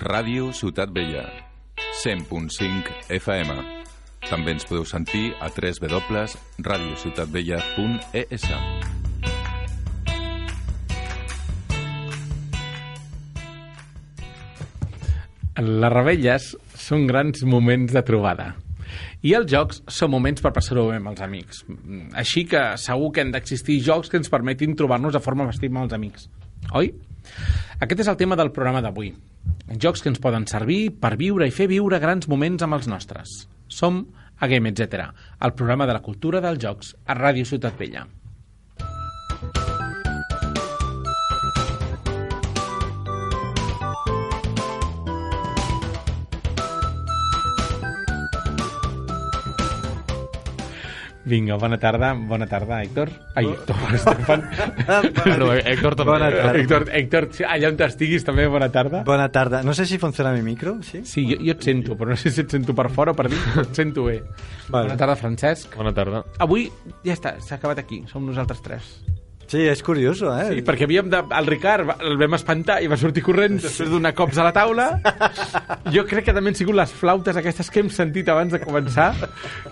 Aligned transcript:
Ràdio 0.00 0.48
Ciutat 0.56 0.88
Vella, 0.94 1.26
100.5 2.00 3.10
FM. 3.12 3.56
També 4.24 4.54
ens 4.54 4.64
podeu 4.64 4.86
sentir 4.88 5.34
a 5.42 5.50
www.radiociutatvella.es. 5.52 8.44
Les 15.62 15.92
rebelles 15.92 16.56
són 16.78 17.06
grans 17.10 17.42
moments 17.44 17.92
de 17.92 18.02
trobada. 18.06 18.54
I 19.22 19.34
els 19.38 19.46
jocs 19.52 19.82
són 19.92 20.10
moments 20.14 20.42
per 20.42 20.52
passar-ho 20.56 20.88
bé 20.88 20.96
amb 20.98 21.08
els 21.12 21.20
amics. 21.22 21.64
Així 22.18 22.42
que 22.48 22.76
segur 22.80 23.12
que 23.12 23.20
han 23.22 23.32
d'existir 23.34 23.82
jocs 23.84 24.08
que 24.08 24.18
ens 24.18 24.30
permetin 24.32 24.76
trobar-nos 24.78 25.14
de 25.14 25.22
forma 25.22 25.46
festiva 25.50 25.74
amb 25.76 25.84
els 25.86 25.94
amics. 25.98 26.22
Oi? 26.78 26.86
Aquest 27.82 28.00
és 28.06 28.10
el 28.10 28.18
tema 28.18 28.38
del 28.38 28.50
programa 28.54 28.82
d'avui. 28.82 29.12
Jocs 29.82 30.02
que 30.02 30.10
ens 30.12 30.20
poden 30.22 30.46
servir 30.50 30.92
per 31.02 31.16
viure 31.20 31.46
i 31.48 31.54
fer 31.54 31.68
viure 31.70 32.00
grans 32.02 32.28
moments 32.28 32.62
amb 32.64 32.76
els 32.78 32.88
nostres. 32.90 33.36
Som 33.68 34.04
a 34.38 34.48
Game 34.50 34.72
Etc., 34.72 35.06
el 35.40 35.54
programa 35.58 35.86
de 35.86 35.96
la 35.96 36.02
cultura 36.04 36.42
dels 36.44 36.60
jocs 36.60 36.96
a 37.06 37.16
Ràdio 37.18 37.48
Ciutat 37.48 37.78
Vella. 37.78 38.06
Vinga, 51.24 51.54
bona 51.56 51.78
tarda. 51.78 52.14
Bona 52.14 52.46
tarda, 52.50 52.80
Héctor. 52.82 53.10
Ai, 53.36 53.46
Héctor, 53.46 53.76
Estefan. 53.94 54.42
No, 55.38 55.52
Héctor 55.54 55.94
també. 55.94 56.10
Bona 56.10 56.30
tarda. 56.34 56.58
Héctor, 56.58 56.86
Héctor, 56.90 57.28
allà 57.46 57.70
on 57.70 57.78
estiguis 57.86 58.26
també, 58.26 58.48
bona 58.50 58.68
tarda. 58.74 59.04
Bona 59.06 59.28
tarda. 59.30 59.62
No 59.62 59.74
sé 59.74 59.86
si 59.86 59.98
funciona 60.02 60.32
mi 60.32 60.42
micro, 60.42 60.80
¿sí? 60.82 61.04
Sí, 61.06 61.26
jo, 61.30 61.38
jo 61.38 61.54
et 61.54 61.62
sento, 61.62 61.96
però 61.96 62.10
no 62.10 62.18
sé 62.18 62.34
si 62.34 62.42
et 62.42 62.50
sento 62.50 62.74
per 62.74 62.90
fora 62.90 63.14
o 63.14 63.18
per 63.18 63.28
dins, 63.30 63.42
però 63.54 63.66
et 63.68 63.74
sento 63.82 64.08
bé. 64.10 64.18
Vale. 64.68 64.88
Bona 64.90 64.98
tarda, 64.98 65.16
Francesc. 65.16 65.76
Bona 65.78 65.94
tarda. 65.94 66.24
Avui 66.42 66.66
ja 67.06 67.14
està, 67.14 67.36
s'ha 67.40 67.60
acabat 67.60 67.84
aquí, 67.84 68.02
som 68.10 68.26
nosaltres 68.26 68.62
tres. 68.66 68.94
Sí, 69.52 69.66
és 69.68 69.82
curioso, 69.84 70.30
eh? 70.32 70.46
Sí, 70.48 70.62
perquè 70.64 70.86
havíem 70.86 71.10
de... 71.12 71.18
El 71.36 71.48
Ricard 71.50 71.90
el 72.00 72.14
vam 72.16 72.38
espantar 72.38 72.78
i 72.80 72.86
va 72.88 72.96
sortir 72.96 73.20
corrent 73.26 73.58
després 73.60 73.90
donar 73.92 74.14
cops 74.16 74.38
a 74.40 74.46
la 74.46 74.52
taula. 74.56 74.86
Jo 75.92 76.06
crec 76.08 76.24
que 76.24 76.32
també 76.32 76.48
han 76.48 76.56
sigut 76.56 76.78
les 76.78 76.94
flautes 76.96 77.36
aquestes 77.36 77.68
que 77.68 77.82
hem 77.82 77.90
sentit 77.92 78.30
abans 78.32 78.54
de 78.54 78.62
començar, 78.62 79.10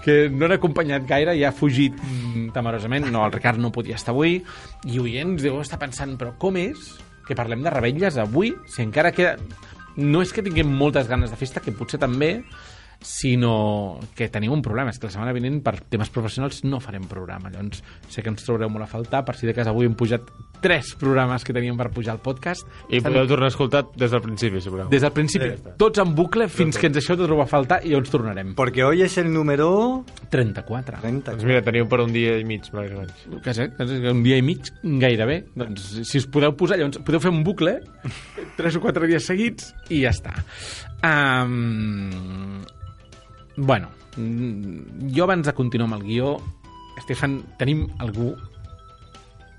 que 0.05 0.27
no 0.29 0.45
han 0.45 0.59
acompanyat 0.59 1.07
gaire 1.09 1.33
i 1.33 1.47
ha 1.49 1.53
fugit 1.57 1.97
mm, 1.97 2.51
temerosament. 2.53 3.09
No, 3.09 3.25
el 3.25 3.33
Ricard 3.33 3.63
no 3.63 3.73
podia 3.73 3.97
estar 3.97 4.13
avui 4.13 4.43
i 4.85 5.01
oients 5.01 5.41
deu 5.47 5.57
estar 5.65 5.81
pensant, 5.81 6.13
però 6.21 6.35
com 6.37 6.61
és 6.61 6.91
que 7.25 7.39
parlem 7.39 7.65
de 7.65 7.73
rebelles 7.73 8.21
avui 8.21 8.53
si 8.69 8.85
encara 8.85 9.15
queda... 9.17 9.39
No 9.97 10.21
és 10.21 10.37
que 10.37 10.45
tinguem 10.45 10.69
moltes 10.69 11.09
ganes 11.09 11.33
de 11.33 11.41
festa, 11.41 11.65
que 11.65 11.73
potser 11.73 12.03
també, 12.05 12.35
sinó 13.01 13.99
que 14.15 14.29
tenim 14.29 14.53
un 14.53 14.63
problema, 14.63 14.93
és 14.93 15.01
que 15.01 15.09
la 15.09 15.15
setmana 15.15 15.33
vinent 15.33 15.61
per 15.65 15.79
temes 15.89 16.11
professionals 16.13 16.63
no 16.67 16.81
farem 16.85 17.07
programa, 17.09 17.51
llavors 17.53 17.83
sé 18.13 18.23
que 18.23 18.31
ens 18.33 18.45
trobareu 18.45 18.71
molt 18.73 18.85
a 18.85 18.91
faltar, 18.91 19.25
per 19.25 19.37
si 19.39 19.49
de 19.49 19.55
cas 19.57 19.71
avui 19.71 19.89
hem 19.89 19.97
pujat 19.97 20.29
tres 20.61 20.93
programes 21.01 21.45
que 21.45 21.55
teníem 21.57 21.79
per 21.79 21.89
pujar 21.91 22.15
al 22.15 22.21
podcast. 22.21 22.67
I 22.93 23.01
podeu 23.01 23.27
tornar 23.31 23.49
a 23.49 23.55
escoltar 23.55 23.87
des 23.97 24.13
del 24.13 24.21
principi, 24.21 24.61
si 24.61 24.69
voleu. 24.69 24.91
des 24.93 25.01
del 25.01 25.13
principi, 25.17 25.49
tots 25.81 26.03
en 26.03 26.15
bucle 26.15 26.49
fins 26.53 26.77
que 26.77 26.91
ens 26.91 26.99
deixeu 26.99 27.17
de 27.17 27.25
trobar 27.25 27.47
a 27.49 27.51
faltar 27.51 27.81
i 27.85 27.95
llavors 27.95 28.13
tornarem. 28.13 28.55
Porque 28.55 28.85
hoy 28.85 29.03
es 29.03 29.17
el 29.19 29.33
número 29.33 30.05
34 30.29 31.01
30. 31.01 31.33
Doncs 31.33 31.47
mira, 31.49 31.63
teniu 31.65 31.89
per 31.89 32.03
un 32.05 32.13
dia 32.13 32.37
i 32.39 32.45
mig, 32.45 32.69
més 32.73 32.93
o 32.93 33.01
menys. 33.01 33.25
que 33.45 33.55
sé, 33.57 33.71
que 33.77 33.87
sé, 33.89 34.01
un 34.11 34.23
dia 34.23 34.37
i 34.37 34.45
mig 34.45 34.69
gairebé. 34.83 35.41
Doncs 35.57 35.89
si 36.05 36.21
us 36.21 36.29
podeu 36.29 36.53
posar, 36.57 36.77
llavors 36.81 37.01
podeu 37.07 37.25
fer 37.25 37.33
un 37.33 37.43
bucle 37.47 37.79
tres 38.59 38.77
o 38.77 38.85
quatre 38.85 39.09
dies 39.09 39.25
seguits 39.25 39.73
i 39.89 40.05
ja 40.05 40.13
està. 40.13 40.37
Um, 41.01 42.61
bueno 43.57 43.89
jo 44.17 45.25
abans 45.25 45.47
de 45.47 45.53
continuar 45.55 45.89
amb 45.93 46.01
el 46.03 46.07
guió 46.09 46.37
Estefan, 46.99 47.41
tenim 47.59 47.87
algú 47.99 48.35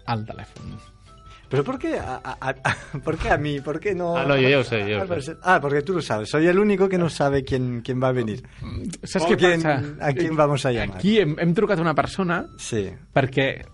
al 0.06 0.26
telèfon 0.26 0.78
Pero 1.50 1.66
¿por 1.66 1.78
qué 1.78 2.00
a, 2.00 2.22
a- 2.24 2.38
a- 2.64 3.00
¿por 3.04 3.18
qué 3.18 3.30
a 3.30 3.38
mí? 3.38 3.60
¿Por 3.60 3.78
qué 3.82 3.94
no? 3.94 4.16
Ah, 4.16 4.24
no, 4.24 4.38
yo 4.38 4.48
ya 4.48 4.56
lo 4.58 4.64
sé, 4.64 4.90
yo 4.90 5.02
Ah, 5.04 5.20
sé. 5.20 5.36
Ah, 5.44 5.60
porque 5.60 5.82
tú 5.82 5.92
lo 5.92 6.02
sabes. 6.02 6.30
Soy 6.30 6.48
el 6.48 6.58
único 6.58 6.88
que 6.88 6.98
no 6.98 7.10
sabe 7.10 7.44
quién, 7.44 7.82
quién 7.82 8.02
va 8.02 8.08
a 8.08 8.12
venir. 8.14 8.42
saps 9.04 9.26
què 9.26 9.36
quién- 9.36 9.62
passa? 9.62 9.84
¿A 10.00 10.14
quién 10.14 10.34
vamos 10.38 10.66
a 10.66 10.72
llamar? 10.72 10.96
aquí 10.96 11.20
hem, 11.20 11.36
hem 11.38 11.54
trucat 11.54 11.78
una 11.80 11.94
persona 11.94 12.46
Sí. 12.58 12.90
perquè 13.14 13.66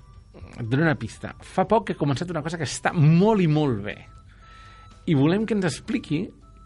et 0.57 0.65
dono 0.65 0.81
una 0.87 0.95
pista 0.97 1.35
fa 1.39 1.67
poc 1.67 1.85
que 1.85 1.93
ha 1.93 1.97
començat 1.97 2.27
una 2.31 2.41
cosa 2.41 2.57
que 2.57 2.63
està 2.65 2.91
molt 2.93 3.41
i 3.41 3.47
molt 3.47 3.83
bé 3.83 3.97
i 5.05 5.13
volem 5.13 5.45
que 5.45 5.53
ens 5.53 5.65
expliqui 5.69 6.23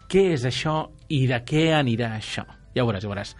què 0.08 0.32
és 0.32 0.46
això 0.48 0.88
i 1.12 1.26
de 1.26 1.42
què 1.44 1.74
anirà 1.76 2.14
això 2.16 2.46
ja 2.74 2.82
ho 2.84 2.86
veuràs, 2.88 3.02
ja 3.04 3.08
ho 3.08 3.12
veuràs 3.14 3.36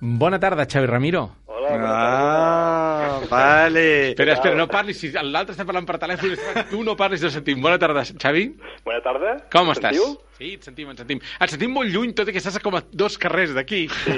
Bona 0.00 0.38
tarda, 0.40 0.64
Xavi 0.64 0.86
Ramiro. 0.88 1.26
Ah, 1.72 3.20
vale. 3.28 4.10
Espera, 4.10 4.32
espera, 4.32 4.56
no 4.56 4.64
parlis. 4.66 4.96
Si 5.02 5.10
l'altre 5.12 5.52
està 5.52 5.66
parlant 5.68 5.84
per 5.84 5.98
telèfon, 6.00 6.32
tu 6.70 6.80
no 6.86 6.94
parlis, 6.96 7.20
no 7.20 7.28
sentim. 7.28 7.60
Bona 7.60 7.76
tarda, 7.78 8.02
Xavi. 8.08 8.46
Bona 8.86 9.02
tarda. 9.04 9.34
Com 9.52 9.68
Em 9.68 9.74
estàs? 9.74 9.92
sentiu? 9.92 10.16
Sí, 10.38 10.54
et 10.56 10.64
sentim, 10.64 10.88
et 10.94 11.02
sentim. 11.02 11.20
Et 11.36 11.52
sentim 11.52 11.74
molt 11.76 11.92
lluny, 11.92 12.14
tot 12.16 12.28
i 12.28 12.32
que 12.32 12.40
estàs 12.40 12.56
a 12.56 12.62
com 12.64 12.78
a 12.78 12.82
dos 12.92 13.18
carrers 13.20 13.52
d'aquí. 13.52 13.82
Sí. 13.92 14.16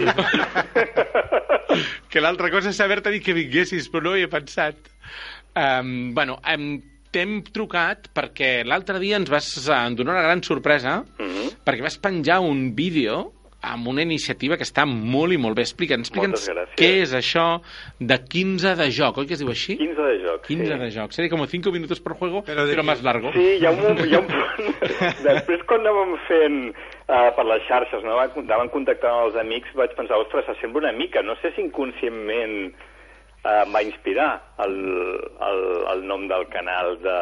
que 2.13 2.21
l'altra 2.23 2.51
cosa 2.55 2.71
és 2.71 2.79
saber-te 2.79 3.11
dir 3.11 3.23
que 3.25 3.35
vinguessis, 3.37 3.91
però 3.91 4.07
no 4.11 4.17
hi 4.17 4.23
he 4.27 4.31
pensat. 4.33 4.77
Um, 5.59 6.13
bueno, 6.15 6.39
um, 6.49 6.77
t'hem 7.13 7.41
trucat 7.53 8.07
perquè 8.17 8.63
l'altre 8.65 8.99
dia 9.03 9.19
ens 9.21 9.29
vas 9.33 9.51
eh, 9.67 9.83
donar 9.99 10.15
una 10.15 10.23
gran 10.25 10.43
sorpresa 10.47 11.03
Mhm. 11.19 11.51
perquè 11.67 11.83
vas 11.85 11.99
penjar 12.01 12.39
un 12.41 12.71
vídeo 12.75 13.33
amb 13.63 13.87
una 13.89 14.03
iniciativa 14.03 14.57
que 14.59 14.67
està 14.67 14.85
molt 14.89 15.33
i 15.33 15.39
molt 15.41 15.57
bé. 15.57 15.63
Explica'ns, 15.63 16.09
explica'ns 16.09 16.35
Moltes 16.35 16.51
gràcies. 16.51 16.79
què 16.79 16.91
és 17.05 17.13
això 17.15 17.47
de 17.99 18.19
15 18.19 18.75
de 18.81 18.89
joc, 18.91 19.21
oi 19.23 19.29
que 19.31 19.37
es 19.39 19.43
diu 19.43 19.53
així? 19.53 19.77
15 19.79 20.09
de 20.09 20.17
joc. 20.25 20.47
15 20.49 20.67
sí. 20.67 20.79
de 20.83 20.91
joc. 20.97 21.15
Seria 21.15 21.31
com 21.31 21.47
5 21.47 21.73
minutos 21.73 22.01
por 22.01 22.17
juego, 22.19 22.43
Pero 22.45 22.67
però, 22.67 22.77
de 22.77 22.83
más 22.83 23.03
largo. 23.03 23.33
Sí, 23.33 23.47
hi 23.61 23.67
ha 23.67 23.71
un, 23.71 24.03
hi 24.03 24.15
ha 24.15 24.21
un 24.21 24.27
punt. 24.27 24.73
Després, 25.29 25.63
quan 25.71 25.87
anàvem 25.87 26.17
fent 26.27 26.59
uh, 26.73 27.31
per 27.37 27.47
les 27.47 27.67
xarxes, 27.69 28.03
no? 28.05 28.19
anaven 28.19 28.73
contactant 28.75 29.15
amb 29.15 29.29
els 29.31 29.39
amics, 29.41 29.75
vaig 29.79 29.95
pensar, 29.99 30.19
ostres, 30.19 30.47
s'assembla 30.51 30.89
una 30.89 30.97
mica. 30.99 31.23
No 31.23 31.39
sé 31.41 31.55
si 31.55 31.63
inconscientment 31.63 32.73
uh, 32.73 33.63
em 33.63 33.75
va 33.75 33.85
inspirar 33.87 34.31
el, 34.67 34.75
el, 35.49 35.63
el 35.95 36.07
nom 36.11 36.27
del 36.31 36.49
canal 36.51 36.99
de, 37.03 37.19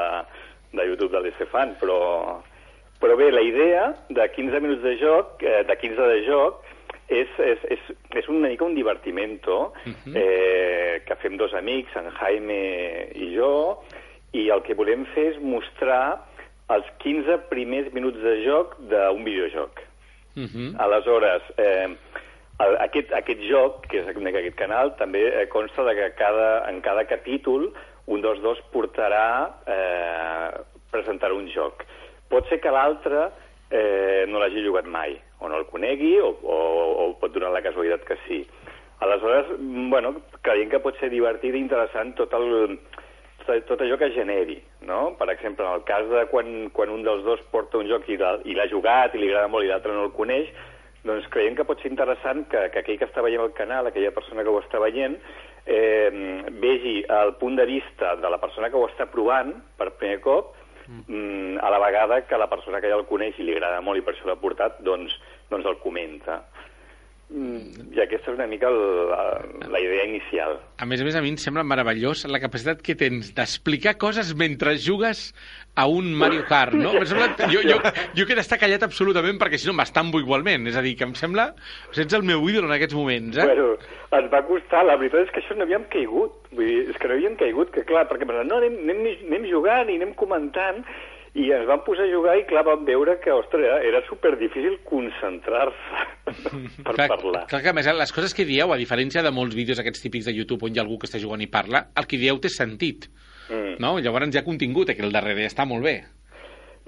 de 0.72 0.88
YouTube 0.88 1.12
de 1.12 1.26
l'Estefan, 1.26 1.76
però, 1.80 2.00
però 3.00 3.16
bé, 3.16 3.30
la 3.32 3.42
idea 3.42 3.94
de 4.08 4.28
15 4.36 4.60
minuts 4.60 4.82
de 4.82 4.96
joc, 5.00 5.42
eh, 5.42 5.62
de 5.66 5.76
15 5.76 6.08
de 6.12 6.20
joc, 6.26 6.60
és, 7.10 7.30
és, 7.42 7.62
és, 7.74 7.86
és 8.20 8.28
una 8.30 8.48
mica 8.48 8.64
un 8.64 8.76
divertimento 8.76 9.72
eh, 10.14 11.02
que 11.06 11.16
fem 11.22 11.36
dos 11.40 11.54
amics, 11.58 11.96
en 11.98 12.10
Jaime 12.20 12.60
i 13.18 13.32
jo, 13.34 13.80
i 14.32 14.46
el 14.54 14.62
que 14.62 14.76
volem 14.78 15.04
fer 15.14 15.32
és 15.32 15.40
mostrar 15.42 16.20
els 16.70 16.86
15 17.02 17.40
primers 17.50 17.90
minuts 17.96 18.20
de 18.22 18.36
joc 18.44 18.76
d'un 18.92 19.24
videojoc. 19.26 19.82
Uh 20.36 20.46
-huh. 20.46 20.68
Aleshores, 20.78 21.42
eh, 21.58 21.88
el, 22.60 22.76
aquest, 22.86 23.12
aquest 23.12 23.40
joc, 23.50 23.86
que 23.88 24.00
és 24.00 24.06
aquest 24.06 24.56
canal, 24.56 24.94
també 24.96 25.22
eh, 25.26 25.48
consta 25.48 25.82
de 25.84 25.94
que 25.94 26.14
cada, 26.14 26.68
en 26.68 26.80
cada 26.80 27.04
capítol 27.04 27.72
un 28.06 28.20
dels 28.20 28.40
dos 28.40 28.58
portarà, 28.72 29.50
eh, 29.66 30.50
presentarà 30.90 31.34
un 31.34 31.48
joc. 31.48 31.84
Pot 32.30 32.48
ser 32.48 32.60
que 32.62 32.72
l'altre 32.72 33.28
eh, 33.70 34.24
no 34.30 34.38
l'hagi 34.38 34.64
jugat 34.64 34.86
mai, 34.86 35.16
o 35.40 35.48
no 35.50 35.58
el 35.58 35.66
conegui, 35.70 36.16
o, 36.22 36.32
o, 36.42 36.58
o 37.04 37.06
pot 37.20 37.34
donar 37.34 37.52
la 37.54 37.64
casualitat 37.64 38.06
que 38.06 38.18
sí. 38.26 38.44
Aleshores, 39.00 39.54
bueno, 39.90 40.14
creiem 40.44 40.68
que 40.70 40.82
pot 40.84 40.98
ser 41.00 41.08
divertit 41.10 41.56
i 41.56 41.62
interessant 41.62 42.12
tot 42.18 42.34
el, 42.36 42.76
tot, 43.46 43.80
allò 43.80 43.96
que 43.98 44.10
generi, 44.14 44.58
no? 44.86 45.14
Per 45.18 45.30
exemple, 45.32 45.64
en 45.64 45.78
el 45.78 45.86
cas 45.88 46.06
de 46.10 46.26
quan, 46.30 46.68
quan 46.76 46.92
un 46.92 47.02
dels 47.06 47.24
dos 47.24 47.40
porta 47.50 47.80
un 47.80 47.88
joc 47.88 48.08
i 48.12 48.18
l'ha 48.20 48.68
jugat 48.70 49.14
i 49.14 49.22
li 49.22 49.30
agrada 49.30 49.48
molt 49.48 49.66
i 49.66 49.72
l'altre 49.72 49.94
no 49.96 50.04
el 50.06 50.14
coneix, 50.16 50.50
doncs 51.06 51.28
creiem 51.32 51.56
que 51.56 51.64
pot 51.64 51.80
ser 51.80 51.90
interessant 51.90 52.44
que, 52.52 52.66
que 52.74 52.82
aquell 52.82 52.98
que 53.00 53.08
està 53.08 53.24
veient 53.24 53.42
el 53.42 53.54
canal, 53.56 53.88
aquella 53.88 54.12
persona 54.12 54.44
que 54.44 54.52
ho 54.52 54.60
està 54.60 54.82
veient, 54.82 55.16
eh, 55.64 56.10
vegi 56.60 57.00
el 57.08 57.34
punt 57.40 57.56
de 57.56 57.66
vista 57.68 58.14
de 58.20 58.32
la 58.32 58.40
persona 58.42 58.68
que 58.68 58.76
ho 58.76 58.88
està 58.88 59.08
provant 59.08 59.54
per 59.80 59.94
primer 59.96 60.20
cop, 60.24 60.52
mm, 60.90 61.58
a 61.62 61.70
la 61.70 61.78
vegada 61.82 62.22
que 62.26 62.38
la 62.38 62.50
persona 62.50 62.80
que 62.80 62.90
ja 62.90 62.98
el 62.98 63.06
coneix 63.08 63.38
i 63.38 63.46
li 63.46 63.56
agrada 63.56 63.80
molt 63.84 64.00
i 64.00 64.04
per 64.06 64.14
això 64.14 64.28
l'ha 64.28 64.40
portat, 64.40 64.80
doncs, 64.86 65.14
doncs 65.50 65.68
el 65.70 65.78
comenta. 65.84 66.42
Mm, 67.30 67.92
I 67.94 68.00
aquesta 68.02 68.32
és 68.32 68.38
una 68.40 68.46
mica 68.50 68.66
el, 68.66 68.80
la, 69.06 69.20
la 69.70 69.80
idea 69.80 70.02
inicial. 70.08 70.56
A 70.82 70.86
més 70.88 70.98
a 70.98 71.04
més, 71.06 71.14
a 71.14 71.22
mi 71.22 71.30
em 71.30 71.36
sembla 71.38 71.62
meravellós 71.62 72.24
la 72.26 72.40
capacitat 72.42 72.80
que 72.82 72.96
tens 72.98 73.30
d'explicar 73.36 73.94
coses 74.02 74.32
mentre 74.34 74.74
jugues 74.82 75.28
a 75.78 75.86
un 75.86 76.10
Mario 76.18 76.42
Kart, 76.48 76.74
no? 76.74 76.90
Em 76.98 77.06
sembla, 77.06 77.30
jo, 77.52 77.62
jo, 77.62 77.78
jo 78.18 78.26
que 78.26 78.34
d'estar 78.34 78.58
callat 78.58 78.82
absolutament 78.82 79.38
perquè 79.38 79.60
si 79.62 79.70
no 79.70 79.76
m'estambo 79.78 80.18
igualment. 80.18 80.66
És 80.72 80.78
a 80.80 80.82
dir, 80.82 80.96
que 80.98 81.06
em 81.06 81.14
sembla... 81.18 81.52
Ets 81.94 82.16
el 82.16 82.26
meu 82.26 82.42
ídol 82.50 82.66
en 82.66 82.74
aquests 82.74 82.96
moments, 82.98 83.38
eh? 83.38 83.46
Bueno, 83.46 83.76
ens 84.18 84.30
va 84.32 84.42
costar, 84.48 84.82
la 84.88 84.98
veritat 84.98 85.28
és 85.28 85.32
que 85.34 85.42
això 85.44 85.54
no 85.54 85.68
havíem 85.68 85.86
caigut. 85.92 86.34
Vull 86.50 86.66
dir, 86.66 86.80
és 86.90 86.98
que 86.98 87.06
no 87.06 87.14
havíem 87.14 87.38
caigut, 87.38 87.70
que 87.76 87.86
clar, 87.86 88.08
perquè 88.10 88.26
no, 88.26 88.40
anem, 88.42 88.80
anem, 88.88 89.06
anem 89.28 89.46
jugant 89.52 89.92
i 89.92 90.00
anem 90.00 90.16
comentant, 90.18 90.82
i 91.38 91.46
ens 91.54 91.66
vam 91.68 91.84
posar 91.86 92.08
a 92.08 92.10
jugar 92.10 92.34
i 92.40 92.44
clar, 92.48 92.64
vam 92.66 92.82
veure 92.86 93.14
que, 93.22 93.30
ostres, 93.30 93.62
era, 93.62 93.78
era 93.86 94.00
super 94.08 94.32
difícil 94.38 94.80
concentrar-se 94.88 96.00
per 96.86 96.94
clar, 96.96 97.08
parlar. 97.12 97.44
Clar 97.50 97.62
que 97.62 97.70
a 97.70 97.76
més 97.76 97.90
les 97.94 98.14
coses 98.14 98.34
que 98.34 98.48
dieu, 98.48 98.72
a 98.72 98.78
diferència 98.80 99.22
de 99.22 99.30
molts 99.34 99.54
vídeos 99.54 99.78
aquests 99.78 100.02
típics 100.02 100.26
de 100.26 100.34
YouTube 100.34 100.66
on 100.66 100.74
hi 100.74 100.82
ha 100.82 100.86
algú 100.86 100.98
que 100.98 101.06
està 101.10 101.22
jugant 101.22 101.42
i 101.44 101.50
parla, 101.50 101.86
el 101.94 102.10
que 102.10 102.18
dieu 102.18 102.40
té 102.42 102.50
sentit. 102.50 103.06
Mm. 103.50 103.78
No? 103.82 103.98
Llavors 104.02 104.34
hi 104.34 104.40
ha 104.40 104.46
contingut 104.46 104.90
aquí 104.90 105.06
al 105.06 105.14
darrere, 105.14 105.46
està 105.46 105.66
molt 105.66 105.86
bé. 105.86 106.00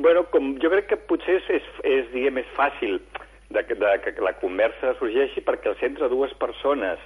Bueno, 0.03 0.25
com 0.33 0.57
jo 0.59 0.71
crec 0.73 0.89
que 0.91 0.99
potser 1.07 1.39
és, 1.39 1.51
és, 1.61 1.69
és 1.87 2.09
diguem, 2.15 2.41
és 2.43 2.55
fàcil 2.57 2.99
de, 3.53 3.63
de, 3.63 3.91
que 4.03 4.25
la 4.25 4.35
conversa 4.41 4.97
sorgeixi 4.99 5.43
perquè 5.45 5.71
el 5.71 5.79
centre 5.79 6.09
dues 6.11 6.33
persones 6.41 6.99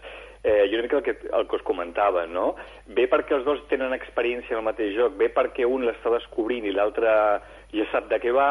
eh, 0.47 0.69
jo 0.71 0.79
crec 0.79 0.91
que 0.91 0.97
el, 0.97 1.05
que 1.05 1.31
el 1.35 1.47
que 1.51 1.59
us 1.59 1.67
comentava, 1.67 2.23
no? 2.31 2.53
Bé 2.87 3.09
perquè 3.11 3.35
els 3.35 3.47
dos 3.49 3.65
tenen 3.71 3.95
experiència 3.97 4.55
en 4.55 4.63
el 4.63 4.69
mateix 4.69 4.95
joc, 4.95 5.17
bé 5.19 5.29
perquè 5.35 5.67
un 5.67 5.83
l'està 5.89 6.13
descobrint 6.15 6.69
i 6.69 6.75
l'altre 6.75 7.11
ja 7.75 7.87
sap 7.91 8.07
de 8.13 8.21
què 8.23 8.35
va, 8.35 8.51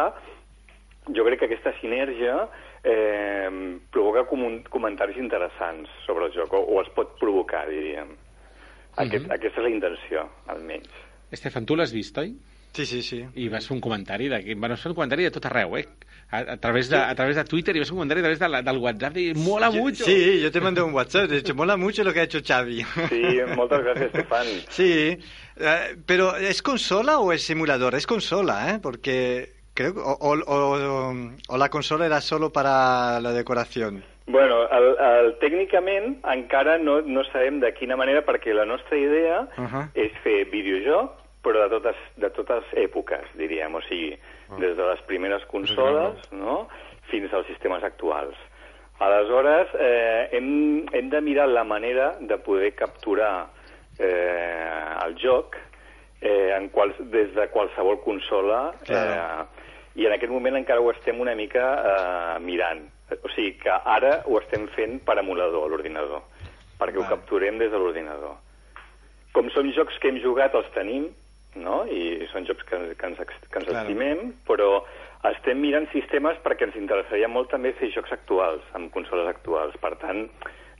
jo 1.15 1.23
crec 1.23 1.39
que 1.39 1.47
aquesta 1.47 1.71
sinergia 1.79 2.35
eh, 2.83 3.47
provoca 3.95 4.25
com 4.27 4.43
comentaris 4.73 5.21
interessants 5.21 5.91
sobre 6.03 6.27
el 6.27 6.35
joc, 6.35 6.51
o, 6.53 6.65
o 6.75 6.81
els 6.83 6.91
pot 6.97 7.15
provocar, 7.21 7.63
diríem. 7.71 8.11
Aquest, 8.99 9.31
Aquesta 9.31 9.61
és 9.61 9.65
la 9.65 9.71
intenció, 9.71 10.27
almenys. 10.51 10.99
Estefan, 11.35 11.65
tu 11.67 11.75
l'has 11.79 11.95
vist, 11.95 12.19
oi? 12.19 12.35
Sí, 12.75 12.85
sí, 12.85 13.01
sí. 13.01 13.21
I 13.39 13.47
vas 13.49 13.65
fer 13.67 13.75
un 13.75 13.81
comentari, 13.81 14.27
de, 14.27 14.41
bueno, 14.55 14.73
vas 14.75 14.81
fer 14.83 14.89
un 14.91 14.95
comentari 14.97 15.23
de 15.23 15.31
tot 15.31 15.45
arreu, 15.47 15.77
eh? 15.79 15.85
A, 16.31 16.39
a, 16.39 16.57
través, 16.57 16.89
de, 16.89 16.97
a 16.97 17.13
través 17.15 17.35
de 17.37 17.43
Twitter 17.45 17.75
i 17.75 17.79
vas 17.79 17.91
un 17.91 17.97
comentari 18.01 18.19
a 18.19 18.23
través 18.23 18.39
de 18.39 18.49
la, 18.49 18.61
del 18.65 18.77
WhatsApp 18.83 19.17
i 19.21 19.33
mola 19.35 19.69
Yo- 19.71 19.81
mucho. 19.83 20.03
Sí, 20.03 20.41
yo 20.41 20.51
te 20.51 20.59
mandé 20.59 20.81
un 20.81 20.93
WhatsApp. 20.93 21.29
De 21.29 21.37
hecho, 21.37 21.55
mola 21.55 21.77
mucho 21.77 22.03
lo 22.03 22.11
que 22.11 22.19
ha 22.19 22.23
hecho 22.23 22.41
Xavi. 22.45 22.81
Sí, 23.09 23.23
moltes 23.55 23.79
gràcies, 23.85 24.09
Stefan. 24.09 24.47
Sí, 24.69 25.17
eh, 25.57 25.95
pero 26.05 26.35
¿es 26.35 26.61
consola 26.61 27.19
o 27.19 27.31
es 27.31 27.43
simulador? 27.43 27.95
Es 27.95 28.05
consola, 28.07 28.71
¿eh? 28.75 28.79
Porque 28.81 29.53
creo 29.73 29.93
que 29.93 29.99
o, 30.01 30.17
o- 30.19 30.43
o- 30.45 31.31
o 31.47 31.57
la 31.57 31.69
consola 31.69 32.05
era 32.07 32.19
solo 32.21 32.51
para 32.51 33.19
la 33.21 33.31
decoración. 33.31 34.03
Bueno, 34.27 34.63
el, 34.73 34.95
el, 34.99 35.27
tècnicament 35.39 36.17
encara 36.25 36.79
no, 36.79 36.99
no 37.05 37.21
sabem 37.31 37.59
de 37.61 37.69
quina 37.77 37.95
manera, 37.95 38.23
perquè 38.25 38.55
la 38.57 38.65
nostra 38.65 38.97
idea 38.97 39.43
uh 39.55 39.61
Ahà. 39.61 39.83
és 39.93 40.11
fer 40.23 40.47
videojoc, 40.49 41.11
però 41.45 41.67
de 41.67 41.77
totes, 41.77 42.01
de 42.17 42.29
totes 42.33 42.73
èpoques, 42.81 43.29
diríem, 43.37 43.77
o 43.77 43.81
sigui, 43.85 44.15
des 44.57 44.73
de 44.77 44.89
les 44.89 45.01
primeres 45.05 45.45
consoles 45.51 46.17
no? 46.33 46.63
fins 47.11 47.33
als 47.33 47.45
sistemes 47.51 47.85
actuals. 47.85 48.37
Aleshores, 49.05 49.69
eh, 49.77 50.29
hem, 50.31 50.87
hem 50.95 51.09
de 51.11 51.21
mirar 51.21 51.49
la 51.51 51.65
manera 51.67 52.13
de 52.19 52.37
poder 52.41 52.73
capturar 52.79 53.49
eh, 53.99 54.95
el 55.05 55.17
joc 55.19 55.57
eh, 56.21 56.55
en 56.55 56.69
quals, 56.73 56.97
des 57.11 57.33
de 57.35 57.47
qualsevol 57.51 57.99
consola 58.05 58.69
Clar. 58.87 59.03
eh, 59.05 59.99
i 59.99 60.07
en 60.07 60.15
aquest 60.15 60.31
moment 60.31 60.57
encara 60.57 60.81
ho 60.83 60.89
estem 60.91 61.19
una 61.23 61.35
mica 61.35 61.67
eh, 61.75 62.39
mirant. 62.43 62.87
O 63.21 63.29
sigui 63.35 63.53
que 63.61 63.69
ara 63.71 64.21
ho 64.25 64.39
estem 64.41 64.65
fent 64.73 64.97
per 65.05 65.19
emulador 65.21 65.67
a 65.67 65.69
l'ordinador, 65.71 66.23
perquè 66.79 66.97
ho 66.97 67.05
Vale. 67.05 67.19
capturem 67.19 67.59
des 67.61 67.69
de 67.71 67.79
l'ordinador. 67.79 68.39
Com 69.35 69.51
són 69.51 69.69
jocs 69.75 69.99
que 69.99 70.09
hem 70.09 70.17
jugat, 70.23 70.55
els 70.55 70.71
tenim, 70.73 71.09
no? 71.55 71.85
i 71.87 72.25
són 72.31 72.45
jocs 72.47 72.63
que, 72.69 72.77
que 72.99 73.07
ens, 73.07 73.17
que 73.17 73.59
ens 73.59 73.67
Claro. 73.67 73.81
estimem, 73.87 74.33
però 74.47 74.83
estem 75.31 75.59
mirant 75.61 75.87
sistemes 75.91 76.37
perquè 76.43 76.67
ens 76.67 76.75
interessaria 76.77 77.27
molt 77.31 77.49
també 77.49 77.73
fer 77.79 77.89
jocs 77.95 78.11
actuals, 78.13 78.61
amb 78.73 78.91
consoles 78.93 79.27
actuals. 79.27 79.75
Per 79.81 79.95
tant, 80.01 80.27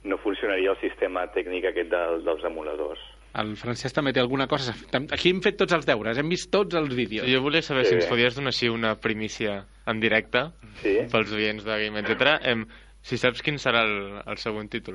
no 0.04 0.18
funcionaria 0.22 0.70
el 0.70 0.78
sistema 0.80 1.26
tècnic 1.34 1.64
aquest 1.72 1.90
del, 1.90 2.22
dels 2.24 2.44
emuladors. 2.44 3.00
El 3.36 3.50
Francesc 3.60 3.92
també 3.94 4.14
té 4.16 4.20
alguna 4.22 4.46
cosa. 4.48 4.72
Aquí 5.12 5.28
hem 5.28 5.42
fet 5.44 5.58
tots 5.60 5.74
els 5.76 5.84
deures, 5.84 6.16
hem 6.16 6.28
vist 6.32 6.48
tots 6.50 6.74
els 6.78 6.94
vídeos. 6.96 7.26
Jo 7.28 7.42
volia 7.44 7.60
saber 7.60 7.84
Sí. 7.84 7.90
si 7.90 7.94
ens 7.96 8.06
podies 8.08 8.34
donar 8.36 8.48
així 8.54 8.68
una 8.72 8.94
primícia 8.96 9.66
en 9.86 10.00
directe 10.00 10.46
Sí? 10.80 10.98
pels 11.12 11.32
oients 11.34 11.64
de 11.64 11.76
Game, 11.84 11.98
etc. 12.00 12.38
Em, 12.46 12.64
si 13.02 13.18
saps 13.18 13.42
quin 13.42 13.58
serà 13.58 13.82
el, 13.84 14.22
el 14.26 14.36
següent 14.38 14.70
títol. 14.70 14.94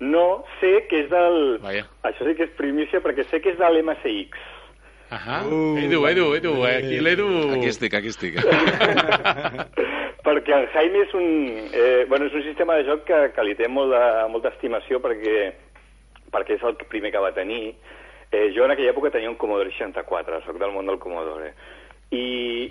No, 0.00 0.44
sé 0.60 0.86
que 0.90 1.00
és 1.04 1.10
del... 1.10 1.58
Vaja. 1.62 1.86
Això 2.02 2.26
sí 2.28 2.34
que 2.36 2.44
és 2.44 2.54
primícia, 2.58 3.00
perquè 3.00 3.24
sé 3.30 3.40
que 3.40 3.50
és 3.54 3.58
de 3.58 3.68
l'MSX. 3.70 4.38
Ahà. 5.14 5.42
Uh, 5.46 5.78
Edu, 5.78 6.00
Edu, 6.10 6.28
Edu, 6.34 6.54
eh? 6.66 6.76
aquí 6.78 6.98
l'Edu... 6.98 7.28
Aquí 7.54 7.68
estic, 7.70 7.94
aquí 7.94 8.10
estic. 8.10 8.40
perquè 10.24 10.56
el 10.56 10.66
Jaime 10.72 11.04
és 11.04 11.12
un, 11.14 11.28
eh, 11.70 12.04
bueno, 12.08 12.26
és 12.26 12.34
un 12.34 12.42
sistema 12.42 12.78
de 12.78 12.86
joc 12.88 13.04
que, 13.06 13.20
que 13.36 13.44
li 13.44 13.54
té 13.58 13.68
molt 13.68 13.92
de, 13.92 14.02
molta 14.32 14.50
estimació 14.54 14.98
perquè, 15.04 15.52
perquè 16.34 16.56
és 16.56 16.64
el 16.64 16.78
primer 16.90 17.12
que 17.14 17.22
va 17.22 17.34
tenir. 17.36 17.74
Eh, 18.32 18.48
jo 18.56 18.64
en 18.64 18.74
aquella 18.74 18.94
època 18.94 19.12
tenia 19.14 19.30
un 19.30 19.38
Commodore 19.38 19.70
64, 19.76 20.42
sóc 20.46 20.58
del 20.58 20.72
món 20.74 20.88
del 20.90 20.98
Commodore. 21.02 21.52
I, 22.10 22.24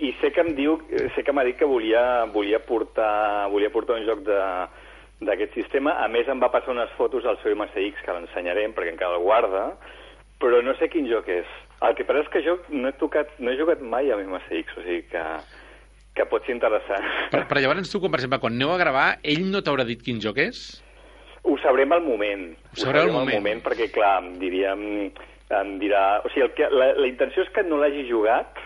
i 0.10 0.12
sé 0.20 0.32
que 0.34 0.44
em 0.44 0.54
diu, 0.58 0.80
sé 1.16 1.24
que 1.24 1.34
m'ha 1.36 1.46
dit 1.48 1.58
que 1.60 1.68
volia, 1.70 2.26
volia, 2.34 2.60
portar, 2.64 3.48
volia 3.54 3.72
portar 3.72 4.00
un 4.00 4.08
joc 4.10 4.26
de 4.28 4.40
d'aquest 5.24 5.54
sistema. 5.56 5.94
A 6.04 6.10
més, 6.12 6.28
em 6.28 6.42
va 6.42 6.52
passar 6.52 6.74
unes 6.74 6.92
fotos 6.98 7.24
al 7.24 7.38
seu 7.40 7.54
MSX 7.56 8.02
que 8.04 8.16
l'ensenyarem 8.16 8.74
perquè 8.76 8.92
encara 8.92 9.16
el 9.16 9.24
guarda, 9.24 9.70
però 10.42 10.60
no 10.66 10.74
sé 10.76 10.90
quin 10.92 11.08
joc 11.08 11.30
és. 11.32 11.48
El 11.84 11.98
que 11.98 12.06
passa 12.08 12.24
és 12.24 12.32
que 12.32 12.42
jo 12.46 12.56
no 12.72 12.88
he, 12.90 12.96
tocat, 13.00 13.34
no 13.44 13.52
he 13.52 13.60
jugat 13.60 13.82
mai 13.84 14.12
amb 14.14 14.24
MSX, 14.24 14.78
o 14.80 14.86
sigui 14.86 15.04
que, 15.12 15.24
que 16.16 16.26
pot 16.32 16.46
ser 16.48 16.56
interessant. 16.56 17.06
Però, 17.34 17.44
però 17.50 17.64
llavors 17.64 17.92
tu, 17.92 18.00
quan, 18.00 18.14
per 18.14 18.22
exemple, 18.22 18.40
quan 18.46 18.56
aneu 18.56 18.72
a 18.72 18.80
gravar, 18.80 19.08
ell 19.34 19.46
no 19.52 19.64
t'haurà 19.66 19.86
dit 19.88 20.02
quin 20.06 20.22
joc 20.24 20.40
és? 20.46 20.64
Ho 21.44 21.58
sabrem 21.60 21.92
al 21.92 22.06
moment. 22.06 22.54
Ho 22.72 22.80
sabreu 22.80 23.04
al 23.04 23.10
sabrem 23.10 23.20
moment. 23.20 23.42
moment 23.42 23.64
perquè, 23.66 23.90
clar, 23.96 24.16
em 24.24 24.36
diríem... 24.42 24.86
Em 25.54 25.74
dirà... 25.82 26.22
O 26.24 26.32
sigui, 26.32 26.46
el 26.48 26.54
que, 26.58 26.70
la, 26.72 26.94
la 26.98 27.10
intenció 27.10 27.44
és 27.44 27.52
que 27.54 27.66
no 27.68 27.82
l'hagi 27.82 28.08
jugat 28.08 28.62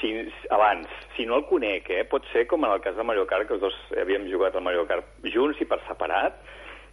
si, 0.00 0.12
abans. 0.52 0.92
Si 1.16 1.24
no 1.26 1.40
el 1.40 1.46
conec, 1.48 1.88
eh? 1.88 2.04
Pot 2.10 2.28
ser 2.34 2.44
com 2.50 2.66
en 2.66 2.74
el 2.76 2.82
cas 2.84 2.98
de 2.98 3.06
Mario 3.06 3.24
Kart, 3.30 3.48
que 3.48 3.56
els 3.56 3.64
dos 3.64 3.78
havíem 4.02 4.28
jugat 4.30 4.54
al 4.54 4.66
Mario 4.66 4.84
Kart 4.90 5.24
junts 5.32 5.62
i 5.64 5.66
per 5.70 5.80
separat, 5.88 6.36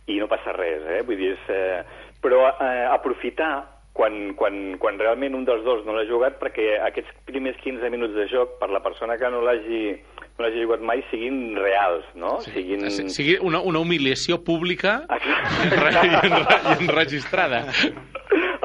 i 0.10 0.18
no 0.22 0.30
passa 0.32 0.56
res, 0.56 0.88
eh? 0.88 1.04
Vull 1.08 1.20
dir, 1.20 1.36
és, 1.36 1.52
eh... 1.52 2.08
Però 2.22 2.46
eh, 2.48 2.86
aprofitar 2.86 3.52
quan, 3.94 4.34
quan, 4.40 4.78
quan 4.80 4.98
realment 5.00 5.36
un 5.36 5.44
dels 5.46 5.64
dos 5.66 5.82
no 5.86 5.94
l'ha 5.98 6.06
jugat 6.08 6.38
perquè 6.40 6.78
aquests 6.88 7.12
primers 7.28 7.58
15 7.64 7.90
minuts 7.92 8.16
de 8.16 8.28
joc 8.32 8.58
per 8.62 8.70
la 8.72 8.80
persona 8.84 9.18
que 9.20 9.30
no 9.30 9.42
l'hagi 9.44 9.98
no 10.40 10.46
l'hagi 10.46 10.64
jugat 10.64 10.82
mai 10.82 11.04
siguin 11.12 11.58
reals, 11.60 12.06
no? 12.16 12.38
Sí. 12.42 12.54
Siguin... 12.56 12.86
Sigui 13.12 13.36
una, 13.44 13.60
una 13.68 13.82
humiliació 13.84 14.40
pública 14.48 15.02
i, 15.12 15.18
Exacte. 15.68 15.76
enre- 15.76 16.06
i, 16.08 16.16
enre- 16.32 16.62
i 16.62 16.78
enregistrada. 16.88 17.60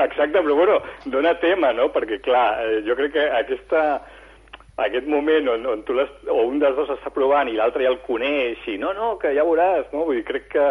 Exacte, 0.06 0.40
però 0.42 0.54
bueno, 0.54 0.78
dona 1.11 1.35
tema, 1.40 1.73
no? 1.73 1.88
Perquè, 1.92 2.21
clar, 2.25 2.47
eh, 2.62 2.80
jo 2.87 2.95
crec 2.99 3.12
que 3.16 3.25
aquesta, 3.40 3.83
aquest 4.87 5.09
moment 5.11 5.49
on, 5.56 5.66
on 5.75 5.83
tu 5.88 5.97
les, 5.97 6.11
o 6.30 6.42
un 6.47 6.61
dels 6.62 6.76
dos 6.78 6.90
està 6.95 7.11
provant 7.14 7.49
i 7.50 7.56
l'altre 7.59 7.85
ja 7.85 7.90
el 7.92 7.99
coneix 8.06 8.62
i 8.71 8.76
no, 8.80 8.92
no, 8.97 9.14
que 9.21 9.33
ja 9.37 9.45
veuràs, 9.47 9.88
no? 9.92 10.04
Vull 10.06 10.21
dir, 10.21 10.26
crec 10.28 10.49
que, 10.54 10.66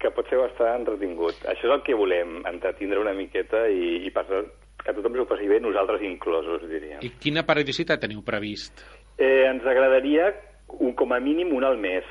que 0.00 0.10
pot 0.16 0.28
ser 0.30 0.38
bastant 0.40 0.80
entretingut. 0.80 1.42
Això 1.50 1.68
és 1.68 1.74
el 1.74 1.82
que 1.86 1.96
volem, 1.98 2.40
entretindre 2.48 3.00
una 3.02 3.12
miqueta 3.16 3.66
i, 3.68 4.00
i 4.08 4.12
passar, 4.14 4.42
que 4.80 4.94
tothom 4.96 5.18
s'ho 5.18 5.26
passi 5.28 5.48
bé, 5.50 5.60
nosaltres 5.60 6.02
inclosos, 6.08 6.64
diríem. 6.70 7.02
I 7.04 7.12
quina 7.20 7.44
periodicitat 7.48 8.00
teniu 8.00 8.24
previst? 8.26 8.80
Eh, 9.20 9.44
ens 9.50 9.66
agradaria 9.68 10.30
un, 10.78 10.94
com 10.96 11.12
a 11.12 11.20
mínim 11.20 11.52
un 11.56 11.66
al 11.68 11.76
mes. 11.80 12.06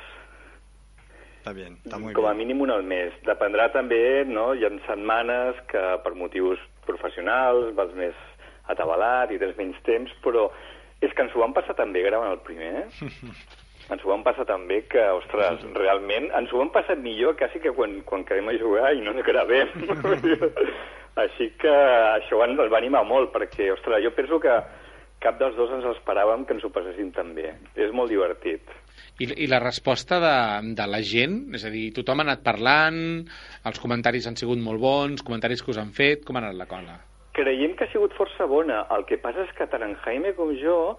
Está 1.40 1.54
bien, 1.54 1.80
está 1.84 1.98
muy 1.98 2.14
com 2.14 2.28
a 2.28 2.34
bien. 2.34 2.46
mínim 2.46 2.62
un 2.62 2.72
al 2.76 2.84
mes. 2.84 3.16
Dependrà 3.26 3.70
també, 3.74 4.26
no? 4.28 4.52
Hi 4.54 4.68
ha 4.68 4.74
setmanes 4.86 5.58
que 5.72 5.82
per 6.04 6.14
motius 6.20 6.62
professionals 6.86 7.74
vas 7.78 7.94
més 7.98 8.18
atabalat 8.70 9.32
i 9.34 9.40
tens 9.42 9.58
menys 9.58 9.80
temps, 9.88 10.12
però 10.22 10.50
és 11.02 11.14
que 11.16 11.24
ens 11.24 11.34
ho 11.34 11.42
vam 11.42 11.56
passar 11.56 11.74
tan 11.80 11.94
bé 11.96 12.04
gravant 12.06 12.36
el 12.36 12.44
primer, 12.46 12.84
eh? 12.84 13.10
ens 13.90 14.04
ho 14.06 14.12
vam 14.12 14.24
passar 14.26 14.46
tan 14.50 14.68
bé 14.70 14.84
que, 14.92 15.02
ostres, 15.18 15.64
realment, 15.78 16.30
ens 16.38 16.52
ho 16.54 16.62
vam 16.62 16.72
passar 16.74 16.98
millor 17.00 17.36
quasi 17.40 17.62
que 17.64 17.74
quan, 17.76 18.00
quan 18.06 18.26
quedem 18.28 18.52
a 18.52 18.58
jugar 18.60 18.94
i 18.96 19.02
no 19.06 19.16
ens 19.16 19.26
gravem. 19.26 19.72
Així 21.24 21.50
que 21.60 21.72
això 21.72 22.44
ens 22.46 22.62
el 22.62 22.72
va 22.72 22.80
animar 22.80 23.04
molt, 23.08 23.34
perquè, 23.34 23.72
ostres, 23.74 24.04
jo 24.06 24.14
penso 24.16 24.40
que 24.40 24.54
cap 25.20 25.40
dels 25.40 25.58
dos 25.58 25.74
ens 25.76 25.90
esperàvem 25.98 26.46
que 26.48 26.56
ens 26.56 26.64
ho 26.64 26.72
passessin 26.72 27.12
tan 27.16 27.34
bé. 27.36 27.52
És 27.76 27.92
molt 27.92 28.14
divertit. 28.14 28.72
I, 29.20 29.28
I 29.44 29.50
la 29.52 29.60
resposta 29.60 30.22
de, 30.24 30.38
de 30.78 30.88
la 30.88 31.02
gent? 31.04 31.42
És 31.58 31.66
a 31.68 31.74
dir, 31.74 31.90
tothom 31.96 32.22
ha 32.22 32.30
anat 32.30 32.46
parlant, 32.46 33.02
els 33.68 33.84
comentaris 33.84 34.30
han 34.30 34.40
sigut 34.40 34.62
molt 34.64 34.80
bons, 34.80 35.26
comentaris 35.28 35.66
que 35.66 35.74
us 35.74 35.82
han 35.82 35.92
fet, 35.96 36.24
com 36.28 36.40
ha 36.40 36.46
anat 36.46 36.60
la 36.62 36.70
cosa? 36.72 37.00
creiem 37.40 37.76
que 37.78 37.86
ha 37.86 37.92
sigut 37.94 38.16
força 38.18 38.48
bona. 38.50 38.84
El 38.96 39.06
que 39.08 39.20
passa 39.22 39.46
és 39.46 39.54
que 39.58 39.68
tant 39.72 39.86
en 39.86 39.96
Jaime 40.04 40.34
com 40.38 40.52
jo 40.60 40.98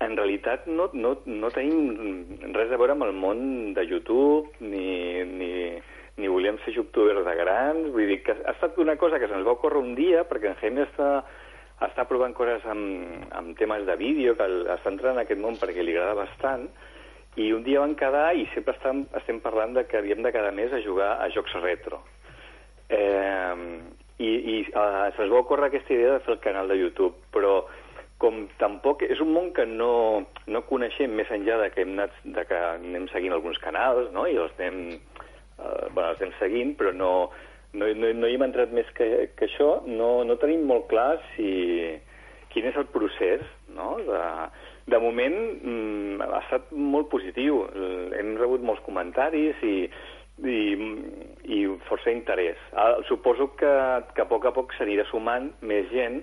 en 0.00 0.16
realitat 0.16 0.66
no, 0.66 0.88
no, 0.96 1.14
no 1.28 1.50
tenim 1.52 2.52
res 2.56 2.72
a 2.72 2.78
veure 2.80 2.96
amb 2.96 3.04
el 3.04 3.12
món 3.12 3.40
de 3.76 3.84
YouTube, 3.84 4.48
ni, 4.64 5.20
ni, 5.28 5.50
ni 6.16 6.30
volíem 6.32 6.56
ser 6.64 6.72
youtubers 6.74 7.20
de 7.26 7.34
grans, 7.36 7.90
vull 7.92 8.08
dir 8.08 8.22
que 8.24 8.32
ha 8.32 8.54
estat 8.54 8.78
una 8.80 8.96
cosa 9.00 9.20
que 9.20 9.28
se'ns 9.28 9.44
va 9.46 9.58
ocórrer 9.58 9.82
un 9.82 9.92
dia, 9.98 10.24
perquè 10.28 10.50
en 10.50 10.56
Jaime 10.62 10.86
està, 10.86 11.10
està 11.84 12.06
provant 12.08 12.32
coses 12.36 12.64
amb, 12.72 13.28
amb 13.36 13.52
temes 13.60 13.84
de 13.88 13.98
vídeo, 14.00 14.36
que 14.38 14.48
està 14.76 14.92
entrant 14.92 15.18
en 15.18 15.24
aquest 15.26 15.42
món 15.44 15.60
perquè 15.60 15.84
li 15.84 15.96
agrada 15.96 16.16
bastant, 16.22 16.64
i 17.36 17.52
un 17.54 17.62
dia 17.62 17.84
van 17.84 17.94
quedar 17.94 18.32
i 18.34 18.48
sempre 18.54 18.74
estem, 18.74 19.04
estem 19.20 19.38
parlant 19.44 19.76
de 19.76 19.84
que 19.86 20.00
havíem 20.00 20.24
de 20.24 20.32
cada 20.34 20.50
mes 20.50 20.72
a 20.72 20.80
jugar 20.82 21.12
a 21.20 21.28
jocs 21.30 21.52
retro. 21.60 22.00
Eh, 22.88 23.54
I 24.20 24.30
i 24.52 24.56
uh, 24.76 25.06
se'ns 25.16 25.30
va 25.32 25.38
ocórrer 25.40 25.70
aquesta 25.70 25.94
idea 25.94 26.16
de 26.16 26.24
fer 26.24 26.34
el 26.34 26.42
canal 26.44 26.68
de 26.68 26.76
YouTube, 26.76 27.14
però 27.32 27.62
com 28.20 28.42
tampoc 28.60 29.02
és 29.06 29.20
un 29.24 29.32
món 29.34 29.50
que 29.56 29.64
no, 29.66 29.92
no 30.46 30.64
coneixem 30.68 31.14
més 31.16 31.30
enllà 31.32 31.56
de 31.62 31.70
que, 31.74 31.84
hem 31.84 31.94
anat, 31.96 32.16
de 32.36 32.44
que 32.48 32.58
anem 32.74 33.08
seguint 33.12 33.36
alguns 33.36 33.60
canals, 33.64 34.10
no? 34.16 34.26
i 34.28 34.36
els 34.36 34.52
anem, 34.58 34.98
uh, 35.56 35.88
bueno, 35.88 36.10
els 36.10 36.20
anem 36.20 36.36
seguint, 36.38 36.74
però 36.76 36.92
no, 36.96 37.12
no, 37.72 37.88
no, 37.88 38.12
no 38.20 38.28
hi 38.28 38.36
hem 38.36 38.46
entrat 38.46 38.74
més 38.76 38.88
que, 38.98 39.08
que 39.38 39.48
això, 39.48 39.72
no, 39.88 40.12
no 40.28 40.38
tenim 40.42 40.66
molt 40.68 40.88
clar 40.92 41.14
si, 41.32 41.50
quin 42.52 42.68
és 42.70 42.76
el 42.78 42.88
procés, 42.92 43.42
no? 43.76 43.94
De, 44.06 44.22
de 44.90 44.98
moment 45.02 45.36
mm, 45.62 46.22
ha 46.26 46.40
estat 46.42 46.72
molt 46.74 47.10
positiu. 47.12 47.62
Hem 48.18 48.34
rebut 48.40 48.64
molts 48.66 48.82
comentaris 48.86 49.62
i, 49.66 49.76
i, 50.42 50.60
i 51.56 51.60
força 51.88 52.12
interès. 52.12 52.58
Ah, 52.74 52.96
suposo 53.08 53.52
que, 53.60 53.72
que 54.16 54.24
a 54.24 54.28
poc 54.30 54.48
a 54.48 54.54
poc 54.56 54.74
s'anirà 54.76 55.06
sumant 55.10 55.50
més 55.62 55.88
gent 55.94 56.20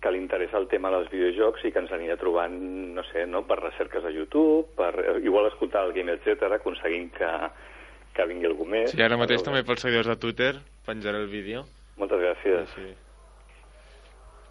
que 0.00 0.10
li 0.12 0.20
interessa 0.22 0.58
el 0.58 0.68
tema 0.70 0.90
dels 0.94 1.10
videojocs 1.12 1.66
i 1.68 1.72
que 1.74 1.82
ens 1.82 1.92
anirà 1.92 2.16
trobant, 2.20 2.54
no 2.96 3.04
sé, 3.10 3.26
no, 3.28 3.42
per 3.48 3.58
recerques 3.60 4.04
a 4.04 4.12
YouTube, 4.14 4.70
per 4.78 5.20
igual 5.20 5.50
escoltar 5.50 5.84
el 5.86 5.92
Game, 5.96 6.14
etc 6.16 6.56
aconseguint 6.56 7.10
que, 7.18 7.28
que 8.16 8.26
vingui 8.30 8.48
algú 8.48 8.64
més. 8.64 8.94
Sí, 8.94 9.02
ara 9.04 9.20
mateix 9.20 9.44
també 9.44 9.62
pels 9.68 9.84
seguidors 9.84 10.08
de 10.08 10.16
Twitter 10.22 10.54
penjaré 10.88 11.20
el 11.20 11.28
vídeo. 11.32 11.66
Moltes 12.00 12.22
gràcies. 12.24 12.72
Sí. 12.72 12.88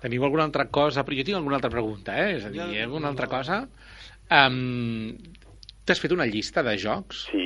Teniu 0.03 0.23
alguna 0.23 0.45
altra 0.47 0.69
cosa? 0.71 1.03
Però 1.03 1.17
jo 1.17 1.25
tinc 1.27 1.41
alguna 1.41 1.57
altra 1.57 1.73
pregunta, 1.73 2.15
eh? 2.15 2.37
És 2.37 2.45
a 2.45 2.53
dir, 2.53 2.61
hi 2.69 2.79
ha 2.79 2.85
alguna 2.85 3.09
altra 3.09 3.27
cosa? 3.31 3.63
Um, 4.29 5.17
T'has 5.89 5.97
fet 5.97 6.13
una 6.13 6.27
llista 6.29 6.61
de 6.61 6.75
jocs? 6.77 7.23
Sí, 7.31 7.45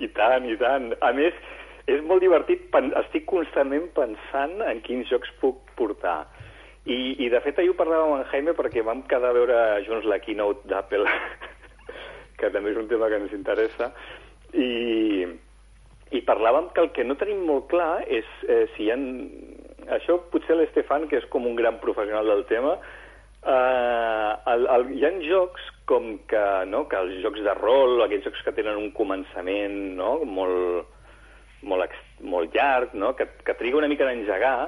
i 0.00 0.08
tant, 0.16 0.46
i 0.48 0.56
tant. 0.56 0.94
A 1.04 1.10
més, 1.12 1.36
és 1.84 2.00
molt 2.08 2.24
divertit, 2.24 2.64
estic 3.02 3.26
constantment 3.28 3.90
pensant 3.92 4.54
en 4.64 4.80
quins 4.86 5.04
jocs 5.12 5.28
puc 5.42 5.67
portar. 5.78 6.20
I, 6.88 6.98
i 7.24 7.28
de 7.32 7.40
fet 7.44 7.58
ahir 7.58 7.72
ho 7.72 7.76
parlàvem 7.78 8.14
amb 8.14 8.22
en 8.22 8.30
Jaime 8.32 8.54
perquè 8.56 8.84
vam 8.84 9.02
quedar 9.10 9.32
a 9.32 9.36
veure 9.36 9.58
junts 9.86 10.06
la 10.08 10.20
keynote 10.24 10.68
d'Apple, 10.70 11.04
que 12.40 12.50
també 12.54 12.72
és 12.72 12.80
un 12.80 12.88
tema 12.88 13.10
que 13.10 13.18
ens 13.20 13.34
interessa, 13.36 13.90
i, 14.56 15.26
i 16.16 16.22
parlàvem 16.24 16.70
que 16.72 16.84
el 16.86 16.92
que 16.96 17.04
no 17.04 17.18
tenim 17.20 17.44
molt 17.48 17.68
clar 17.72 18.06
és 18.06 18.28
eh, 18.48 18.64
si 18.76 18.86
hi 18.86 18.94
ha... 18.94 19.00
Això 19.98 20.18
potser 20.32 20.52
l'Estefan, 20.56 21.06
que 21.08 21.16
és 21.16 21.26
com 21.32 21.46
un 21.48 21.54
gran 21.56 21.78
professional 21.80 22.28
del 22.28 22.42
tema, 22.48 22.74
eh, 23.40 24.32
el, 24.52 24.66
el, 24.74 24.90
hi 24.96 25.06
ha 25.06 25.12
jocs 25.24 25.64
com 25.88 26.10
que, 26.28 26.44
no, 26.68 26.84
que 26.90 26.98
els 27.00 27.22
jocs 27.24 27.40
de 27.44 27.54
rol, 27.56 28.02
aquells 28.04 28.26
jocs 28.28 28.42
que 28.44 28.52
tenen 28.56 28.76
un 28.76 28.90
començament 28.96 29.78
no, 29.96 30.18
molt, 30.28 30.90
molt, 31.68 31.96
molt 32.20 32.54
llarg, 32.56 32.92
no, 32.92 33.14
que, 33.16 33.28
que 33.44 33.56
triga 33.60 33.80
una 33.80 33.88
mica 33.88 34.04
a 34.04 34.12
engegar, 34.12 34.58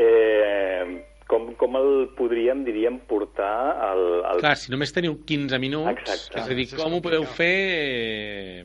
eh, 0.00 1.04
com, 1.30 1.52
com 1.60 1.76
el 1.78 1.90
podríem, 2.18 2.64
diríem, 2.66 2.98
portar 3.06 3.52
al... 3.90 4.02
al... 4.32 4.40
Clar, 4.42 4.56
si 4.58 4.72
només 4.72 4.92
teniu 4.96 5.18
15 5.28 5.60
minuts, 5.62 5.92
Exacte. 6.00 6.40
és 6.40 6.50
a 6.50 6.56
dir, 6.58 6.66
com 6.74 6.96
ho 6.98 7.02
podeu 7.04 7.26
fer... 7.38 7.54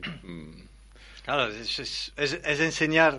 Claro, 1.26 1.48
es, 1.50 1.78
es- 2.16 2.38
es 2.38 2.60
enseñar 2.62 3.16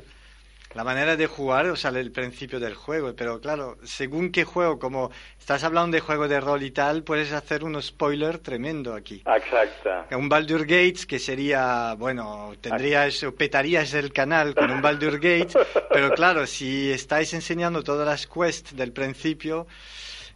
la 0.74 0.84
manera 0.84 1.16
de 1.16 1.28
jugar, 1.28 1.68
o 1.68 1.76
sea, 1.76 1.92
el 1.92 2.12
principio 2.12 2.60
del 2.60 2.76
juego. 2.76 3.16
Pero 3.16 3.40
claro, 3.42 3.78
según 3.84 4.32
qué 4.32 4.44
juego, 4.44 4.80
como 4.80 5.12
estás 5.40 5.64
hablando 5.64 5.96
de 5.96 6.02
juego 6.02 6.28
de 6.28 6.40
rol 6.40 6.64
y 6.64 6.72
tal, 6.72 7.04
puedes 7.04 7.32
hacer 7.32 7.64
un 7.64 7.82
spoiler 7.82 8.40
tremendo 8.40 8.94
aquí. 8.94 9.24
Exacte. 9.26 10.16
Un 10.16 10.30
Baldur 10.30 10.62
Gates 10.62 11.06
que 11.06 11.20
sería, 11.20 11.96
bueno, 11.98 12.54
tendrías 12.62 13.24
o 13.24 13.34
petarías 13.36 13.94
el 13.94 14.12
canal 14.12 14.54
con 14.56 14.72
un 14.72 14.82
Baldur 14.82 15.20
Gates, 15.20 15.58
pero 15.92 16.12
claro, 16.12 16.46
si 16.46 16.92
estáis 16.92 17.34
enseñando 17.34 17.84
todas 17.84 18.08
las 18.08 18.28
quests 18.28 18.76
del 18.76 18.92
principio, 18.92 19.68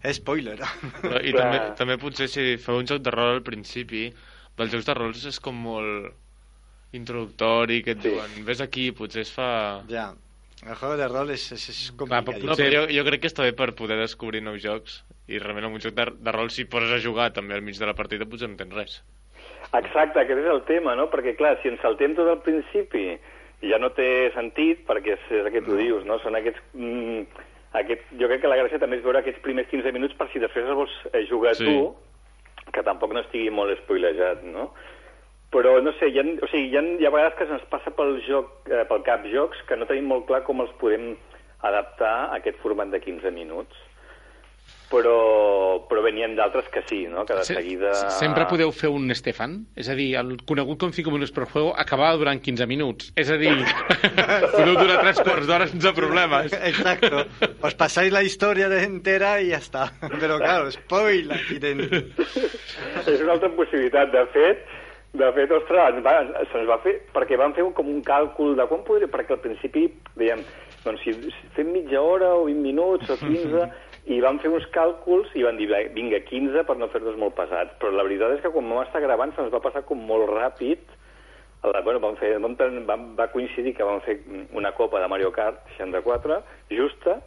es 0.03 0.17
spoiler. 0.17 0.59
I 1.21 1.33
també, 1.35 1.59
també 1.77 1.97
potser 2.01 2.27
si 2.31 2.55
feu 2.61 2.79
un 2.81 2.87
joc 2.89 3.03
de 3.05 3.13
rol 3.13 3.35
al 3.37 3.43
principi, 3.45 4.07
dels 4.57 4.73
jocs 4.73 4.87
de 4.87 4.95
rols 4.97 5.25
és 5.29 5.39
com 5.43 5.57
molt 5.67 6.17
introductori, 6.93 7.81
que 7.83 7.91
et 7.95 8.01
Sí. 8.01 8.09
diuen, 8.09 8.45
ves 8.45 8.61
aquí, 8.61 8.91
potser 8.91 9.21
es 9.21 9.31
fa... 9.33 9.83
ya, 9.87 10.11
el 10.67 10.75
juego 10.75 10.97
de 10.97 11.07
rol 11.07 11.29
es, 11.31 11.51
es, 11.51 11.69
es 11.69 11.91
Clar, 11.97 12.23
però. 12.23 12.37
No, 12.43 12.55
però 12.55 12.69
jo, 12.83 12.87
jo 12.93 13.03
crec 13.07 13.21
que 13.21 13.27
està 13.31 13.43
bé 13.43 13.53
per 13.57 13.73
poder 13.75 13.97
descobrir 13.97 14.41
nous 14.43 14.61
jocs 14.61 15.03
i 15.27 15.39
realment 15.39 15.65
en 15.65 15.73
un 15.73 15.79
joc 15.81 15.93
de, 15.97 16.05
de 16.19 16.31
rol 16.35 16.51
si 16.51 16.65
poses 16.65 16.91
a 16.91 16.99
jugar 17.01 17.31
també 17.33 17.55
al 17.55 17.61
mig 17.65 17.77
de 17.79 17.85
la 17.87 17.95
partida 17.97 18.25
potser 18.29 18.49
no 18.49 18.57
tens 18.59 18.73
res. 18.75 18.97
Exacte, 19.73 20.19
aquest 20.19 20.39
és 20.43 20.49
el 20.51 20.61
tema, 20.67 20.95
no? 20.99 21.07
Perquè, 21.09 21.35
clar, 21.39 21.55
si 21.61 21.69
ens 21.71 21.79
saltem 21.81 22.13
tot 22.17 22.27
al 22.27 22.41
principi 22.43 23.15
ja 23.63 23.77
no 23.79 23.91
té 23.95 24.31
sentit, 24.35 24.83
perquè 24.87 25.13
és, 25.15 25.25
és 25.31 25.45
el 25.45 25.51
que 25.53 25.61
tu 25.65 25.77
dius, 25.79 26.05
no? 26.05 26.19
Són 26.19 26.35
aquests... 26.35 26.59
Mm, 26.73 27.23
aquest, 27.79 28.01
jo 28.19 28.27
crec 28.27 28.41
que 28.43 28.49
la 28.51 28.57
gràcia 28.59 28.79
també 28.81 28.97
és 28.99 29.03
veure 29.05 29.21
aquests 29.21 29.39
primers 29.45 29.69
15 29.71 29.93
minuts 29.95 30.13
per 30.19 30.27
si 30.33 30.41
després 30.43 30.65
els 30.67 30.75
vols 30.75 30.95
eh, 31.13 31.21
jugar 31.29 31.53
Sí. 31.55 31.63
tu, 31.65 31.95
que 32.73 32.83
tampoc 32.83 33.13
no 33.15 33.21
estigui 33.23 33.49
molt 33.49 33.71
spoilejat, 33.85 34.43
no? 34.43 34.73
Però, 35.51 35.81
no 35.83 35.91
sé, 35.99 36.07
hi 36.07 36.19
ha, 36.19 36.23
o 36.23 36.47
sigui, 36.47 36.69
hi 36.71 36.77
ha, 36.79 36.81
hi 37.01 37.05
ha 37.05 37.11
vegades 37.11 37.35
que 37.37 37.45
se'ns 37.49 37.65
passa 37.69 37.91
pel, 37.91 38.17
joc, 38.27 38.69
eh, 38.71 38.85
pel 38.87 39.01
cap 39.03 39.25
jocs 39.27 39.59
que 39.67 39.75
no 39.75 39.85
tenim 39.89 40.07
molt 40.07 40.25
clar 40.29 40.43
com 40.47 40.61
els 40.63 40.71
podem 40.79 41.13
adaptar 41.61 42.13
a 42.29 42.37
aquest 42.39 42.57
format 42.63 42.87
de 42.93 43.01
15 43.03 43.31
minuts. 43.35 43.75
Però, 44.91 45.13
però 45.87 46.01
venien 46.03 46.33
d'altres 46.35 46.65
que 46.71 46.81
sí, 46.87 47.05
no? 47.07 47.23
Que 47.25 47.35
de 47.37 47.43
Se- 47.47 47.55
seguida... 47.55 47.91
Sempre 48.17 48.43
podeu 48.49 48.73
fer 48.75 48.89
un 48.91 49.07
Stefan? 49.15 49.53
És 49.79 49.87
a 49.87 49.95
dir, 49.95 50.09
el 50.19 50.33
conegut 50.47 50.79
com 50.83 50.91
5 50.91 51.11
minuts 51.15 51.31
per 51.31 51.45
juego 51.47 51.71
acabava 51.79 52.17
durant 52.19 52.41
15 52.43 52.67
minuts. 52.67 53.11
És 53.15 53.31
a 53.31 53.37
dir, 53.39 53.53
podeu 54.55 54.75
durar 54.75 54.99
3 54.99 55.21
quarts 55.23 55.47
d'hora 55.47 55.67
sense 55.71 55.93
problemes. 55.95 56.51
Exacto. 56.59 57.23
Os 57.63 57.75
pasáis 57.79 58.11
la 58.11 58.23
historia 58.27 58.67
de 58.67 58.83
entera 58.83 59.39
y 59.41 59.49
ya 59.55 59.57
está. 59.63 59.91
Pero 60.19 60.37
claro, 60.39 60.69
spoiler 60.71 61.37
aquí 61.39 61.57
dentro. 61.59 62.01
és 63.07 63.19
una 63.23 63.33
altra 63.39 63.49
possibilitat. 63.55 64.11
De 64.11 64.25
fet, 64.35 64.67
de 65.13 65.27
fet, 65.35 65.51
ostres, 65.51 65.97
va, 66.05 66.13
se'ns 66.53 66.69
va 66.69 66.77
fer, 66.85 66.95
perquè 67.11 67.37
vam 67.39 67.51
fer 67.55 67.65
com 67.75 67.89
un 67.91 67.99
càlcul 68.07 68.55
de 68.55 68.65
quan 68.69 68.83
podria, 68.87 69.11
perquè 69.11 69.35
al 69.35 69.41
principi 69.43 69.89
dèiem, 70.15 70.43
doncs 70.85 71.03
si, 71.03 71.15
fem 71.57 71.73
mitja 71.75 71.99
hora 71.99 72.31
o 72.37 72.45
20 72.47 72.63
minuts 72.63 73.11
o 73.11 73.17
15, 73.19 73.65
i 74.09 74.21
vam 74.23 74.39
fer 74.41 74.49
uns 74.49 74.65
càlculs 74.73 75.29
i 75.37 75.43
van 75.43 75.57
dir, 75.59 75.67
"Va, 75.69 75.81
vinga, 75.93 76.19
15 76.25 76.63
per 76.63 76.77
no 76.77 76.87
fer-nos 76.87 77.17
molt 77.17 77.35
pesats. 77.35 77.75
Però 77.79 77.91
la 77.91 78.03
veritat 78.03 78.31
és 78.31 78.41
que 78.41 78.49
quan 78.49 78.69
vam 78.69 78.83
estar 78.83 79.01
gravant 79.01 79.35
se'ns 79.35 79.51
va 79.51 79.59
passar 79.59 79.83
com 79.85 79.97
molt 79.97 80.29
ràpid. 80.29 80.79
La, 81.63 81.81
bueno, 81.81 81.99
vam 81.99 82.15
fer, 82.15 82.39
vam, 82.39 82.55
vam, 82.87 83.15
va 83.15 83.27
coincidir 83.27 83.75
que 83.75 83.83
vam 83.83 84.01
fer 84.01 84.17
una 84.53 84.71
copa 84.71 84.99
de 84.99 85.07
Mario 85.07 85.31
Kart 85.31 85.59
64, 85.77 86.41
justa, 86.71 87.21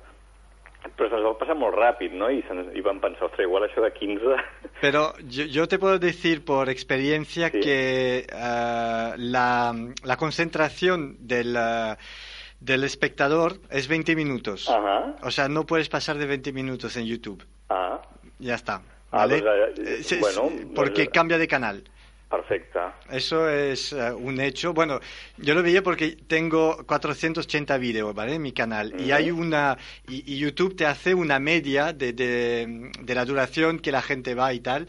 però 0.97 1.09
se'ns 1.11 1.25
va 1.25 1.33
passar 1.41 1.57
molt 1.57 1.75
ràpid, 1.79 2.13
no? 2.13 2.29
I, 2.31 2.43
se'ns, 2.47 2.69
i 2.77 2.83
vam 2.85 3.01
pensar, 3.01 3.25
ostres, 3.31 3.47
igual 3.49 3.65
això 3.67 3.83
de 3.83 3.91
15... 3.93 4.37
Pero 4.81 5.15
yo, 5.29 5.45
yo 5.47 5.67
te 5.67 5.79
puedo 5.79 5.99
decir 5.99 6.45
por 6.45 6.69
experiencia 6.69 7.49
Sí. 7.51 7.61
que 7.61 8.27
eh, 8.29 9.13
la, 9.17 9.75
la 10.05 10.17
concentración 10.17 11.17
del, 11.21 11.57
eh, 11.57 11.97
del 12.61 12.85
espectador 12.85 13.57
es 13.71 13.89
20 13.89 14.15
minutos. 14.17 14.69
Ajá. 14.69 15.17
O 15.23 15.31
sea, 15.31 15.49
no 15.49 15.65
puedes 15.65 15.89
pasar 15.89 16.19
de 16.19 16.27
20 16.27 16.53
minutos 16.53 16.97
en 16.97 17.07
YouTube. 17.07 17.43
Ah, 17.71 18.01
Ya 18.39 18.55
está. 18.57 18.83
Ah, 19.11 19.27
¿vale? 19.27 19.41
pues, 19.43 19.79
eh, 19.89 20.03
se- 20.03 20.17
bueno, 20.19 20.49
se- 20.49 20.57
pues, 20.57 20.67
porque 20.75 21.03
eh, 21.03 21.09
cambia 21.09 21.39
de 21.39 21.47
canal. 21.49 21.85
Perfecte. 22.37 22.79
Eso 23.11 23.49
es 23.49 23.93
eh, 23.93 24.13
un 24.13 24.41
hecho. 24.41 24.73
Bueno, 24.73 25.01
yo 25.37 25.55
lo 25.55 25.63
veía 25.63 25.83
porque 25.83 26.17
tengo 26.27 26.85
480 26.87 27.79
vídeos, 27.79 28.15
¿vale? 28.15 28.35
En 28.35 28.43
mi 28.43 28.53
canal. 28.53 28.95
Y 29.01 29.13
hay 29.13 29.31
una. 29.31 29.77
Y, 30.09 30.33
y 30.33 30.39
YouTube 30.39 30.77
te 30.77 30.87
hace 30.87 31.15
una 31.15 31.39
media 31.39 31.93
de, 31.93 32.13
de, 32.13 32.91
de 33.01 33.15
la 33.15 33.25
duración 33.25 33.79
que 33.79 33.93
la 33.93 34.03
gente 34.03 34.35
va 34.35 34.53
y 34.53 34.61
tal. 34.61 34.87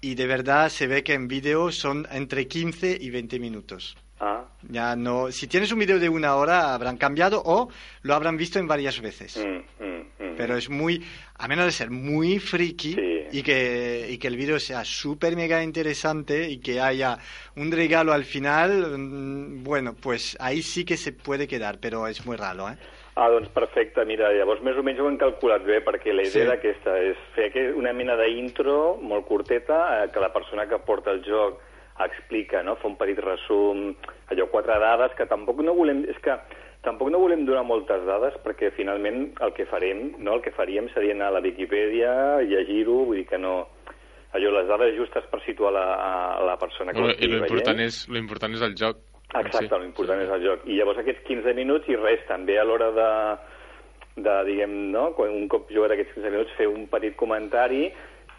Y 0.00 0.14
de 0.16 0.26
verdad 0.26 0.68
se 0.68 0.86
ve 0.86 1.02
que 1.02 1.14
en 1.14 1.28
vídeo 1.28 1.72
son 1.72 2.06
entre 2.12 2.46
15 2.46 2.98
y 3.00 3.10
20 3.10 3.38
minutos. 3.38 3.96
Ah, 4.20 4.44
Ya 4.68 4.94
no. 4.96 5.30
Si 5.32 5.46
tienes 5.48 5.72
un 5.72 5.78
vídeo 5.80 5.98
de 5.98 6.08
una 6.08 6.36
hora, 6.36 6.72
habrán 6.74 6.96
cambiado 6.98 7.42
o 7.44 7.68
lo 8.02 8.14
habrán 8.14 8.36
visto 8.36 8.58
en 8.58 8.66
varias 8.68 9.00
veces. 9.00 9.36
mm, 9.36 9.84
mm, 9.84 10.00
mm. 10.30 10.36
Pero 10.36 10.56
es 10.56 10.68
muy, 10.68 11.02
a 11.38 11.48
menos 11.48 11.64
de 11.66 11.72
ser 11.72 11.90
muy 11.90 12.38
friki 12.38 12.94
Sí. 12.94 13.13
Y, 13.32 13.42
que, 13.42 14.06
y 14.10 14.18
que 14.18 14.28
el 14.28 14.36
vídeo 14.36 14.58
sea 14.58 14.84
súper 14.84 15.36
mega 15.36 15.62
interesante 15.62 16.48
y 16.48 16.58
que 16.58 16.80
haya 16.80 17.18
un 17.56 17.70
regalo 17.72 18.12
al 18.12 18.24
final, 18.24 18.98
mm, 18.98 19.64
bueno, 19.64 19.94
pues 20.00 20.36
ahí 20.40 20.62
sí 20.62 20.84
que 20.84 20.96
se 20.96 21.12
puede 21.12 21.46
quedar, 21.46 21.78
pero 21.80 22.06
es 22.06 22.24
muy 22.26 22.36
raro, 22.36 22.68
¿eh? 22.68 22.76
Ah, 23.16 23.28
doncs 23.30 23.48
perfecte, 23.54 24.02
mira, 24.04 24.32
llavors 24.34 24.58
més 24.66 24.74
o 24.74 24.82
menys 24.82 24.98
ho 24.98 25.06
hem 25.06 25.14
calculat 25.20 25.62
bé, 25.62 25.76
perquè 25.86 26.10
la 26.10 26.24
idea 26.26 26.32
Sí. 26.32 26.48
d'aquesta 26.50 26.96
és 26.98 27.16
fer 27.36 27.52
una 27.78 27.92
mena 27.94 28.16
d'intro 28.18 28.96
molt 29.00 29.24
curteta, 29.28 30.02
eh, 30.02 30.10
que 30.10 30.18
la 30.18 30.32
persona 30.32 30.66
que 30.66 30.80
porta 30.82 31.12
el 31.12 31.22
joc 31.22 31.60
explica, 32.00 32.64
no? 32.64 32.74
fa 32.74 32.88
un 32.88 32.96
petit 32.98 33.18
resum, 33.22 33.94
allò, 34.32 34.48
quatre 34.50 34.80
dades, 34.82 35.14
que 35.14 35.26
tampoc 35.30 35.60
no 35.62 35.74
volem... 35.78 36.02
És 36.10 36.18
que 36.18 36.34
tampoc 36.84 37.10
no 37.12 37.20
volem 37.22 37.44
donar 37.48 37.64
moltes 37.66 38.04
dades, 38.06 38.36
perquè 38.44 38.70
finalment 38.76 39.30
el 39.44 39.54
que 39.56 39.66
farem, 39.70 40.10
no? 40.18 40.36
el 40.38 40.44
que 40.44 40.52
faríem 40.54 40.90
seria 40.92 41.16
anar 41.16 41.32
a 41.32 41.38
la 41.38 41.42
Viquipèdia, 41.44 42.12
llegir-ho, 42.44 43.00
vull 43.08 43.22
dir 43.22 43.26
que 43.30 43.40
no... 43.40 43.56
Allò, 44.34 44.50
les 44.50 44.66
dades 44.66 44.96
justes 44.96 45.26
per 45.30 45.38
situar 45.44 45.70
la, 45.70 45.82
a 45.94 46.40
la 46.42 46.56
persona 46.58 46.90
que 46.90 46.98
ho 46.98 47.04
Bueno, 47.04 47.18
I 47.22 47.28
l'important 47.30 47.78
és, 47.84 48.00
lo 48.10 48.18
important 48.18 48.56
és 48.56 48.64
el 48.66 48.72
joc. 48.74 48.98
Exacte, 49.30 49.68
si. 49.68 49.78
l'important 49.84 50.22
és 50.24 50.32
el 50.34 50.42
joc. 50.42 50.64
I 50.66 50.78
llavors 50.80 50.98
aquests 51.04 51.22
15 51.28 51.54
minuts 51.54 51.86
i 51.86 51.98
res, 52.00 52.24
també 52.26 52.56
a 52.58 52.64
l'hora 52.66 52.88
de, 52.96 53.10
de, 54.16 54.34
diguem, 54.48 54.74
no? 54.94 55.12
un 55.28 55.46
cop 55.52 55.70
jugat 55.70 55.94
aquests 55.94 56.16
15 56.18 56.34
minuts, 56.34 56.56
fer 56.58 56.66
un 56.66 56.88
petit 56.90 57.14
comentari 57.20 57.84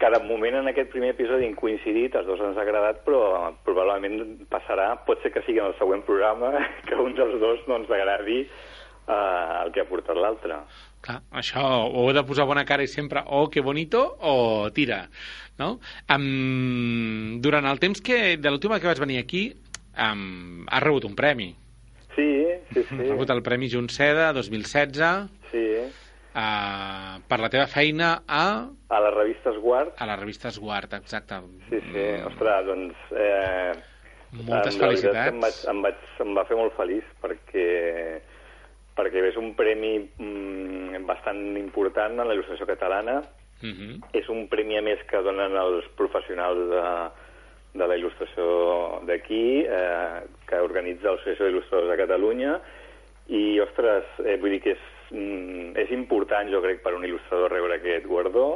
que 0.00 0.10
de 0.12 0.20
moment 0.28 0.58
en 0.60 0.70
aquest 0.70 0.90
primer 0.92 1.14
episodi 1.14 1.46
hem 1.48 1.56
coincidit, 1.58 2.14
els 2.18 2.26
dos 2.28 2.40
ens 2.44 2.58
ha 2.58 2.64
agradat, 2.64 3.02
però 3.06 3.52
probablement 3.66 4.46
passarà, 4.52 4.92
pot 5.06 5.22
ser 5.22 5.32
que 5.34 5.42
sigui 5.46 5.62
en 5.62 5.70
el 5.70 5.76
següent 5.80 6.04
programa, 6.06 6.52
que 6.88 6.98
un 7.00 7.16
dels 7.16 7.38
dos 7.42 7.62
no 7.68 7.80
ens 7.80 7.92
agradi 7.92 8.42
eh, 8.42 9.62
el 9.62 9.72
que 9.72 9.82
ha 9.82 9.88
portat 9.88 10.18
l'altre. 10.20 10.60
Clar, 11.06 11.20
això 11.38 11.64
o 11.86 12.06
heu 12.06 12.14
de 12.16 12.24
posar 12.26 12.48
bona 12.48 12.66
cara 12.68 12.84
i 12.84 12.90
sempre 12.90 13.22
oh, 13.26 13.46
que 13.52 13.64
bonito, 13.64 14.02
o 14.20 14.68
tira, 14.74 15.04
no? 15.60 15.76
Um, 16.12 17.38
durant 17.44 17.68
el 17.70 17.80
temps 17.82 18.02
que, 18.02 18.36
de 18.36 18.52
l'última 18.52 18.80
que 18.80 18.90
vaig 18.90 19.00
venir 19.00 19.20
aquí, 19.22 19.48
um, 19.96 20.66
has 20.68 20.84
rebut 20.84 21.06
un 21.08 21.16
premi. 21.16 21.54
Sí, 22.16 22.46
sí, 22.72 22.80
Has 22.80 22.88
sí. 22.88 22.96
rebut 23.10 23.30
el 23.30 23.42
Premi 23.44 23.68
Juntseda 23.68 24.30
2016 24.32 25.02
Sí, 25.50 25.64
uh, 26.36 27.16
per 27.28 27.40
la 27.40 27.50
teva 27.52 27.66
feina 27.70 28.12
a, 28.28 28.46
a 28.88 29.02
les 29.06 29.14
revistes 29.16 29.58
Guard. 29.62 29.96
a 29.96 30.06
la 30.06 30.16
revista 30.20 30.48
Esguard, 30.52 30.92
exacte. 31.00 31.40
Sí, 31.70 31.80
sí, 31.90 32.06
ostres, 32.28 32.66
doncs... 32.70 33.04
Eh, 33.16 33.74
Moltes 34.36 34.76
felicitats. 34.76 35.30
Em, 35.32 35.40
vaig, 35.40 35.60
em, 35.70 35.82
vaig, 35.86 36.00
em 36.20 36.32
va 36.36 36.44
fer 36.48 36.56
molt 36.58 36.74
feliç 36.76 37.06
perquè 37.22 37.66
perquè 38.96 39.22
és 39.28 39.36
un 39.36 39.52
premi 39.56 39.98
mm, 40.00 41.04
bastant 41.08 41.40
important 41.60 42.16
en 42.16 42.28
la 42.28 42.34
il·lustració 42.34 42.66
catalana. 42.68 43.20
Uh 43.62 43.68
-huh. 43.68 43.92
És 44.12 44.28
un 44.28 44.48
premi, 44.48 44.76
a 44.76 44.82
més, 44.82 45.00
que 45.08 45.22
donen 45.22 45.56
els 45.56 45.84
professionals 45.96 46.58
de, 46.70 46.82
de 47.78 47.86
la 47.86 47.96
il·lustració 47.96 49.04
d'aquí, 49.06 49.64
eh, 49.68 50.24
que 50.48 50.60
organitza 50.60 51.10
l'Associació 51.10 51.46
d'Il·lustradors 51.46 51.90
de 51.90 51.96
Catalunya, 51.96 52.60
i, 53.28 53.60
ostres, 53.60 54.04
eh, 54.24 54.36
vull 54.40 54.50
dir 54.50 54.62
que 54.62 54.70
és, 54.76 54.84
mm, 55.10 55.76
és 55.82 55.90
important, 55.94 56.48
jo 56.52 56.62
crec, 56.64 56.82
per 56.82 56.94
un 56.96 57.04
il·lustrador 57.06 57.52
rebre 57.52 57.76
aquest 57.78 58.06
guardó, 58.06 58.46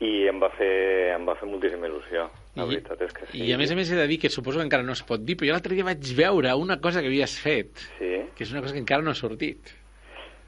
i 0.00 0.28
em 0.30 0.38
va 0.38 0.48
fer, 0.54 1.14
em 1.16 1.24
va 1.26 1.34
fer 1.34 1.48
moltíssima 1.50 1.88
il·lusió. 1.88 2.28
La 2.54 2.64
I, 2.64 2.68
veritat 2.70 3.00
és 3.02 3.12
que 3.16 3.26
sí. 3.26 3.40
I 3.48 3.52
a 3.52 3.58
més 3.58 3.70
a 3.72 3.74
més 3.78 3.90
he 3.90 3.96
de 3.98 4.06
dir 4.06 4.20
que 4.22 4.30
suposo 4.30 4.58
que 4.60 4.64
encara 4.68 4.82
no 4.86 4.94
es 4.94 5.02
pot 5.02 5.20
dir, 5.26 5.34
però 5.36 5.48
jo 5.50 5.56
l'altre 5.56 5.74
dia 5.74 5.84
vaig 5.88 6.12
veure 6.16 6.54
una 6.54 6.78
cosa 6.80 7.00
que 7.02 7.10
havies 7.10 7.34
fet, 7.42 7.76
Sí. 7.98 8.12
que 8.36 8.44
és 8.46 8.52
una 8.52 8.62
cosa 8.62 8.74
que 8.74 8.80
encara 8.84 9.02
no 9.02 9.10
ha 9.10 9.18
sortit. 9.18 9.74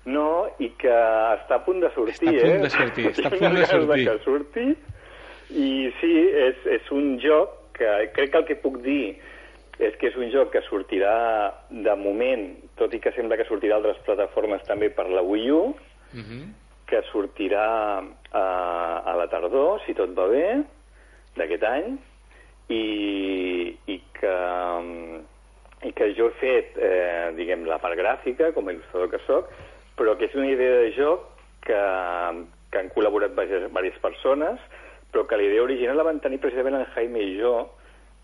No, 0.07 0.47
i 0.59 0.71
que 0.81 0.89
està 0.91 1.59
a 1.59 1.65
punt 1.65 1.81
de 1.83 1.91
sortir, 1.93 2.31
Està 2.31 2.31
a 2.31 2.41
punt 2.41 2.55
eh? 2.57 2.63
de 2.63 2.71
sortir, 2.71 3.07
està 3.11 3.27
a 3.29 3.31
punt 3.43 3.55
de 3.59 3.67
sortir. 3.67 4.07
que 4.09 4.19
surti. 4.25 4.67
I 5.51 5.91
sí, 6.01 6.13
és, 6.47 6.63
és 6.79 6.91
un 6.95 7.19
joc 7.21 7.57
que 7.77 7.91
crec 8.15 8.31
que 8.31 8.39
el 8.39 8.47
que 8.47 8.57
puc 8.63 8.79
dir 8.85 9.17
és 9.81 9.97
que 9.97 10.11
és 10.11 10.17
un 10.21 10.29
joc 10.33 10.51
que 10.53 10.61
sortirà 10.69 11.15
de 11.71 11.95
moment, 11.97 12.45
tot 12.77 12.93
i 12.95 13.01
que 13.01 13.13
sembla 13.17 13.39
que 13.41 13.49
sortirà 13.49 13.79
a 13.79 13.81
altres 13.81 14.03
plataformes 14.05 14.63
també 14.69 14.91
per 14.93 15.09
la 15.09 15.25
Wii 15.25 15.51
U, 15.57 15.63
Uh 16.11 16.19
-huh. 16.19 16.45
que 16.87 17.03
sortirà 17.13 18.03
a, 18.33 19.03
a 19.07 19.17
la 19.17 19.29
tardor, 19.29 19.81
si 19.87 19.95
tot 19.95 20.11
va 20.11 20.27
bé, 20.27 20.65
d'aquest 21.37 21.63
any, 21.63 21.99
i, 22.69 23.77
i, 23.87 24.01
que, 24.19 24.37
i 25.83 25.93
que 25.93 26.15
jo 26.15 26.27
he 26.27 26.39
fet, 26.41 26.77
eh, 26.79 27.33
diguem, 27.37 27.65
la 27.65 27.79
part 27.79 27.97
gràfica, 27.99 28.53
com 28.53 28.69
a 28.69 28.73
il·lustrador 28.73 29.11
que 29.11 29.23
sóc, 29.27 29.51
però 29.97 30.17
que 30.17 30.27
és 30.27 30.35
una 30.35 30.51
idea 30.51 30.81
de 30.81 30.93
joc 30.97 31.21
que, 31.67 31.81
que 32.71 32.79
han 32.79 32.91
col·laborat 32.95 33.31
diverses, 33.35 33.69
diverses 33.69 34.01
persones, 34.01 34.59
però 35.13 35.27
que 35.27 35.37
la 35.37 35.43
idea 35.43 35.63
original 35.63 35.97
la 35.97 36.07
van 36.07 36.21
tenir 36.21 36.41
precisament 36.41 36.75
en 36.75 36.87
Jaime 36.95 37.23
i 37.23 37.39
jo, 37.41 37.55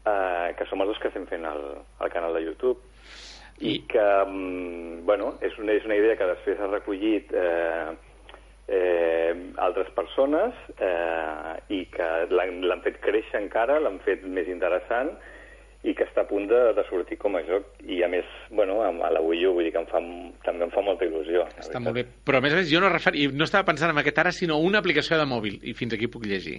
eh, 0.07 0.55
que 0.59 0.67
som 0.71 0.83
els 0.83 0.95
dos 0.95 1.03
que 1.03 1.11
estem 1.11 1.27
fent 1.31 1.45
el, 1.49 1.65
el 2.01 2.13
canal 2.15 2.37
de 2.37 2.45
YouTube, 2.47 2.79
i 3.61 3.79
que, 3.89 4.25
mm, 4.27 5.05
bueno, 5.07 5.35
és 5.41 5.57
una, 5.59 5.73
és 5.73 5.85
una 5.89 5.97
idea 5.97 6.17
que 6.17 6.29
després 6.29 6.61
ha 6.61 6.69
recollit 6.69 7.33
eh, 7.33 7.95
eh, 8.69 9.33
altres 9.57 9.89
persones 9.97 10.53
eh, 10.77 11.55
i 11.73 11.87
que 11.93 12.11
l'han 12.33 12.85
fet 12.85 13.01
créixer 13.01 13.41
encara, 13.41 13.81
l'han 13.81 13.99
fet 14.05 14.27
més 14.29 14.51
interessant 14.53 15.15
i 15.87 15.95
que 15.95 16.05
està 16.05 16.25
a 16.25 16.29
punt 16.29 16.49
de, 16.51 16.61
de 16.75 16.83
sortir 16.89 17.17
com 17.21 17.37
a 17.39 17.43
joc. 17.47 17.69
I 17.87 18.03
a 18.03 18.09
més, 18.11 18.27
bueno, 18.51 18.81
a, 18.83 18.91
la 18.91 19.23
Wii 19.23 19.47
U, 19.47 19.53
vull 19.55 19.69
dir 19.69 19.73
que 19.73 19.81
em 19.81 19.87
fa, 19.89 20.01
també 20.45 20.67
em 20.67 20.73
fa 20.75 20.83
molta 20.83 21.07
il·lusió. 21.07 21.45
Està 21.63 21.81
molt 21.81 21.95
bé. 22.01 22.05
Però 22.27 22.41
a 22.41 22.45
més 22.45 22.57
a 22.57 22.59
més 22.59 22.73
jo 22.73 22.83
no, 22.83 22.91
referi... 22.93 23.29
no 23.33 23.47
estava 23.47 23.69
pensant 23.69 23.95
en 23.95 24.03
aquest 24.03 24.19
ara, 24.19 24.35
sinó 24.35 24.59
una 24.59 24.83
aplicació 24.83 25.21
de 25.21 25.29
mòbil, 25.31 25.61
i 25.63 25.77
fins 25.79 25.95
aquí 25.95 26.11
puc 26.11 26.27
llegir. 26.27 26.59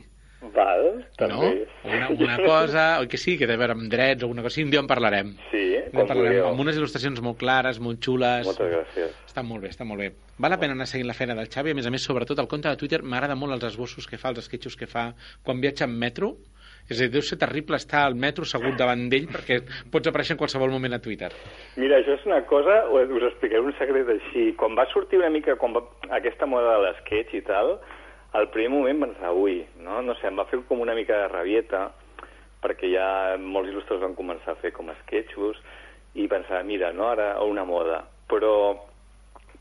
Val, 0.53 0.83
No? 0.97 1.03
també. 1.17 1.67
Una, 1.83 2.09
una 2.13 2.35
cosa, 2.37 2.83
oi 3.01 3.07
que 3.09 3.17
sí, 3.17 3.37
que 3.39 3.47
té 3.49 3.55
a 3.55 3.57
veure 3.57 3.73
amb 3.73 3.87
drets 3.89 4.21
o 4.21 4.27
alguna 4.27 4.43
cosa 4.45 4.53
així, 4.53 4.65
un 4.67 4.71
dia 4.71 4.79
en 4.83 4.87
parlarem. 4.87 5.31
Sí, 5.49 5.63
quan 5.91 6.03
en 6.03 6.07
parlarem, 6.11 6.33
vulgueu. 6.35 6.47
amb 6.51 6.59
unes 6.61 6.77
il·lustracions 6.77 7.21
molt 7.25 7.39
clares, 7.41 7.79
molt 7.81 7.99
xules. 8.05 8.45
Moltes 8.45 8.69
gràcies. 8.75 9.15
Està 9.27 9.43
molt 9.43 9.63
bé, 9.65 9.71
està 9.73 9.83
molt 9.85 9.99
bé. 10.03 10.11
Val 10.37 10.53
la 10.53 10.59
pena 10.61 10.73
anar 10.77 10.85
seguint 10.85 11.07
la 11.09 11.15
feina 11.17 11.33
del 11.35 11.49
Xavi, 11.49 11.71
a 11.73 11.75
més 11.79 11.87
a 11.87 11.91
més, 11.91 12.03
sobretot 12.05 12.37
el 12.39 12.47
compte 12.47 12.69
de 12.69 12.77
Twitter, 12.77 13.01
m'agrada 13.01 13.35
molt 13.35 13.53
els 13.57 13.63
esbossos 13.73 14.05
que 14.07 14.17
fa, 14.21 14.29
els 14.29 14.43
esquetxos 14.45 14.75
que 14.77 14.85
fa 14.85 15.09
quan 15.43 15.59
viatja 15.59 15.85
en 15.89 15.97
metro. 15.97 16.35
És 16.87 17.01
a 17.01 17.03
dir, 17.03 17.11
deu 17.17 17.21
ser 17.25 17.35
terrible 17.37 17.75
estar 17.75 18.05
al 18.05 18.13
metro 18.15 18.45
segut 18.47 18.77
davant 18.79 19.09
d'ell 19.11 19.25
perquè 19.27 19.57
pots 19.91 20.07
aparèixer 20.07 20.37
en 20.37 20.39
qualsevol 20.39 20.69
moment 20.71 20.93
a 20.95 20.99
Twitter. 21.03 21.33
Mira, 21.75 21.97
això 21.99 22.13
és 22.15 22.23
una 22.25 22.45
cosa, 22.45 22.85
us 22.93 23.25
explicaré 23.27 23.59
un 23.59 23.73
secret 23.75 24.07
així. 24.07 24.53
Quan 24.55 24.77
va 24.77 24.85
sortir 24.93 25.17
una 25.19 25.29
mica 25.29 25.57
com 25.59 25.73
va, 25.75 25.81
aquesta 26.15 26.45
moda 26.47 26.77
de 26.77 26.85
l'esquetx 26.85 27.33
i 27.35 27.41
tal, 27.43 27.73
al 28.33 28.49
primer 28.53 28.73
moment 28.73 28.99
pensar, 29.05 29.31
ui, 29.33 29.61
no? 29.83 30.01
no 30.01 30.15
sé, 30.19 30.27
em 30.27 30.37
va 30.39 30.47
fer 30.49 30.59
com 30.67 30.81
una 30.83 30.95
mica 30.97 31.23
de 31.23 31.31
rabieta, 31.31 31.87
perquè 32.63 32.89
ja 32.91 33.07
molts 33.39 33.71
il·lustres 33.71 34.01
van 34.03 34.17
començar 34.17 34.55
a 34.55 34.61
fer 34.61 34.73
com 34.75 34.89
esquetxos, 34.91 35.59
i 36.17 36.27
pensar, 36.27 36.63
mira, 36.65 36.91
no, 36.93 37.07
ara 37.11 37.33
una 37.45 37.65
moda. 37.65 38.01
Però, 38.27 38.53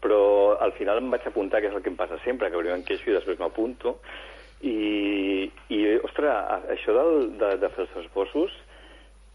però 0.02 0.20
al 0.62 0.72
final 0.78 1.02
em 1.02 1.10
vaig 1.12 1.26
apuntar, 1.28 1.60
que 1.60 1.70
és 1.70 1.76
el 1.76 1.84
que 1.84 1.92
em 1.92 1.98
passa 1.98 2.18
sempre, 2.24 2.50
que 2.50 2.58
primer 2.58 2.78
em 2.78 2.86
queixo 2.86 3.10
i 3.10 3.16
després 3.16 3.38
m'apunto, 3.40 3.96
i, 4.64 5.50
i 5.68 5.80
ostres, 6.06 6.64
això 6.72 6.94
del, 6.96 7.18
de, 7.40 7.52
de 7.60 7.70
fer 7.74 7.84
els 7.84 7.98
esbossos, 8.06 8.54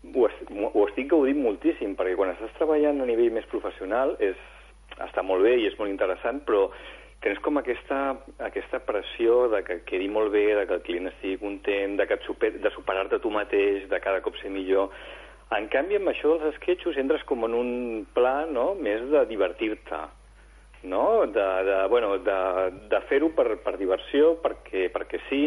ho, 0.02 0.26
es, 0.26 0.40
ho 0.50 0.88
estic 0.88 1.12
gaudint 1.12 1.44
moltíssim, 1.44 1.94
perquè 1.98 2.18
quan 2.18 2.34
estàs 2.34 2.56
treballant 2.58 3.04
a 3.04 3.10
nivell 3.10 3.30
més 3.36 3.46
professional 3.52 4.16
és, 4.20 4.40
està 4.98 5.22
molt 5.24 5.46
bé 5.46 5.60
i 5.62 5.68
és 5.70 5.78
molt 5.80 5.94
interessant, 5.94 6.42
però 6.48 6.68
tens 7.22 7.40
com 7.46 7.60
aquesta, 7.62 8.00
aquesta 8.42 8.80
pressió 8.86 9.48
de 9.52 9.62
que 9.68 9.82
quedi 9.86 10.08
molt 10.10 10.32
bé, 10.34 10.48
de 10.58 10.66
que 10.66 10.78
el 10.80 10.86
client 10.86 11.12
estigui 11.12 11.38
content, 11.42 11.98
de, 12.00 12.08
que 12.10 12.18
super, 12.26 12.50
de 12.64 12.72
superar-te 12.74 13.20
tu 13.22 13.30
mateix, 13.34 13.86
de 13.92 14.00
cada 14.02 14.24
cop 14.26 14.40
ser 14.42 14.50
millor. 14.50 14.90
En 15.54 15.68
canvi, 15.70 16.00
amb 16.00 16.10
això 16.10 16.38
dels 16.38 16.56
esquetxos 16.56 16.98
entres 16.98 17.22
com 17.30 17.46
en 17.46 17.54
un 17.54 17.72
pla 18.16 18.48
no? 18.50 18.72
més 18.74 19.04
de 19.12 19.26
divertir-te, 19.30 20.00
no? 20.90 21.28
de, 21.28 21.48
de, 21.68 21.78
bueno, 21.92 22.16
de, 22.26 22.40
de 22.90 23.02
fer-ho 23.10 23.30
per, 23.38 23.50
per 23.62 23.78
diversió, 23.78 24.38
perquè, 24.42 24.88
perquè 24.94 25.20
sí, 25.30 25.44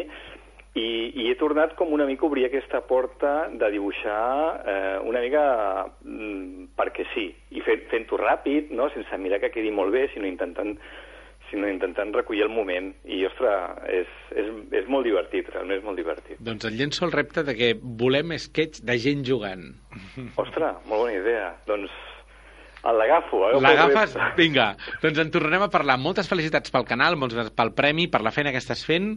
i, 0.75 0.87
i 1.23 1.29
he 1.31 1.35
tornat 1.39 1.75
com 1.79 1.93
una 1.95 2.07
mica 2.07 2.27
a 2.27 2.29
obrir 2.29 2.47
aquesta 2.49 2.81
porta 2.87 3.49
de 3.51 3.69
dibuixar 3.71 4.63
eh, 4.67 4.97
una 5.07 5.21
mica 5.23 5.43
mm, 6.03 6.71
perquè 6.79 7.07
sí, 7.15 7.29
i 7.55 7.63
fent- 7.63 7.87
fent-ho 7.91 8.19
ràpid, 8.19 8.73
no? 8.75 8.89
sense 8.95 9.19
mirar 9.23 9.39
que 9.43 9.53
quedi 9.55 9.71
molt 9.75 9.95
bé, 9.95 10.09
sinó 10.13 10.27
intentant 10.27 10.75
sinó 11.51 11.69
intentant 11.71 12.15
recollir 12.15 12.45
el 12.47 12.53
moment. 12.55 12.93
I, 13.05 13.25
ostres, 13.29 13.83
és, 13.91 14.11
és, 14.37 14.49
és 14.81 14.89
molt 14.91 15.07
divertit, 15.09 15.49
realment 15.53 15.79
és 15.81 15.87
molt 15.87 16.01
divertit. 16.01 16.41
Doncs 16.45 16.69
et 16.69 16.79
llenço 16.79 17.07
el 17.07 17.15
repte 17.15 17.45
de 17.47 17.57
que 17.59 17.75
volem 18.01 18.35
sketch 18.41 18.85
de 18.87 18.99
gent 19.01 19.25
jugant. 19.29 19.71
Ostres, 20.41 20.83
molt 20.89 21.07
bona 21.07 21.15
idea. 21.17 21.53
Doncs 21.69 21.95
l'agafo. 22.93 23.45
agafo 23.47 23.57
el 23.57 23.63
L'agafes? 23.65 24.17
Vinga, 24.37 24.77
doncs 25.03 25.19
en 25.23 25.31
tornarem 25.31 25.63
a 25.65 25.71
parlar. 25.73 25.97
Moltes 25.99 26.29
felicitats 26.29 26.71
pel 26.75 26.85
canal, 26.85 27.17
moltes 27.17 27.39
gràcies 27.39 27.55
pel 27.57 27.73
premi, 27.73 28.09
per 28.13 28.21
la 28.21 28.31
feina 28.35 28.53
que 28.53 28.61
estàs 28.61 28.85
fent 28.85 29.15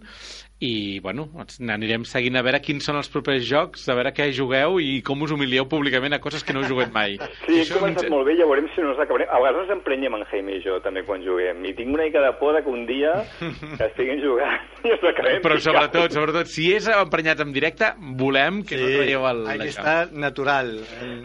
i, 0.59 0.97
bueno, 1.05 1.27
ens 1.37 1.59
anirem 1.61 2.01
seguint 2.09 2.39
a 2.39 2.41
veure 2.41 2.57
quins 2.65 2.81
són 2.87 2.95
els 2.97 3.09
propers 3.13 3.43
jocs, 3.45 3.83
a 3.89 3.93
veure 3.93 4.09
què 4.15 4.31
jugueu 4.33 4.79
i 4.81 5.03
com 5.05 5.21
us 5.21 5.29
humilieu 5.35 5.67
públicament 5.69 6.15
a 6.15 6.19
coses 6.23 6.41
que 6.43 6.55
no 6.55 6.63
heu 6.63 6.71
jugat 6.71 6.89
mai. 6.95 7.17
Sí, 7.45 7.59
he 7.59 7.61
Això 7.61 7.77
començat 7.77 8.07
ens- 8.07 8.11
molt 8.15 8.25
bé, 8.25 8.33
ja 8.39 8.47
veurem 8.49 8.65
si 8.73 8.81
no 8.81 8.89
ens 8.95 8.99
acabarem. 9.03 9.29
A 9.29 9.37
vegades 9.43 9.67
ens 9.67 9.75
emprenyem 9.77 10.15
en 10.17 10.25
Jaime 10.31 10.55
i 10.57 10.63
jo, 10.65 10.79
també, 10.81 11.03
quan 11.05 11.21
juguem. 11.23 11.61
I 11.69 11.75
tinc 11.77 11.93
una 11.93 12.07
mica 12.07 12.23
de 12.25 12.31
por 12.41 12.55
de 12.57 12.63
que 12.65 12.73
un 12.73 12.85
dia 12.89 13.13
estiguin 13.87 14.21
jugant 14.23 14.57
i 14.87 14.95
ens 14.95 15.05
acabem 15.13 15.41
Però 15.45 15.57
picant. 15.59 15.65
sobretot, 15.69 16.17
sobretot, 16.17 16.49
si 16.49 16.71
és 16.73 16.87
emprenyats 16.89 17.43
en 17.45 17.53
directe, 17.53 17.93
volem 18.17 18.63
que 18.65 18.81
no 18.81 18.89
traieu 18.97 19.27
el... 19.29 19.45
Hay 19.53 19.59
que 19.61 19.69
això. 19.69 19.83
estar 19.85 20.13
natural. 20.13 20.73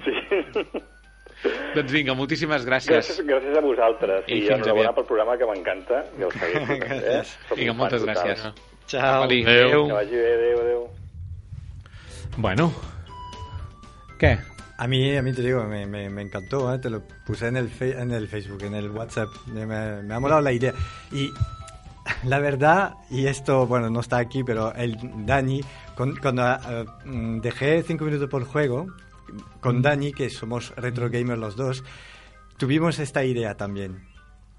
Sí. 0.04 0.82
Doncs 1.74 1.90
vinga, 1.92 2.14
moltíssimes 2.14 2.64
gràcies. 2.66 2.92
Gràcies, 2.92 3.20
gràcies 3.26 3.56
a 3.56 3.60
vosaltres. 3.64 4.24
I 4.28 4.32
I, 4.34 4.40
fins 4.42 4.50
enhorabona 4.58 4.88
aviat. 4.90 4.94
pel 4.94 5.04
programa, 5.08 5.36
que 5.38 5.46
m'encanta. 5.46 6.04
Que 6.16 6.24
el 6.24 6.32
segueixo. 6.32 6.72
eh? 6.72 7.22
Som 7.48 7.56
Vinga, 7.58 7.72
un 7.72 7.78
moltes 7.78 8.04
fan 8.04 8.14
total. 8.14 8.28
gràcies. 8.28 8.52
Chao. 8.86 9.20
Vali, 9.20 9.42
Adéu. 9.44 9.66
adéu. 9.68 9.86
Que 9.86 9.92
vagi 9.92 10.16
bé, 10.16 10.34
adéu, 10.34 10.60
adéu. 10.60 10.82
Bueno. 12.36 12.72
Què? 14.18 14.38
A 14.78 14.86
mí, 14.88 15.16
a 15.16 15.22
mí 15.22 15.32
te 15.32 15.42
digo, 15.42 15.62
me, 15.64 15.86
me, 15.86 16.08
me 16.10 16.22
encantó, 16.22 16.72
¿eh? 16.74 16.78
te 16.78 16.90
lo 16.90 17.02
puse 17.26 17.46
en 17.46 17.56
el, 17.56 17.68
fe- 17.68 17.98
en 18.00 18.10
el 18.10 18.26
Facebook, 18.26 18.62
en 18.64 18.74
el 18.74 18.90
WhatsApp, 18.90 19.28
me, 19.46 19.62
ha 20.14 20.18
molado 20.20 20.40
la 20.40 20.52
idea. 20.52 20.72
Y 21.12 21.30
la 22.24 22.38
verdad, 22.40 22.94
y 23.10 23.26
esto, 23.26 23.66
bueno, 23.66 23.90
no 23.90 24.00
está 24.00 24.18
aquí, 24.18 24.42
pero 24.42 24.72
el 24.74 24.96
Dani, 25.24 25.60
con- 25.94 26.16
cuando 26.16 26.42
eh, 26.52 26.84
mm, 27.04 27.40
dejé 27.40 27.82
cinco 27.84 28.04
minutos 28.06 28.28
por 28.28 28.44
juego, 28.44 28.86
con 29.60 29.82
Dani, 29.82 30.12
que 30.12 30.30
somos 30.30 30.74
retro 30.76 31.08
gamers 31.10 31.38
los 31.40 31.56
dos, 31.56 31.84
tuvimos 32.56 32.98
esta 32.98 33.24
idea 33.24 33.56
también. 33.56 34.04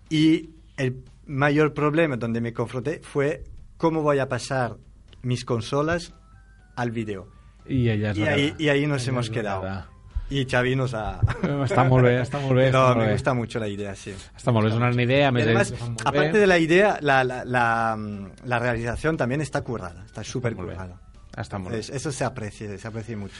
Y 0.09 0.49
el 0.77 1.03
mayor 1.25 1.73
problema 1.73 2.17
donde 2.17 2.41
me 2.41 2.53
confronté 2.53 2.99
fue 3.03 3.43
cómo 3.77 4.01
voy 4.01 4.19
a 4.19 4.27
pasar 4.29 4.75
mis 5.21 5.45
consolas 5.45 6.13
al 6.75 6.91
vídeo. 6.91 7.27
I 7.67 7.87
allà 7.89 8.11
es 8.11 8.17
Y 8.17 8.23
ahí, 8.23 8.55
y 8.59 8.67
ahí 8.69 8.85
nos 8.87 9.03
Allà 9.03 9.09
hemos 9.11 9.29
quedado. 9.29 9.61
quedar. 9.61 9.93
Y 10.29 10.45
Xavi 10.45 10.75
nos 10.75 10.93
ha... 10.95 11.19
Està 11.67 11.83
molt 11.87 12.05
bé, 12.07 12.15
està 12.23 12.39
molt 12.41 12.55
bé. 12.57 12.71
Molt 12.71 12.97
me 12.97 13.05
bé. 13.05 13.11
gusta 13.11 13.33
mucho 13.35 13.59
la 13.59 13.67
idea, 13.67 13.93
sí. 13.93 14.11
Està 14.35 14.51
molt 14.51 14.65
bé, 14.65 14.71
és 14.71 14.77
una 14.77 14.87
gran 14.89 14.99
idea. 14.99 15.29
Y 15.29 15.31
més, 15.31 15.43
además, 15.45 15.73
aparte 16.05 16.39
de 16.39 16.47
la 16.47 16.57
idea, 16.57 16.97
la, 17.01 17.23
la, 17.23 17.43
la, 17.45 17.95
mm, 17.95 18.47
la 18.47 18.57
realización 18.59 19.15
también 19.17 19.41
está 19.41 19.61
currada, 19.61 20.03
está 20.05 20.23
súper 20.23 20.55
currada. 20.55 20.99
Està 21.37 21.59
molt 21.59 21.75
bé. 21.75 21.79
Es- 21.81 21.89
Eso 21.91 22.11
se 22.11 22.23
aprecia, 22.23 22.75
se 22.77 22.87
aprecia 22.87 23.15
mucho. 23.17 23.35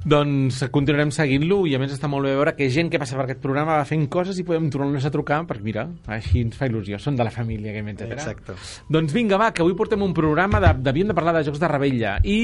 Doncs 0.00 0.62
continuarem 0.72 1.10
seguint-lo 1.12 1.58
i 1.68 1.74
a 1.76 1.80
més 1.82 1.92
està 1.92 2.08
molt 2.08 2.24
bé 2.24 2.32
veure 2.32 2.54
que 2.56 2.70
gent 2.72 2.88
que 2.92 2.98
passa 3.00 3.18
per 3.18 3.26
aquest 3.26 3.42
programa 3.42 3.76
va 3.76 3.88
fent 3.88 4.06
coses 4.12 4.38
i 4.40 4.44
podem 4.48 4.70
tornar-los 4.72 5.04
a 5.04 5.12
trucar 5.12 5.42
perquè 5.48 5.66
mira, 5.66 5.84
així 6.08 6.40
ens 6.46 6.56
fa 6.56 6.70
il·lusió 6.70 6.96
són 7.02 7.18
de 7.18 7.26
la 7.26 7.32
família 7.34 7.74
Game 7.74 7.92
etc. 7.92 8.14
Exacto. 8.16 8.56
Doncs 8.88 9.12
vinga, 9.12 9.36
va, 9.40 9.50
que 9.52 9.60
avui 9.60 9.76
portem 9.76 10.00
un 10.06 10.16
programa 10.16 10.62
de, 10.64 10.72
devíem 10.88 11.12
de 11.12 11.18
parlar 11.18 11.36
de 11.36 11.44
jocs 11.50 11.60
de 11.60 11.68
rebella 11.68 12.16
i 12.24 12.40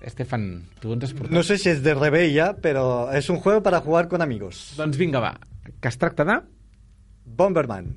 Estefan, 0.00 0.46
tu 0.80 0.94
ens 0.94 1.04
has 1.04 1.16
portat 1.16 1.34
No 1.34 1.42
sé 1.44 1.58
si 1.60 1.68
es 1.68 1.82
de 1.84 1.92
Rebella, 1.94 2.54
pero 2.62 3.10
es 3.12 3.28
un 3.28 3.36
juego 3.36 3.62
para 3.62 3.82
jugar 3.82 4.08
con 4.08 4.22
amigos. 4.22 4.72
Doncs 4.78 4.96
vinga, 4.96 5.20
va, 5.20 5.34
que 5.80 5.88
es 5.88 5.98
tracta 5.98 6.24
de... 6.24 6.38
Bomberman. 7.24 7.92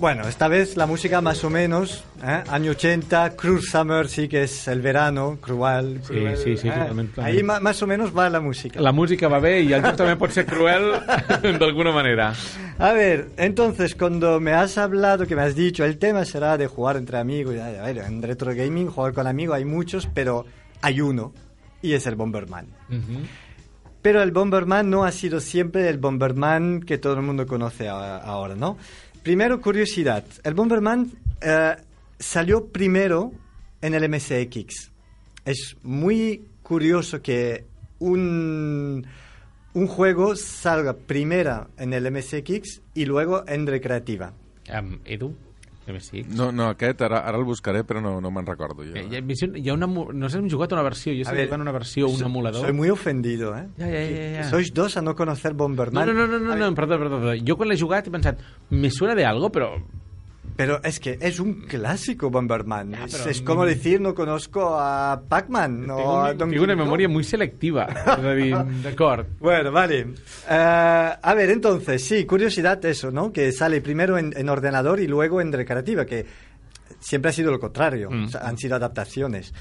Bueno, 0.00 0.26
esta 0.26 0.48
vez 0.48 0.78
la 0.78 0.86
música 0.86 1.20
más 1.20 1.44
o 1.44 1.50
menos, 1.50 2.04
¿eh? 2.24 2.42
año 2.48 2.70
80, 2.70 3.36
Cruel 3.36 3.60
Summer 3.60 4.08
sí 4.08 4.28
que 4.28 4.44
es 4.44 4.66
el 4.66 4.80
verano, 4.80 5.36
cruel. 5.42 6.00
Sí, 6.02 6.14
cruel, 6.14 6.36
sí, 6.38 6.56
sí, 6.56 6.68
¿eh? 6.68 6.70
totalment, 6.70 7.10
totalment. 7.10 7.36
Ahí 7.36 7.42
más 7.42 7.82
o 7.82 7.86
menos 7.86 8.16
va 8.16 8.30
la 8.30 8.40
música. 8.40 8.80
La 8.80 8.92
música 8.92 9.28
va 9.28 9.40
bé 9.44 9.58
i 9.60 9.74
el 9.76 9.84
joc 9.84 9.98
també 10.00 10.14
pot 10.16 10.32
ser 10.32 10.46
cruel 10.48 10.88
d'alguna 11.60 11.92
manera. 11.92 12.30
A 12.78 12.94
ver, 12.96 13.28
entonces 13.36 13.94
cuando 13.94 14.40
me 14.40 14.54
has 14.54 14.78
hablado, 14.78 15.26
que 15.26 15.36
me 15.36 15.42
has 15.42 15.54
dicho, 15.54 15.84
el 15.84 15.98
tema 15.98 16.24
será 16.24 16.56
de 16.56 16.66
jugar 16.66 16.96
entre 16.96 17.18
amigos. 17.18 17.56
A 17.60 17.84
ver, 17.84 17.98
en 17.98 18.22
retro 18.22 18.54
gaming, 18.56 18.88
jugar 18.88 19.12
con 19.12 19.26
amigos 19.26 19.58
hay 19.58 19.66
muchos, 19.66 20.08
pero 20.14 20.46
hay 20.80 21.02
uno, 21.02 21.34
y 21.82 21.92
es 21.92 22.06
el 22.06 22.14
Bomberman. 22.14 22.68
Pero 24.00 24.22
el 24.22 24.32
Bomberman 24.32 24.88
no 24.88 25.04
ha 25.04 25.12
sido 25.12 25.40
siempre 25.40 25.90
el 25.90 25.98
Bomberman 25.98 26.80
que 26.80 26.96
todo 26.96 27.12
el 27.12 27.20
mundo 27.20 27.46
conoce 27.46 27.86
ahora, 27.86 28.54
¿no? 28.54 28.78
Primero, 29.22 29.60
curiosidad. 29.60 30.24
El 30.44 30.54
Bomberman 30.54 31.12
eh, 31.42 31.76
salió 32.18 32.66
primero 32.66 33.32
en 33.82 33.94
el 33.94 34.08
MSX. 34.08 34.90
Es 35.44 35.76
muy 35.82 36.46
curioso 36.62 37.20
que 37.20 37.66
un, 37.98 39.06
un 39.74 39.86
juego 39.86 40.36
salga 40.36 40.94
primero 40.94 41.68
en 41.76 41.92
el 41.92 42.10
MSX 42.10 42.80
y 42.94 43.04
luego 43.04 43.44
en 43.46 43.66
recreativa. 43.66 44.32
Edu, 45.04 45.34
MSX. 45.92 46.28
No, 46.36 46.50
no, 46.52 46.68
aquest 46.74 47.02
ara, 47.02 47.20
ara 47.28 47.38
el 47.38 47.44
buscaré, 47.44 47.82
però 47.84 48.00
no, 48.00 48.20
no 48.20 48.30
me'n 48.30 48.46
recordo. 48.46 48.82
Jo. 48.84 48.94
Eh, 48.96 49.06
Hi 49.10 49.16
ha, 49.16 49.22
hi 49.56 49.68
ha 49.68 49.74
una, 49.74 49.86
no 49.86 50.28
sé 50.28 50.36
si 50.38 50.42
hem 50.44 50.50
jugat 50.50 50.72
una 50.72 50.82
versió, 50.82 51.12
jo 51.12 51.24
ver, 51.36 51.46
jugant 51.48 51.62
una 51.66 51.72
versió, 51.72 52.08
un 52.08 52.16
so- 52.18 52.26
emulador. 52.26 52.60
Soy 52.66 52.72
muy 52.72 52.90
ofendido, 52.90 53.56
¿eh? 53.56 53.66
Ja, 53.78 53.86
ja, 53.86 54.04
ja, 54.04 54.28
ja. 54.42 54.50
Sois 54.50 54.72
dos 54.74 54.96
a 54.96 55.02
no 55.02 55.14
conocer 55.16 55.52
No, 55.52 55.58
Bomberman. 55.64 56.06
no, 56.06 56.12
no, 56.14 56.26
no, 56.26 56.38
no, 56.38 56.54
no, 56.56 56.66
ver, 56.68 56.74
perdó, 56.74 56.98
perdó, 56.98 57.18
perdó. 57.20 57.44
Jo 57.46 57.56
quan 57.56 57.68
l'he 57.68 57.78
jugat 57.78 58.06
he 58.06 58.10
pensat, 58.10 58.38
me 58.70 58.90
suena 58.90 59.14
de 59.14 59.24
algo, 59.26 59.50
però... 59.50 59.74
Pero 60.60 60.78
es 60.84 61.00
que 61.00 61.16
es 61.20 61.40
un 61.40 61.62
clásico 61.62 62.28
Bomberman. 62.28 62.92
Ya, 62.92 63.04
es, 63.30 63.40
como 63.40 63.62
mi- 63.62 63.70
decir, 63.70 63.98
no 63.98 64.14
conozco 64.14 64.76
a 64.78 65.22
Pac-Man 65.26 65.88
o 65.90 65.96
Tinc, 65.96 66.06
a 66.06 66.30
un, 66.32 66.38
Donkey 66.38 66.58
tinc 66.58 66.64
una 66.64 66.74
Kong. 66.76 66.84
memòria 66.84 67.08
muy 67.08 67.24
selectiva. 67.24 67.86
D'acord. 68.84 69.26
Bueno, 69.38 69.72
vale. 69.72 70.00
Eh, 70.48 71.10
a 71.22 71.34
ver, 71.34 71.50
entonces, 71.50 72.04
sí, 72.04 72.24
curiosidad 72.26 72.84
eso, 72.84 73.10
¿no? 73.10 73.32
Que 73.32 73.52
sale 73.52 73.80
primero 73.80 74.18
en, 74.18 74.34
en 74.36 74.48
ordenador 74.50 75.00
y 75.00 75.06
luego 75.06 75.40
en 75.40 75.50
recreativa, 75.52 76.04
que 76.04 76.26
siempre 76.98 77.30
ha 77.30 77.32
sido 77.32 77.50
lo 77.50 77.58
contrario. 77.58 78.10
Mm. 78.10 78.24
O 78.24 78.28
sea, 78.28 78.40
han 78.42 78.58
sido 78.58 78.76
adaptaciones. 78.76 79.54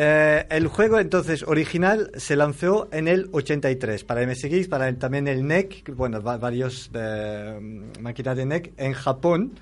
Eh, 0.00 0.46
el 0.50 0.68
juego, 0.68 1.00
entonces, 1.00 1.42
original 1.42 2.12
se 2.16 2.36
lanzó 2.36 2.88
en 2.92 3.08
el 3.08 3.28
83 3.32 4.04
para 4.04 4.22
MSX, 4.24 4.68
para 4.68 4.88
el- 4.88 4.96
también 4.98 5.26
el 5.26 5.44
NEC, 5.44 5.92
bueno, 5.96 6.22
va- 6.22 6.36
varios 6.38 6.88
eh, 6.94 7.58
máquinas 8.00 8.36
de 8.36 8.46
NEC 8.46 8.72
en 8.76 8.92
Japón. 8.92 9.58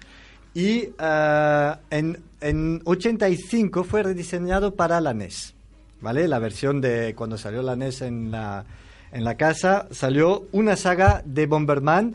Y 0.56 0.88
eh, 0.98 1.74
en, 1.90 2.18
en 2.40 2.80
85 2.86 3.84
fue 3.84 4.02
rediseñado 4.02 4.74
para 4.74 5.02
la 5.02 5.12
NES. 5.12 5.54
¿Vale? 6.00 6.26
La 6.28 6.38
versión 6.38 6.80
de 6.80 7.14
cuando 7.14 7.36
salió 7.36 7.60
la 7.62 7.76
NES 7.76 8.00
en 8.00 8.30
la, 8.30 8.64
en 9.12 9.22
la 9.22 9.34
casa, 9.36 9.86
salió 9.90 10.46
una 10.52 10.76
saga 10.76 11.20
de 11.26 11.46
Bomberman 11.46 12.14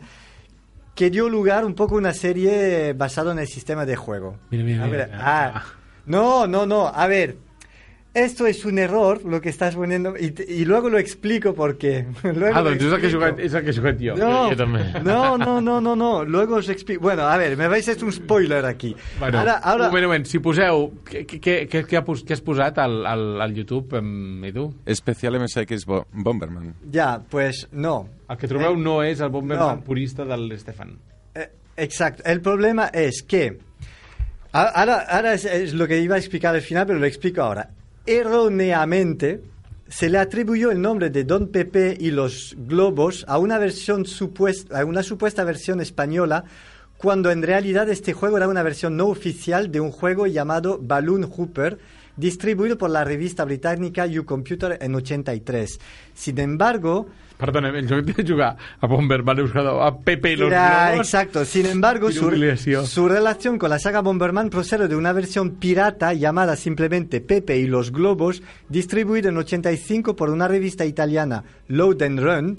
que 0.96 1.08
dio 1.08 1.28
lugar 1.28 1.64
un 1.64 1.74
poco 1.74 1.94
a 1.94 1.98
una 1.98 2.12
serie 2.14 2.94
basada 2.94 3.30
en 3.30 3.38
el 3.38 3.46
sistema 3.46 3.86
de 3.86 3.94
juego. 3.94 4.38
Mira, 4.50 4.64
mira, 4.64 4.82
A 4.82 4.86
mira. 4.86 4.98
ver, 5.06 5.10
ah, 5.14 5.62
no, 6.06 6.46
no, 6.48 6.66
no, 6.66 6.88
a 6.88 7.06
ver. 7.06 7.36
Esto 8.14 8.46
es 8.46 8.66
un 8.66 8.78
error, 8.78 9.24
lo 9.24 9.40
que 9.40 9.48
estás 9.48 9.74
poniendo, 9.74 10.14
y, 10.18 10.34
y 10.46 10.66
luego 10.66 10.90
lo 10.90 10.98
explico 10.98 11.54
por 11.54 11.78
qué. 11.78 12.04
Luego 12.22 12.54
Ah, 12.54 12.62
és 12.70 13.54
el 13.54 13.64
que 13.64 13.72
jo. 13.72 14.16
No, 14.18 14.50
també. 14.54 14.82
no, 15.02 15.38
no, 15.38 15.62
no, 15.62 15.80
no, 15.80 15.96
no. 15.96 16.22
Luego 16.22 16.56
os 16.56 16.68
explico. 16.68 17.00
Bueno, 17.00 17.22
a 17.22 17.38
ver, 17.38 17.56
me 17.56 17.68
vais 17.68 17.88
a 17.88 17.92
hacer 17.92 18.04
un 18.04 18.12
spoiler 18.12 18.66
aquí. 18.66 18.94
Bueno, 19.18 19.38
ahora, 19.38 19.54
ahora, 19.64 19.84
un 19.86 19.90
moment, 19.92 20.04
un 20.04 20.08
moment. 20.10 20.26
Si 20.26 20.38
poseu... 20.40 20.90
Què, 21.08 21.24
què, 21.40 21.56
què, 21.66 22.32
has 22.36 22.42
posat 22.44 22.76
al, 22.84 23.00
al, 23.06 23.24
al 23.40 23.54
YouTube, 23.54 23.96
em, 23.96 24.44
Edu? 24.44 24.68
Especial 24.84 25.40
MSX 25.40 25.86
Bo 25.86 26.04
Bomberman. 26.12 26.74
ya, 26.90 27.18
pues 27.30 27.66
no. 27.72 28.08
El 28.28 28.36
que 28.36 28.46
trobeu 28.46 28.76
no 28.76 29.02
és 29.02 29.20
el 29.24 29.30
Bomberman 29.32 29.78
No. 29.80 29.84
purista 29.84 30.26
de 30.28 30.36
l'Estefan. 30.36 30.98
Eh, 31.34 31.48
exacto. 31.78 32.22
El 32.26 32.42
problema 32.42 32.90
es 32.92 33.22
que. 33.22 33.56
Ahora, 34.52 35.06
ahora 35.08 35.32
es, 35.32 35.46
es 35.46 35.72
lo 35.72 35.88
que 35.88 35.98
iba 35.98 36.16
a 36.16 36.18
explicar 36.18 36.54
al 36.54 36.60
final, 36.60 36.86
pero 36.86 36.98
lo 36.98 37.06
explico 37.06 37.40
ahora. 37.40 37.70
Erróneamente 38.04 39.44
se 39.88 40.08
le 40.08 40.18
atribuyó 40.18 40.72
el 40.72 40.80
nombre 40.80 41.10
de 41.10 41.22
Don 41.22 41.48
Pepe 41.48 41.96
y 42.00 42.10
los 42.10 42.56
globos 42.58 43.24
a 43.28 43.38
una 43.38 43.58
versión 43.58 44.06
supuesta, 44.06 44.80
a 44.80 44.84
una 44.84 45.04
supuesta 45.04 45.44
versión 45.44 45.80
española, 45.80 46.44
cuando 46.96 47.30
en 47.30 47.42
realidad 47.42 47.88
este 47.90 48.12
juego 48.12 48.38
era 48.38 48.48
una 48.48 48.64
versión 48.64 48.96
no 48.96 49.06
oficial 49.06 49.70
de 49.70 49.80
un 49.80 49.92
juego 49.92 50.26
llamado 50.26 50.80
Balloon 50.82 51.30
Hooper, 51.30 51.78
distribuido 52.16 52.76
por 52.76 52.90
la 52.90 53.04
revista 53.04 53.44
británica 53.44 54.06
You 54.06 54.24
Computer 54.24 54.78
en 54.80 54.94
83. 54.96 55.78
Sin 56.14 56.38
embargo, 56.40 57.06
Perdona, 57.42 57.70
el 57.70 57.88
joc 57.88 58.04
de 58.04 58.44
a 58.44 58.86
Bomberman 58.86 59.36
he 59.40 59.42
buscat 59.42 59.66
a 59.66 59.98
Pepe 59.98 60.32
y 60.32 60.36
los 60.36 60.46
Era, 60.46 60.90
globos. 60.90 61.06
exacto. 61.08 61.44
Sin 61.44 61.66
embargo, 61.66 62.12
su, 62.12 62.30
su 62.86 63.08
relación 63.08 63.58
con 63.58 63.68
la 63.68 63.80
saga 63.80 64.00
Bomberman 64.00 64.48
procede 64.48 64.86
de 64.86 64.94
una 64.94 65.12
versión 65.12 65.56
pirata 65.56 66.14
llamada 66.14 66.54
simplemente 66.54 67.20
Pepe 67.20 67.56
y 67.56 67.66
los 67.66 67.90
Globos, 67.90 68.44
distribuida 68.68 69.30
en 69.30 69.38
85 69.38 70.14
por 70.14 70.30
una 70.30 70.46
revista 70.46 70.84
italiana, 70.86 71.42
Load 71.66 72.02
and 72.02 72.20
Run, 72.20 72.58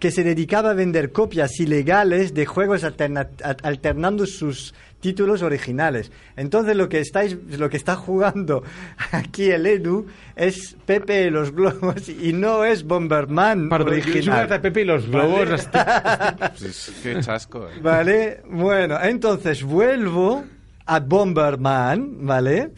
que 0.00 0.10
se 0.10 0.24
dedicaba 0.24 0.70
a 0.70 0.74
vender 0.74 1.12
copias 1.12 1.60
ilegales 1.60 2.34
de 2.34 2.44
juegos 2.44 2.82
alternando 2.82 4.26
sus 4.26 4.74
títulos 5.04 5.42
originales. 5.42 6.10
Entonces 6.34 6.74
lo 6.74 6.88
que 6.88 6.98
estáis, 6.98 7.36
lo 7.58 7.68
que 7.68 7.76
está 7.76 7.94
jugando 7.94 8.62
aquí 9.12 9.50
el 9.50 9.66
Edu 9.66 10.06
es 10.34 10.78
Pepe 10.86 11.26
y 11.26 11.30
los 11.30 11.52
Globos 11.52 12.08
y 12.08 12.32
no 12.32 12.64
es 12.64 12.84
Bomberman 12.84 13.68
Perdó, 13.68 13.90
jo 13.90 13.92
he 13.92 14.00
original. 14.00 14.50
a 14.50 14.62
Pepe 14.62 14.80
y 14.80 14.84
los 14.86 15.06
globos. 15.06 15.68
Vale. 15.72 16.52
Pues 16.58 16.90
que 17.02 17.20
chasco, 17.20 17.68
eh? 17.68 17.80
Vale, 17.82 18.40
bueno, 18.48 18.98
entonces 19.02 19.62
vuelvo 19.62 20.42
a 20.86 21.00
Bomberman, 21.00 22.24
¿vale? 22.26 22.70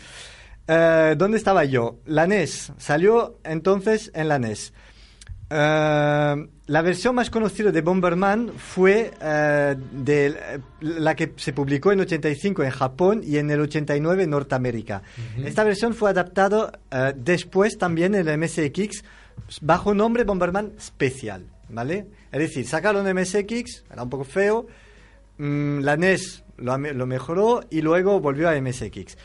Eh, 0.67 1.15
¿Dónde 1.17 1.39
estaba 1.39 1.65
yo? 1.65 2.01
La 2.07 2.27
NES. 2.27 2.73
Salió 2.77 3.39
entonces 3.45 4.11
en 4.15 4.27
la 4.27 4.41
NES. 4.41 4.73
Eh, 5.49 6.49
la 6.67 6.83
versión 6.83 7.15
más 7.15 7.31
conocida 7.31 7.71
de 7.71 7.81
Bomberman 7.81 8.53
fue 8.57 9.13
eh, 9.21 9.77
de 9.93 10.61
la 10.81 11.15
que 11.15 11.35
se 11.37 11.53
publicó 11.53 11.93
en 11.93 12.01
85 12.01 12.65
en 12.65 12.71
Japón 12.71 13.21
y 13.25 13.37
en 13.37 13.51
el 13.51 13.61
89 13.61 14.25
en 14.25 14.31
Norteamérica. 14.31 15.03
Esta 15.45 15.63
versión 15.63 15.95
fue 15.95 16.11
adaptada 16.11 16.81
eh, 16.91 17.13
después 17.17 17.79
también 17.79 18.17
en 18.17 18.27
el 18.27 18.39
MSX 18.39 19.05
bajo 19.61 19.95
nombre 19.95 20.25
Bomberman 20.25 20.73
Special, 20.81 21.47
¿vale? 21.69 22.07
Es 22.33 22.41
decir, 22.41 22.67
sacaron 22.67 23.07
MSX, 23.07 23.85
era 23.93 24.03
un 24.03 24.11
poco 24.11 24.25
feo, 24.25 24.67
mm, 25.39 25.81
la 25.81 25.97
NES 25.97 26.43
lo 26.59 27.07
mejoró 27.07 27.61
y 27.71 27.83
luego 27.83 28.19
volvió 28.19 28.49
a 28.49 28.61
MSX. 28.61 29.17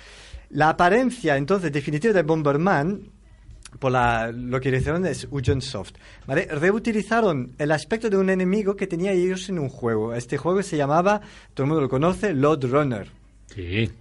La 0.52 0.70
apariencia 0.70 1.38
entonces 1.38 1.72
definitiva 1.72 2.14
de 2.14 2.24
Bomberman 2.24 3.10
por 3.80 3.92
la, 3.92 4.32
lo 4.32 4.60
que 4.60 4.70
hicieron 4.70 5.06
es 5.06 5.28
Soft. 5.62 5.94
¿vale? 6.28 6.48
Reutilizaron 6.52 7.54
el 7.58 7.72
aspecto 7.72 8.10
de 8.10 8.18
un 8.18 8.30
enemigo 8.30 8.76
que 8.76 8.88
tenía 8.88 9.12
ellos 9.12 9.50
en 9.50 9.60
un 9.60 9.70
juego. 9.70 10.14
Este 10.14 10.38
juego 10.38 10.62
se 10.64 10.78
llamaba, 10.78 11.22
todo 11.54 11.64
el 11.66 11.68
mundo 11.70 11.82
lo 11.82 11.90
conoce, 11.90 12.34
Load 12.34 12.66
Runner. 12.66 13.08
Sí. 13.48 13.92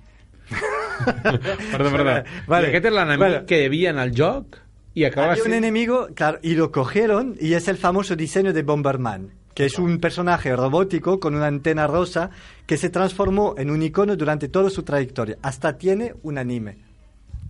perdó, 1.72 1.90
perdó. 1.90 2.24
Vale. 2.46 2.68
Aquest 2.68 2.90
és 2.90 2.92
l'enemic 2.92 3.20
Vale. 3.20 3.44
que 3.46 3.64
en 3.66 3.98
el 3.98 4.12
joc 4.16 4.58
i 4.94 5.04
acaba 5.04 5.32
Había 5.32 5.44
un 5.44 5.54
enemigo, 5.54 6.08
claro, 6.14 6.38
y 6.42 6.54
lo 6.54 6.72
cogieron 6.72 7.36
y 7.40 7.54
es 7.54 7.68
el 7.68 7.76
famoso 7.76 8.16
diseño 8.16 8.52
de 8.52 8.62
Bomberman, 8.62 9.30
que 9.54 9.66
es 9.66 9.78
un 9.78 9.98
personaje 9.98 10.54
robótico 10.54 11.20
con 11.20 11.34
una 11.34 11.46
antena 11.46 11.86
rosa 11.86 12.30
que 12.66 12.76
se 12.76 12.90
transformó 12.90 13.54
en 13.56 13.70
un 13.70 13.82
icono 13.82 14.16
durante 14.16 14.48
toda 14.48 14.68
su 14.68 14.82
trayectoria. 14.82 15.38
Hasta 15.42 15.78
tiene 15.78 16.14
un 16.22 16.38
anime. 16.38 16.89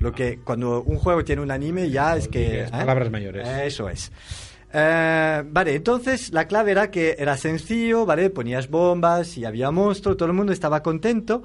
Lo 0.01 0.13
que 0.13 0.39
cuando 0.39 0.83
un 0.83 0.97
juego 0.97 1.23
tiene 1.25 1.43
un 1.43 1.51
anime 1.51 1.91
ya 1.91 2.17
es 2.17 2.27
que... 2.27 2.63
es 2.63 2.71
palabras 2.71 3.11
mayores. 3.11 3.47
Eso 3.47 3.89
es. 3.89 4.11
Eh, 4.73 5.43
vale, 5.47 5.75
entonces 5.75 6.33
la 6.33 6.47
clave 6.47 6.71
era 6.71 6.91
que 6.91 7.17
era 7.19 7.37
sencillo, 7.37 8.07
¿vale? 8.07 8.31
Ponías 8.31 8.71
bombas 8.71 9.37
y 9.37 9.45
había 9.45 9.71
monstruos, 9.71 10.17
todo 10.17 10.29
el 10.29 10.35
mundo 10.35 10.53
estaba 10.53 10.83
contento. 10.83 11.43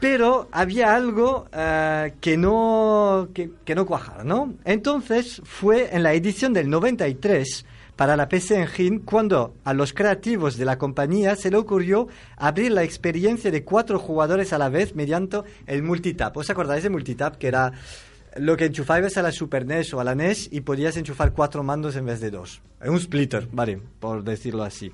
Pero 0.00 0.48
había 0.52 0.94
algo 0.94 1.46
eh, 1.52 2.14
que, 2.20 2.38
no, 2.38 3.28
que, 3.34 3.50
que 3.62 3.74
no 3.74 3.84
cuajaba, 3.84 4.24
¿no? 4.24 4.54
Entonces 4.64 5.42
fue 5.44 5.94
en 5.94 6.02
la 6.04 6.14
edición 6.14 6.54
del 6.54 6.70
93 6.70 7.66
para 7.98 8.16
la 8.16 8.28
PC 8.28 8.60
Engine 8.60 9.00
cuando 9.00 9.56
a 9.64 9.74
los 9.74 9.92
creativos 9.92 10.56
de 10.56 10.64
la 10.64 10.78
compañía 10.78 11.34
se 11.34 11.50
le 11.50 11.56
ocurrió 11.56 12.06
abrir 12.36 12.70
la 12.70 12.84
experiencia 12.84 13.50
de 13.50 13.64
cuatro 13.64 13.98
jugadores 13.98 14.52
a 14.52 14.58
la 14.58 14.68
vez 14.68 14.94
mediante 14.94 15.38
el 15.66 15.82
multitap. 15.82 16.36
¿Os 16.36 16.48
acordáis 16.48 16.84
de 16.84 16.90
multitap? 16.90 17.38
Que 17.38 17.48
era 17.48 17.72
lo 18.36 18.56
que 18.56 18.66
enchufabas 18.66 19.16
a 19.16 19.22
la 19.22 19.32
Super 19.32 19.66
NES 19.66 19.94
o 19.94 20.00
a 20.00 20.04
la 20.04 20.14
NES 20.14 20.48
y 20.52 20.60
podías 20.60 20.96
enchufar 20.96 21.32
cuatro 21.32 21.64
mandos 21.64 21.96
en 21.96 22.06
vez 22.06 22.20
de 22.20 22.30
dos. 22.30 22.62
Un 22.86 23.00
splitter, 23.00 23.48
vale, 23.50 23.80
por 23.98 24.22
decirlo 24.22 24.62
así. 24.62 24.92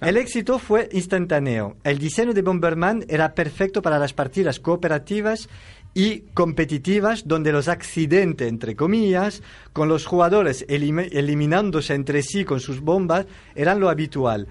El 0.00 0.16
éxito 0.16 0.58
fue 0.58 0.88
instantáneo. 0.90 1.76
El 1.84 1.98
diseño 1.98 2.34
de 2.34 2.42
Bomberman 2.42 3.04
era 3.08 3.34
perfecto 3.34 3.82
para 3.82 4.00
las 4.00 4.12
partidas 4.12 4.58
cooperativas 4.58 5.48
y 5.94 6.20
competitivas 6.34 7.26
donde 7.26 7.52
los 7.52 7.68
accidentes, 7.68 8.48
entre 8.48 8.74
comillas, 8.76 9.42
con 9.72 9.88
los 9.88 10.06
jugadores 10.06 10.66
elimi- 10.68 11.08
eliminándose 11.12 11.94
entre 11.94 12.22
sí 12.22 12.44
con 12.44 12.60
sus 12.60 12.80
bombas, 12.80 13.26
eran 13.54 13.78
lo 13.80 13.88
habitual. 13.90 14.48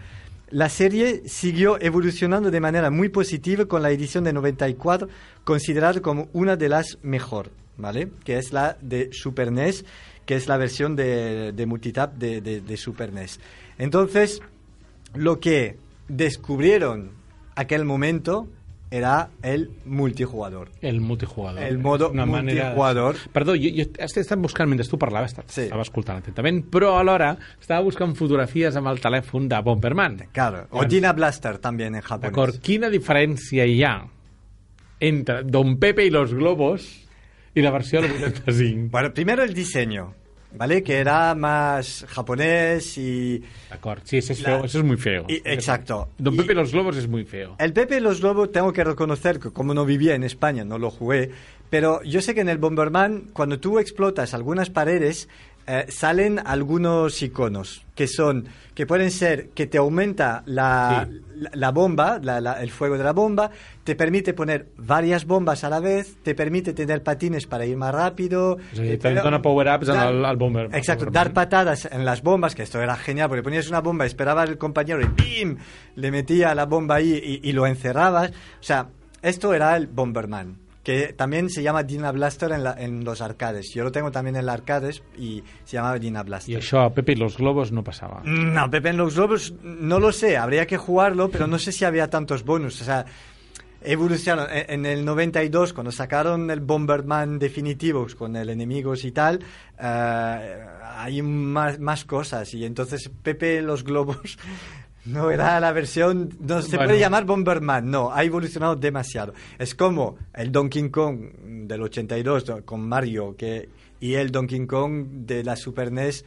La 0.51 0.69
serie 0.69 1.23
siguió 1.27 1.79
evolucionando 1.81 2.51
de 2.51 2.59
manera 2.59 2.91
muy 2.91 3.09
positiva 3.09 3.65
con 3.65 3.81
la 3.81 3.89
edición 3.91 4.23
de 4.25 4.33
94, 4.33 5.07
considerada 5.43 6.01
como 6.01 6.27
una 6.33 6.57
de 6.57 6.69
las 6.69 6.97
mejor, 7.03 7.51
¿vale? 7.77 8.09
Que 8.25 8.37
es 8.37 8.51
la 8.51 8.77
de 8.81 9.09
Super 9.13 9.51
NES, 9.51 9.85
que 10.25 10.35
es 10.35 10.47
la 10.47 10.57
versión 10.57 10.95
de, 10.95 11.53
de 11.53 11.65
multitap 11.65 12.13
de- 12.15 12.41
de 12.41 12.77
Super 12.77 13.13
NES. 13.13 13.39
Entonces, 13.77 14.41
lo 15.15 15.39
que 15.39 15.77
descubrieron 16.07 17.11
aquel 17.55 17.85
momento 17.85 18.47
era 18.91 19.29
el 19.41 19.69
multijugador. 19.85 20.69
El 20.81 20.99
multijugador. 20.99 21.63
El 21.63 21.77
modo 21.79 22.11
Una 22.11 22.25
multijugador. 22.25 23.15
Perdó, 23.31 23.53
jo, 23.55 23.69
jo 23.73 23.85
estat 23.97 24.37
buscant, 24.37 24.67
mentre 24.69 24.85
tu 24.85 24.99
parlaves, 24.99 25.31
estava, 25.31 25.47
Sí. 25.47 25.61
estava 25.61 25.81
escoltant 25.81 26.19
atentament, 26.19 26.65
però 26.69 26.97
alhora 26.99 27.37
estava 27.59 27.81
buscant 27.81 28.13
fotografies 28.19 28.75
amb 28.75 28.87
el 28.91 28.99
telèfon 28.99 29.47
de 29.47 29.61
Bomberman. 29.63 30.17
Claro. 30.33 30.67
O 30.71 30.83
Dina 30.85 31.13
Blaster 31.13 31.57
también 31.57 31.95
en 31.95 32.01
japonés. 32.01 32.29
D'acord, 32.31 32.59
quina 32.59 32.89
diferència 32.89 33.65
hi 33.65 33.81
ha 33.83 33.95
entre 34.99 35.43
Don 35.43 35.77
Pepe 35.79 36.05
y 36.05 36.09
los 36.11 36.33
globos 36.33 37.07
i 37.55 37.61
la 37.61 37.71
versió 37.71 38.01
del 38.01 38.11
85? 38.11 38.89
Bueno, 38.91 39.13
primero 39.13 39.43
el 39.43 39.53
diseño, 39.53 40.13
¿vale? 40.57 40.83
Que 40.83 40.97
era 40.97 41.33
más 41.35 42.05
japonés 42.09 42.97
y... 42.97 43.41
D'acord, 43.69 44.01
sí, 44.03 44.17
ese 44.17 44.33
es, 44.33 44.41
La- 44.41 44.49
feo, 44.57 44.65
eso 44.65 44.79
es 44.79 44.83
muy 44.85 44.97
feo. 44.97 45.25
y- 45.27 45.41
exacto. 45.45 46.09
Don 46.17 46.35
Pepe 46.35 46.53
y 46.53 46.55
los 46.55 46.71
globos 46.71 46.97
es 46.97 47.07
muy 47.07 47.23
feo. 47.25 47.55
El 47.59 47.73
Pepe 47.73 47.99
los 48.01 48.21
Lobos 48.21 48.51
tengo 48.51 48.73
que 48.73 48.83
reconocer 48.83 49.39
que 49.39 49.51
como 49.51 49.73
no 49.73 49.85
vivía 49.85 50.15
en 50.15 50.23
España, 50.23 50.63
no 50.63 50.77
lo 50.77 50.89
jugué, 50.91 51.31
pero 51.69 52.03
yo 52.03 52.21
sé 52.21 52.35
que 52.35 52.41
en 52.41 52.49
el 52.49 52.57
Bomberman, 52.57 53.29
cuando 53.33 53.59
tú 53.59 53.79
explotas 53.79 54.33
algunas 54.33 54.69
paredes, 54.69 55.29
eh, 55.67 55.85
salen 55.89 56.39
algunos 56.43 57.21
iconos 57.21 57.85
que 57.95 58.07
son, 58.07 58.45
que 58.73 58.85
pueden 58.87 59.11
ser 59.11 59.49
que 59.49 59.67
te 59.67 59.77
aumenta 59.77 60.41
la, 60.45 61.07
Sí. 61.09 61.19
la, 61.35 61.49
la 61.53 61.71
bomba, 61.71 62.19
la- 62.21 62.41
la- 62.41 62.61
el 62.61 62.71
fuego 62.71 62.97
de 62.97 63.03
la 63.03 63.11
bomba, 63.13 63.51
te 63.83 63.95
permite 63.95 64.33
poner 64.33 64.67
varias 64.77 65.25
bombas 65.25 65.63
a 65.63 65.69
la 65.69 65.79
vez, 65.79 66.15
te 66.23 66.33
permite 66.33 66.73
tener 66.73 67.03
patines 67.03 67.45
para 67.45 67.65
ir 67.65 67.77
más 67.77 67.93
rápido. 67.93 68.57
Dir, 68.73 68.85
eh, 68.93 68.97
te 68.97 69.13
dona 69.13 69.41
power-ups 69.41 69.87
el, 69.89 70.25
el 70.25 70.37
Bomber. 70.37 70.69
Exacto, 70.73 71.05
dar 71.11 71.31
patadas 71.33 71.87
en 71.91 72.05
las 72.05 72.23
bombas, 72.23 72.55
que 72.55 72.63
esto 72.63 72.81
era 72.81 72.95
genial, 72.95 73.27
porque 73.29 73.43
ponías 73.43 73.67
una 73.69 73.81
bomba, 73.81 74.05
esperaba 74.05 74.43
el 74.43 74.57
compañero 74.57 75.01
y 75.01 75.05
¡pim! 75.07 75.57
Le 75.95 76.11
metía 76.11 76.55
la 76.55 76.65
bomba 76.65 76.95
ahí 76.95 77.39
y, 77.43 77.47
y 77.47 77.51
lo 77.53 77.67
encerrabas. 77.67 78.31
O 78.31 78.63
sea, 78.63 78.87
esto 79.21 79.53
era 79.53 79.75
el 79.77 79.85
Bomberman, 79.85 80.57
que 80.83 81.13
también 81.13 81.49
se 81.49 81.61
llama 81.61 81.83
Dina 81.83 82.11
Blaster 82.11 82.51
en, 82.51 82.63
la- 82.63 82.73
en 82.77 83.03
los 83.03 83.21
arcades. 83.21 83.71
Yo 83.73 83.83
lo 83.83 83.91
tengo 83.91 84.11
también 84.11 84.35
en 84.35 84.45
los 84.45 84.53
arcades 84.53 85.03
y 85.17 85.43
se 85.63 85.77
llamaba 85.77 85.99
Dina 85.99 86.23
Blaster. 86.23 86.55
I 86.55 86.57
això 86.57 86.81
a 86.83 86.93
Pepe 86.93 87.11
y 87.11 87.15
los 87.15 87.37
globos 87.37 87.71
no 87.71 87.83
passava. 87.83 88.21
No, 88.25 88.69
Pepe 88.71 88.89
en 88.89 88.97
los 88.97 89.13
Globos 89.15 89.53
no 89.63 89.99
lo 89.99 90.11
sé, 90.11 90.37
habría 90.37 90.65
que 90.65 90.77
jugarlo, 90.77 91.29
pero 91.29 91.45
no 91.45 91.59
sé 91.59 91.71
si 91.71 91.85
había 91.85 92.09
tantos 92.09 92.43
bonus. 92.43 92.81
O 92.81 92.83
sea, 92.83 93.05
evolucionaron. 93.83 94.51
En, 94.55 94.85
en 94.85 94.85
el 94.85 95.05
92, 95.05 95.73
cuando 95.73 95.91
sacaron 95.91 96.49
el 96.51 96.59
Bomberman 96.61 97.39
definitivo 97.39 98.07
con 98.17 98.35
el 98.35 98.49
enemigos 98.49 99.05
y 99.05 99.11
tal, 99.11 99.39
eh, 99.79 100.65
hay 100.97 101.21
más, 101.21 101.79
más 101.79 102.05
cosas. 102.05 102.53
Y 102.53 102.65
entonces 102.65 103.09
Pepe 103.21 103.57
en 103.59 103.67
los 103.67 103.83
Globos 103.83 104.37
no 105.05 105.31
era 105.31 105.59
la 105.59 105.71
versión. 105.71 106.29
No 106.39 106.61
se 106.61 106.77
Bueno. 106.77 106.89
puede 106.89 106.99
llamar 106.99 107.25
Bomberman, 107.25 107.89
no, 107.89 108.11
ha 108.13 108.23
evolucionado 108.23 108.75
demasiado. 108.75 109.33
Es 109.57 109.75
como 109.75 110.17
el 110.33 110.51
Donkey 110.51 110.89
Kong 110.89 111.19
del 111.67 111.81
82 111.81 112.45
con 112.65 112.87
Mario 112.87 113.35
que, 113.35 113.69
y 113.99 114.13
el 114.15 114.31
Donkey 114.31 114.65
Kong 114.67 115.05
de 115.25 115.43
la 115.43 115.55
Super 115.55 115.91
NES. 115.91 116.23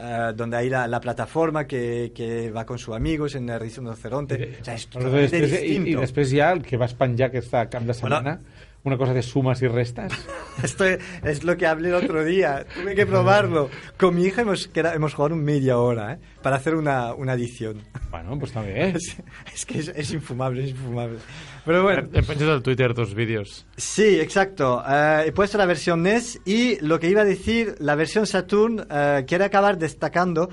eh, 0.00 0.32
donde 0.36 0.56
hay 0.56 0.68
la, 0.68 0.86
la 0.86 1.00
plataforma 1.00 1.66
que, 1.66 2.12
que 2.14 2.50
va 2.52 2.64
con 2.64 2.78
sus 2.78 2.94
amigos 2.94 3.34
en 3.34 3.48
el 3.48 3.58
rinoceronte. 3.58 4.58
O 4.60 4.64
sea, 4.64 4.74
es 4.74 4.86
I 5.32 5.40
distinto. 5.40 6.00
després 6.00 6.32
hi 6.32 6.40
ha 6.40 6.52
el 6.52 6.62
que 6.62 6.76
cap 6.78 7.82
de 7.82 7.94
setmana, 7.94 8.38
una 8.84 8.96
cosa 8.96 9.12
de 9.12 9.22
sumes 9.22 9.60
i 9.62 9.68
restes. 9.68 10.12
Esto 10.62 10.84
es, 10.84 10.98
es 11.22 11.44
lo 11.44 11.56
que 11.56 11.66
hablé 11.66 11.88
el 11.88 11.94
otro 11.94 12.24
día. 12.24 12.64
Tuve 12.74 12.94
que 12.94 13.06
probarlo. 13.06 13.68
Con 13.98 14.14
mi 14.14 14.24
hija 14.24 14.42
hemos, 14.42 14.70
hemos 14.74 15.14
jugado 15.14 15.36
media 15.36 15.78
hora 15.78 16.14
¿eh? 16.14 16.18
para 16.42 16.56
hacer 16.56 16.74
una, 16.74 17.12
una 17.14 17.34
edición. 17.34 17.82
Bueno, 18.10 18.38
pues 18.38 18.54
bé. 18.54 18.90
Es, 18.96 19.16
es 19.54 19.66
que 19.66 19.78
es, 19.80 19.88
es 19.88 20.12
infumable, 20.12 20.64
es 20.64 20.70
infumable. 20.70 21.18
Pero 21.64 21.82
bueno, 21.82 22.08
Hem 22.12 22.24
penjat 22.24 22.48
al 22.48 22.62
Twitter 22.62 22.94
dos 22.94 23.14
vídeos. 23.14 23.66
sí, 23.76 24.18
exacto. 24.18 24.82
Eh, 24.88 25.24
he 25.26 25.32
puesto 25.32 25.58
la 25.58 25.66
versión 25.66 26.02
NES 26.02 26.40
y 26.46 26.80
lo 26.80 26.98
que 26.98 27.10
iba 27.10 27.20
a 27.22 27.26
decir, 27.26 27.74
la 27.80 27.94
versión 27.94 28.26
Saturn, 28.26 28.86
eh, 28.90 29.24
quiero 29.26 29.44
acabar 29.44 29.76
destacando 29.76 30.48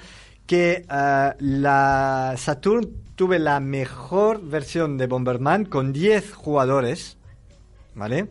que 0.45 0.83
eh, 0.89 1.31
la 1.39 2.33
Saturn 2.37 2.89
tuve 3.15 3.39
la 3.39 3.59
mejor 3.61 4.41
versión 4.43 4.97
de 4.97 5.07
Bomberman 5.07 5.65
con 5.65 5.93
10 5.93 6.33
jugadores, 6.33 7.17
¿vale? 7.95 8.27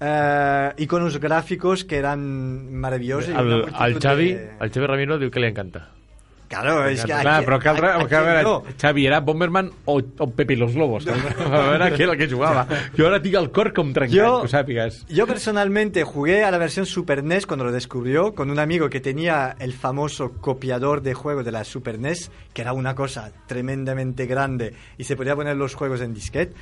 Eh, 0.00 0.72
y 0.78 0.86
con 0.86 1.02
unos 1.02 1.18
gráficos 1.18 1.84
que 1.84 1.96
eran 1.96 2.74
maravillosos. 2.74 3.32
multitud 3.34 3.82
el 3.86 4.00
Xavi, 4.00 4.32
de- 4.34 4.50
el 4.60 4.70
Xavi 4.70 4.86
Ramiro 4.86 5.18
diu 5.18 5.30
que 5.30 5.40
li 5.40 5.46
encanta. 5.46 5.90
Claro, 6.46 6.84
es 6.86 7.00
que 7.00 7.06
Clar, 7.06 7.22
cal, 7.24 7.34
aquí- 7.40 8.06
cal 8.08 8.24
veure, 8.24 8.42
no. 8.42 8.62
Xavi, 8.80 9.06
era 9.06 9.20
Bomberman 9.20 9.70
o, 9.86 10.00
o 10.18 10.30
Pepe 10.30 10.54
los 10.56 10.74
Lobos? 10.74 11.06
A 11.08 11.12
veure 11.70 11.88
què 11.96 12.02
era 12.04 12.12
el 12.12 12.18
que 12.18 12.28
jugava. 12.30 12.66
Jo 12.98 13.06
ara 13.08 13.18
tinc 13.22 13.34
el 13.40 13.48
cor 13.50 13.72
com 13.72 13.94
trencat, 13.96 14.12
Jo- 14.18 14.40
que 14.42 14.46
ho 14.46 14.52
sàpigues. 14.52 15.06
Yo 15.08 15.26
personalmente 15.26 16.04
jugué 16.04 16.44
a 16.44 16.50
la 16.50 16.58
versión 16.58 16.84
Super 16.86 17.24
NES 17.24 17.46
cuando 17.46 17.64
lo 17.64 17.72
descubrió 17.72 18.34
con 18.34 18.50
un 18.50 18.58
amigo 18.58 18.90
que 18.90 19.00
tenía 19.00 19.56
el 19.58 19.72
famoso 19.72 20.32
copiador 20.40 21.00
de 21.02 21.14
juegos 21.14 21.44
de 21.46 21.50
la 21.52 21.64
Super 21.64 21.98
NES, 21.98 22.30
que 22.52 22.60
era 22.62 22.72
una 22.74 22.94
cosa 22.94 23.32
tremendamente 23.46 24.26
grande 24.26 24.74
y 24.98 25.04
se 25.04 25.16
podía 25.16 25.34
poner 25.34 25.56
los 25.56 25.74
juegos 25.74 26.02
en 26.02 26.12
disquete. 26.12 26.54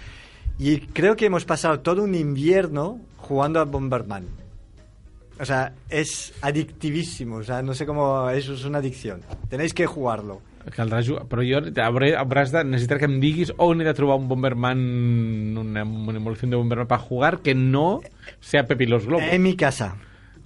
Y 0.58 0.80
creo 0.80 1.16
que 1.16 1.26
hemos 1.26 1.44
pasado 1.44 1.80
todo 1.80 2.02
un 2.02 2.14
invierno 2.14 3.00
jugando 3.16 3.60
a 3.60 3.64
Bomberman. 3.64 4.26
O 5.40 5.44
sea, 5.44 5.72
es 5.88 6.32
adictivísimo. 6.40 7.36
O 7.36 7.42
sea, 7.42 7.62
no 7.62 7.74
sé 7.74 7.86
cómo... 7.86 8.28
Eso 8.30 8.54
es 8.54 8.64
una 8.64 8.78
adicción. 8.78 9.22
Tenéis 9.48 9.74
que 9.74 9.86
jugarlo. 9.86 10.40
Caldrà 10.70 11.00
jugar, 11.02 11.24
però 11.26 11.42
jo 11.42 11.58
hauré, 11.82 12.12
hauràs 12.14 12.52
de 12.54 12.62
necessitar 12.62 13.00
que 13.00 13.08
em 13.10 13.18
diguis 13.22 13.50
on 13.58 13.80
he 13.82 13.84
de 13.84 13.94
trobar 13.98 14.18
un 14.20 14.28
Bomberman, 14.30 14.78
una, 15.58 15.82
una 15.82 16.18
evolución 16.18 16.52
de 16.52 16.56
Bomberman 16.56 16.86
para 16.86 17.02
jugar 17.02 17.40
que 17.40 17.54
no 17.54 18.00
sea 18.40 18.64
Pepi 18.64 18.86
los 18.86 19.06
Globos. 19.06 19.26
En 19.28 19.42
mi 19.42 19.56
casa. 19.56 19.96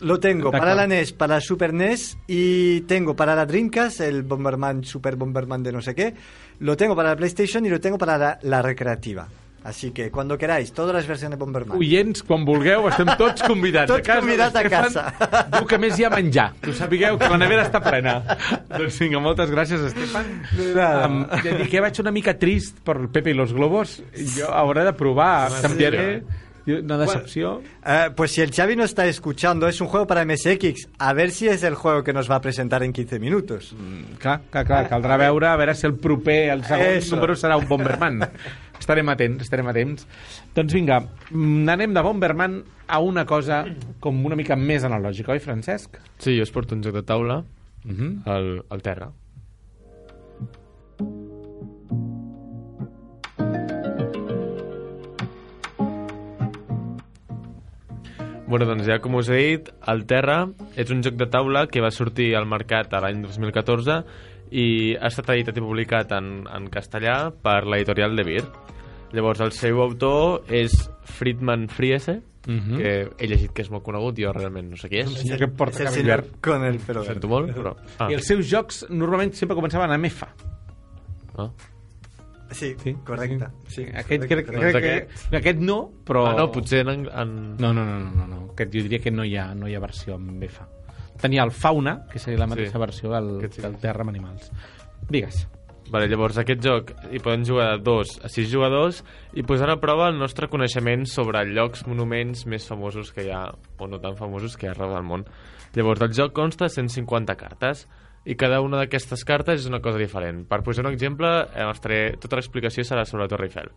Lo 0.00 0.20
tengo 0.20 0.50
para 0.50 0.74
la. 0.74 0.86
NES, 0.86 1.12
para 1.12 1.36
la 1.36 1.40
Super 1.40 1.72
NES 1.72 2.18
y 2.26 2.82
tengo 2.82 3.16
para 3.16 3.34
la 3.34 3.46
Dreamcast 3.46 4.00
el 4.00 4.22
Bomberman, 4.22 4.84
Super 4.84 5.16
Bomberman 5.16 5.62
de 5.62 5.72
no 5.72 5.80
sé 5.80 5.94
qué. 5.94 6.14
Lo 6.60 6.76
tengo 6.76 6.96
para 6.96 7.10
la 7.10 7.16
PlayStation 7.16 7.64
y 7.64 7.70
lo 7.70 7.80
tengo 7.80 7.98
para 7.98 8.18
la, 8.18 8.38
la 8.42 8.62
recreativa. 8.62 9.28
Así 9.66 9.90
que 9.90 10.12
cuando 10.12 10.38
queráis, 10.38 10.72
todas 10.72 10.94
las 10.94 11.08
versiones 11.08 11.36
de 11.36 11.44
Bomberman. 11.44 11.76
Oients, 11.76 12.22
quan 12.22 12.44
vulgueu, 12.46 12.86
estem 12.86 13.08
tots 13.18 13.42
convidats 13.50 13.90
Tots 13.90 13.98
a 13.98 14.12
casa. 14.12 14.20
convidats 14.20 14.54
a 14.60 14.62
casa. 14.70 15.02
Diu 15.56 15.66
que 15.66 15.80
més 15.82 15.98
hi 15.98 16.06
ha 16.06 16.10
menjar. 16.14 16.52
Que 16.62 16.70
ho 16.70 16.76
sapigueu, 16.78 17.18
que 17.18 17.32
la 17.32 17.40
nevera 17.42 17.64
està 17.66 17.82
plena. 17.82 18.20
doncs 18.70 19.00
vinga, 19.02 19.18
moltes 19.24 19.50
gràcies, 19.50 19.82
Estefan. 19.90 20.30
Um, 20.70 21.20
ja 21.42 21.58
dic 21.58 21.72
que 21.74 21.82
vaig 21.82 21.98
una 22.04 22.14
mica 22.14 22.36
trist 22.38 22.78
per 22.86 23.00
Pepe 23.10 23.34
i 23.34 23.38
los 23.42 23.50
Globos. 23.58 23.98
Jo 24.38 24.54
hauré 24.54 24.86
de 24.86 24.94
provar. 24.94 25.50
Canviaré. 25.66 26.22
Una 26.66 26.96
decepció. 26.98 27.60
Eh, 27.86 28.10
pues 28.16 28.32
si 28.32 28.40
el 28.42 28.50
Xavi 28.50 28.74
no 28.74 28.82
está 28.82 29.06
escuchando, 29.06 29.68
es 29.68 29.80
un 29.80 29.86
juego 29.86 30.04
para 30.04 30.24
MSX. 30.24 30.88
A 30.98 31.12
ver 31.12 31.30
si 31.30 31.46
es 31.46 31.62
el 31.62 31.76
juego 31.76 32.02
que 32.02 32.12
nos 32.12 32.28
va 32.28 32.36
a 32.36 32.40
presentar 32.40 32.82
en 32.82 32.92
15 32.92 33.20
minutos. 33.20 33.72
Clar, 34.18 34.40
clar, 34.50 34.64
clar, 34.66 34.88
caldrà 34.90 35.14
veure 35.16 35.46
a 35.46 35.54
veure 35.54 35.76
si 35.78 35.86
el 35.86 35.94
proper, 35.94 36.50
el 36.56 36.64
segon 36.66 36.96
Eso. 36.98 37.14
número 37.14 37.36
serà 37.38 37.54
un 37.56 37.68
Bomberman. 37.70 38.18
estarem 38.78 39.08
atents, 39.08 39.42
estarem 39.42 39.66
atents. 39.68 40.06
Doncs 40.54 40.72
vinga, 40.72 41.00
mm, 41.30 41.68
anem 41.68 41.94
de 41.94 42.02
Bomberman 42.02 42.62
a 42.86 43.00
una 43.00 43.24
cosa 43.26 43.64
com 44.00 44.24
una 44.26 44.36
mica 44.36 44.56
més 44.56 44.84
analògica, 44.84 45.32
oi, 45.32 45.40
Francesc? 45.40 45.98
Sí, 46.18 46.36
jo 46.36 46.42
us 46.42 46.54
porto 46.54 46.74
un 46.74 46.82
joc 46.82 46.94
de 46.94 47.02
taula 47.02 47.44
Uh 47.86 47.92
-huh. 47.92 48.22
al, 48.24 48.64
al 48.68 48.82
terra. 48.82 49.12
Bueno, 58.46 58.64
doncs 58.64 58.86
ja 58.86 59.00
com 59.02 59.16
us 59.18 59.28
he 59.28 59.36
dit, 59.36 59.70
el 59.90 60.04
Terra 60.06 60.48
és 60.78 60.90
un 60.94 61.00
joc 61.02 61.16
de 61.18 61.26
taula 61.26 61.66
que 61.66 61.80
va 61.82 61.90
sortir 61.90 62.28
al 62.38 62.46
mercat 62.46 62.92
l'any 62.92 63.18
2014 63.24 64.04
i 64.50 64.94
ha 64.96 65.06
estat 65.08 65.30
editat 65.34 65.56
i 65.58 65.60
publicat 65.64 66.12
en, 66.12 66.46
en 66.48 66.68
castellà 66.70 67.30
per 67.42 67.64
l'editorial 67.66 68.14
De 68.16 68.24
Beer. 68.24 68.44
Llavors, 69.12 69.40
el 69.40 69.52
seu 69.52 69.80
autor 69.82 70.44
és 70.48 70.72
Friedman 71.04 71.68
Friese, 71.68 72.22
Mhm. 72.46 72.76
que 72.78 72.90
he 73.18 73.26
llegit 73.26 73.50
que 73.50 73.62
és 73.62 73.70
molt 73.72 73.82
conegut, 73.82 74.14
jo 74.22 74.30
realment 74.32 74.68
no 74.70 74.76
sé 74.78 74.86
qui 74.88 75.00
és. 75.00 75.08
El 75.08 75.16
senyor 75.16 75.38
que 75.40 75.48
porta 75.48 75.82
el 75.82 76.04
verd. 76.06 76.28
con 76.40 76.62
el 76.64 76.78
pelo 76.78 77.00
Ho 77.00 77.02
verde. 77.02 77.14
sento 77.14 77.26
molt, 77.28 77.50
però... 77.56 77.72
Ah, 77.98 78.06
I 78.08 78.14
els 78.14 78.24
seus 78.24 78.46
jocs 78.48 78.84
normalment 78.88 79.32
sempre 79.34 79.56
començaven 79.56 79.90
amb 79.90 80.04
F. 80.06 80.22
ah. 81.38 81.50
Sí, 82.52 82.76
Sí, 82.80 82.94
correcta. 83.04 83.50
Sí, 83.66 83.82
Aquest, 83.82 84.28
correcta, 84.28 84.28
crec, 84.28 84.46
correcta. 84.46 84.78
crec 84.80 85.08
que, 85.30 85.36
aquest 85.36 85.58
no, 85.58 85.90
però... 86.06 86.28
ah 86.28 86.36
no, 86.38 86.52
potser 86.52 86.84
en... 86.86 87.08
en... 87.10 87.56
No, 87.58 87.72
no, 87.74 87.84
no, 87.84 87.98
no, 87.98 88.10
no, 88.14 88.26
no. 88.28 88.38
Aquest 88.52 88.70
jo 88.72 88.82
diria 88.86 89.00
que 89.00 89.10
no 89.10 89.24
hi 89.24 89.34
ha, 89.36 89.52
no 89.52 89.66
hi 89.66 89.74
ha 89.74 89.80
versió 89.80 90.14
amb 90.14 90.40
F. 90.46 90.62
Tenia 91.20 91.42
el 91.44 91.50
Fauna, 91.50 92.06
que 92.10 92.18
seria 92.18 92.38
la 92.38 92.46
mateixa 92.46 92.72
Sí. 92.72 92.78
versió 92.78 93.10
del, 93.10 93.48
del 93.48 93.76
Terra 93.78 94.00
amb 94.02 94.10
Animals. 94.10 94.50
Digues. 95.08 95.46
Vale, 95.88 96.08
llavors, 96.10 96.36
aquest 96.38 96.60
joc 96.64 96.90
hi 97.14 97.20
poden 97.22 97.44
jugar 97.46 97.76
de 97.76 97.82
dos 97.86 98.16
a 98.24 98.28
sis 98.28 98.48
jugadors 98.50 99.04
i 99.38 99.44
posar 99.46 99.70
a 99.70 99.76
prova 99.78 100.08
el 100.10 100.18
nostre 100.18 100.48
coneixement 100.50 101.04
sobre 101.06 101.44
llocs, 101.46 101.84
monuments 101.86 102.44
més 102.50 102.66
famosos 102.66 103.12
que 103.14 103.22
hi 103.22 103.30
ha, 103.30 103.44
o 103.78 103.86
no 103.86 104.00
tan 104.02 104.16
famosos 104.16 104.56
que 104.56 104.66
hi 104.66 104.68
ha 104.68 104.72
arreu 104.74 104.90
del 104.96 105.04
món. 105.06 105.24
Llavors, 105.76 106.02
el 106.02 106.12
joc 106.12 106.32
consta 106.34 106.64
de 106.66 106.70
150 106.74 107.36
cartes 107.36 107.86
i 108.24 108.34
cada 108.34 108.58
una 108.60 108.80
d'aquestes 108.80 109.22
cartes 109.24 109.60
és 109.60 109.66
una 109.70 109.78
cosa 109.80 109.98
diferent. 110.02 110.42
Per 110.48 110.58
posar 110.66 110.84
un 110.86 110.90
exemple, 110.92 111.28
eh, 111.54 111.70
estaré, 111.70 112.16
tota 112.18 112.34
l'explicació 112.40 112.82
serà 112.82 113.04
sobre 113.06 113.22
la 113.22 113.28
Torre 113.28 113.46
Eiffel, 113.46 113.70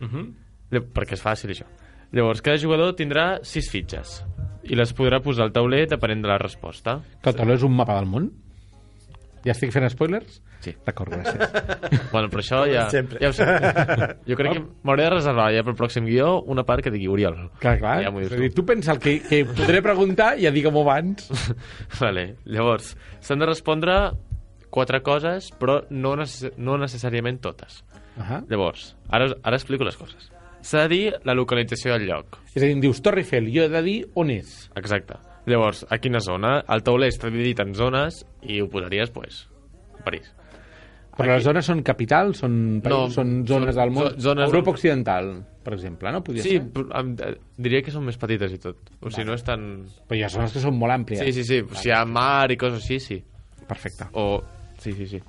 Uh 0.00 0.06
-huh. 0.06 0.32
Lla- 0.70 0.86
perquè 0.94 1.14
és 1.14 1.24
fàcil 1.24 1.50
això. 1.50 1.66
Llavors, 2.12 2.40
cada 2.40 2.56
jugador 2.56 2.94
tindrà 2.94 3.40
sis 3.42 3.68
fitxes 3.68 4.24
i 4.68 4.76
les 4.76 4.92
podrà 4.96 5.22
posar 5.24 5.48
al 5.48 5.54
tauler 5.54 5.86
depenent 5.88 6.22
de 6.24 6.28
la 6.30 6.38
resposta. 6.38 7.00
Que 7.22 7.32
el 7.32 7.36
tauló 7.38 7.56
és 7.56 7.64
un 7.66 7.74
mapa 7.76 7.96
del 7.98 8.06
món? 8.10 8.28
Ja 9.44 9.54
estic 9.54 9.70
fent 9.72 9.86
spoilers? 9.92 10.40
Sí. 10.64 10.72
D'acord, 10.84 11.14
gràcies. 11.14 11.98
Bueno, 12.12 12.28
però 12.32 12.42
això 12.42 12.62
ja, 12.68 12.86
Sempre. 12.90 13.20
ja 13.22 13.30
ho 13.30 13.34
sé. 13.36 13.44
Jo 14.26 14.36
crec 14.38 14.56
que 14.56 14.62
m'hauré 14.86 15.04
de 15.06 15.10
reservar 15.14 15.50
ja 15.54 15.62
pel 15.64 15.76
pròxim 15.78 16.06
guió 16.08 16.38
una 16.50 16.64
part 16.68 16.82
que 16.84 16.92
digui 16.92 17.08
Oriol. 17.08 17.36
clar, 17.62 17.76
clar. 17.80 17.98
Ja 18.04 18.12
és 18.24 18.32
a 18.32 18.40
dir, 18.40 18.50
tu 18.56 18.64
pensa 18.66 18.94
el 18.96 19.00
que, 19.02 19.18
que 19.24 19.44
podré 19.46 19.82
preguntar 19.84 20.32
i 20.38 20.46
ja 20.48 20.52
digue'm-ho 20.54 20.82
abans. 20.82 21.28
Vale. 22.00 22.26
Llavors, 22.44 22.94
s'han 23.20 23.44
de 23.44 23.48
respondre 23.50 23.98
quatre 24.74 25.02
coses, 25.04 25.52
però 25.60 25.82
no, 25.90 26.16
necess 26.18 26.56
no 26.58 26.76
necessàriament 26.80 27.40
totes. 27.44 27.84
Uh 28.16 28.24
-huh. 28.24 28.42
Llavors, 28.50 28.96
ara, 29.08 29.30
ara 29.42 29.56
explico 29.56 29.84
les 29.84 29.96
coses. 29.96 30.32
S'ha 30.68 30.84
de 30.84 30.88
dir 30.92 31.04
la 31.24 31.34
localització 31.38 31.94
del 31.96 32.06
lloc. 32.10 32.38
És 32.52 32.60
a 32.62 32.66
dir, 32.66 32.74
em 32.76 32.80
dius 32.82 33.00
Torre 33.04 33.22
Eiffel, 33.24 33.46
jo 33.54 33.62
he 33.64 33.70
de 33.72 33.80
dir 33.86 33.98
on 34.20 34.30
és. 34.34 34.70
Exacte. 34.76 35.16
Llavors, 35.48 35.86
a 35.88 35.96
quina 36.02 36.20
zona? 36.20 36.58
El 36.68 36.82
tauler 36.84 37.08
està 37.08 37.30
dividit 37.32 37.60
en 37.64 37.72
zones 37.74 38.18
i 38.42 38.60
ho 38.60 38.66
posaries, 38.68 39.08
pues, 39.14 39.46
a 39.98 40.02
París. 40.04 40.34
Però 41.18 41.32
les 41.34 41.42
zones 41.42 41.66
són 41.66 41.80
capitals, 41.82 42.38
són, 42.44 42.52
No, 42.84 42.98
són 43.10 43.40
zones 43.48 43.74
són 43.74 43.80
del 43.82 43.90
món. 43.90 44.04
zo- 44.12 44.20
zones- 44.28 44.46
Europa 44.46 44.70
Occidental, 44.70 45.30
per 45.64 45.72
exemple, 45.74 46.12
no? 46.12 46.20
Podria 46.22 46.42
Sí, 46.44 46.50
ser. 46.50 46.60
em, 46.94 47.16
eh, 47.18 47.32
diria 47.56 47.82
que 47.82 47.90
són 47.90 48.04
més 48.04 48.16
petites 48.20 48.52
i 48.52 48.58
tot. 48.58 48.76
O 49.00 49.10
sigui, 49.10 49.24
no 49.26 49.34
és 49.34 49.42
tan... 49.42 49.64
Però 50.06 50.16
hi 50.16 50.22
ha 50.22 50.28
zones 50.28 50.52
que 50.52 50.60
són 50.60 50.76
molt 50.78 50.92
àmplies. 50.92 51.24
Sí, 51.24 51.32
sí, 51.32 51.44
sí. 51.44 51.62
Si 51.80 51.88
hi 51.88 51.92
ha 51.92 52.04
mar 52.04 52.52
i 52.52 52.56
coses 52.56 52.84
així, 52.84 53.00
sí. 53.00 53.24
Perfecte. 53.66 54.04
O... 54.12 54.42
Sí, 54.78 54.92
sí, 54.92 55.06
sí. 55.08 55.20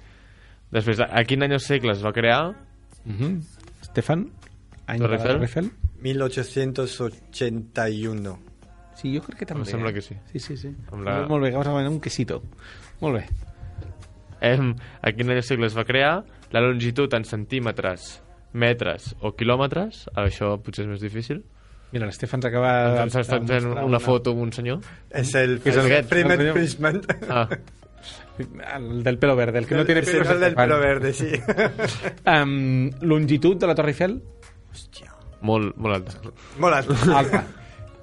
Després, 0.69 0.99
a 0.99 1.23
quin 1.23 1.41
any 1.47 1.55
o 1.55 1.59
segle 1.59 1.93
es 1.93 2.03
va 2.05 2.11
crear? 2.13 2.49
Uh 3.05 3.11
-huh. 3.11 3.41
Estefan, 3.81 4.27
any 4.89 4.99
de? 5.01 5.17
Torre 5.17 5.41
Eiffel? 5.47 5.71
1881. 6.01 8.39
Sí, 8.99 9.13
jo 9.15 9.21
crec 9.23 9.37
que 9.39 9.45
també. 9.47 9.63
Em 9.63 9.69
sembla 9.71 9.89
eh? 9.91 9.93
que 9.95 10.01
sí. 10.03 10.15
Sí, 10.33 10.39
sí, 10.43 10.57
sí. 10.57 10.69
Amb 10.91 11.03
la- 11.07 11.21
Molt 11.27 11.43
bé, 11.43 11.51
que 11.51 11.57
vas 11.57 11.67
demanar 11.67 11.89
un 11.91 12.01
quesito. 12.03 12.41
Molt 12.99 13.15
bé. 13.19 13.23
Em, 14.41 14.75
a 15.01 15.11
quin 15.11 15.41
segle 15.41 15.67
es 15.67 15.77
va 15.77 15.83
crear? 15.85 16.23
La 16.51 16.61
longitud 16.61 17.13
en 17.13 17.25
centímetres, 17.25 18.21
metres 18.53 19.15
o 19.21 19.33
quilòmetres? 19.35 20.07
Això 20.15 20.57
potser 20.63 20.85
és 20.85 20.89
més 20.89 21.01
difícil. 21.01 21.43
Mira, 21.91 22.05
l'Estefan 22.05 22.41
s'acaba... 22.41 23.01
Ens 23.03 23.15
ha 23.15 23.21
estat 23.25 23.47
fent 23.49 23.65
mostrar 23.65 23.85
una 23.85 23.99
foto 23.99 24.31
amb 24.31 24.41
un 24.45 24.51
senyor. 24.53 24.79
Es 25.09 25.33
el, 25.35 25.59
¿Qué 25.59 25.69
es 25.71 25.77
el 25.77 25.87
get? 25.87 26.05
Freeman 26.05 26.39
El 26.41 26.53
Fishman. 26.53 27.01
Ah, 27.29 27.49
El 28.77 29.03
del 29.03 29.17
pelo 29.17 29.35
verde, 29.35 29.59
el 29.59 29.67
que 29.67 29.75
no 29.75 29.85
tiene 29.85 30.01
pelo. 30.01 30.21
es 30.21 30.29
el 30.29 30.39
del 30.39 30.55
pelo 30.55 30.79
verde, 30.79 31.11
sí. 31.13 31.29
Um, 32.25 32.89
longitud 33.01 33.57
de 33.57 33.67
la 33.67 33.75
Torre 33.75 33.89
Eiffel? 33.89 34.23
Molt, 35.41 35.75
molt 35.77 35.95
alta. 35.95 36.33
Mola. 36.59 36.83
Alta. 37.15 37.43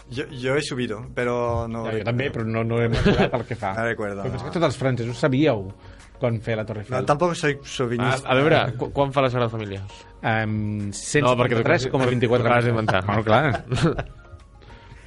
Yo, 0.08 0.24
yo 0.30 0.54
he 0.54 0.62
subido, 0.62 1.00
pero 1.14 1.66
no... 1.68 1.84
Ja, 1.88 1.96
jo 1.98 2.04
també, 2.06 2.28
però 2.30 2.44
no, 2.46 2.62
no 2.64 2.78
he 2.80 2.88
mesurat 2.88 3.32
el 3.34 3.44
que 3.44 3.56
fa. 3.58 3.72
No 3.78 3.84
recuerdo, 3.88 4.22
Però 4.22 4.30
no. 4.30 4.36
és 4.38 4.42
que 4.44 4.52
tots 4.54 4.66
els 4.70 4.76
francesos 4.78 5.18
sabíeu 5.18 5.64
quan 6.20 6.38
fer 6.40 6.54
la 6.56 6.64
Torre 6.64 6.84
No, 6.84 6.86
Eiffel. 6.94 7.06
tampoco 7.10 7.34
soy 7.34 7.56
A, 7.58 7.64
chauvinista. 7.66 8.28
a 8.30 8.34
veure, 8.38 8.60
qu 8.78 8.92
quan 8.94 9.10
fa 9.12 9.20
la 9.26 9.28
Sagrada 9.30 9.50
Família? 9.50 9.82
Um, 10.22 10.86
No, 10.88 11.34
perquè 11.36 11.58
tu- 11.58 11.66
153,24. 11.66 12.20
t'ho 12.22 12.36
acabes 12.46 12.64
d'inventar. 12.70 13.02
Bueno, 13.04 13.24
clar. 13.24 13.64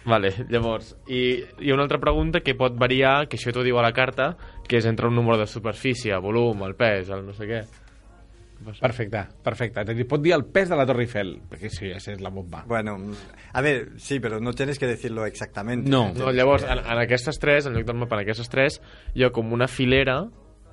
Vale, 0.10 0.32
llavors, 0.50 0.94
i 1.12 1.44
hi 1.60 1.70
ha 1.70 1.74
una 1.76 1.84
altra 1.84 2.00
pregunta 2.00 2.40
que 2.42 2.56
pot 2.58 2.76
variar, 2.80 3.28
que 3.30 3.38
això 3.38 3.52
t'ho 3.54 3.64
diu 3.66 3.78
a 3.78 3.84
la 3.84 3.92
carta, 3.94 4.32
que 4.68 4.78
és 4.80 4.86
entre 4.90 5.08
un 5.10 5.16
número 5.16 5.38
de 5.38 5.46
superfície, 5.48 6.16
volum, 6.24 6.64
el 6.66 6.74
pes, 6.80 7.10
el 7.14 7.26
no 7.28 7.34
sé 7.36 7.46
què. 7.50 7.60
Perfecte, 8.80 9.24
perfecte. 9.44 9.84
És 9.84 9.90
a 9.90 9.96
dir, 9.96 10.06
pot 10.10 10.22
dir 10.22 10.34
el 10.36 10.44
pes 10.52 10.70
de 10.70 10.78
la 10.78 10.86
Torre 10.88 11.06
Eiffel, 11.06 11.36
perquè 11.50 11.72
sí, 11.72 11.90
esa 11.96 12.12
és 12.14 12.22
la 12.22 12.32
bomba. 12.34 12.64
Bueno, 12.68 12.98
a 13.54 13.62
ver, 13.62 13.94
sí, 13.98 14.20
pero 14.20 14.40
no 14.40 14.54
tienes 14.54 14.80
que 14.80 14.88
decirlo 14.88 15.26
exactamente. 15.26 15.90
No. 15.90 16.14
No, 16.14 16.32
llavors, 16.32 16.64
en, 16.64 16.80
en 16.80 17.02
aquestes 17.04 17.40
tres, 17.40 17.66
en 17.66 17.78
lloc 17.78 17.88
del 17.88 17.98
mapa, 17.98 18.18
en 18.18 18.26
aquestes 18.28 18.50
tres, 18.52 18.82
hi 19.16 19.24
ha 19.24 19.32
com 19.36 19.54
una 19.56 19.68
filera, 19.68 20.22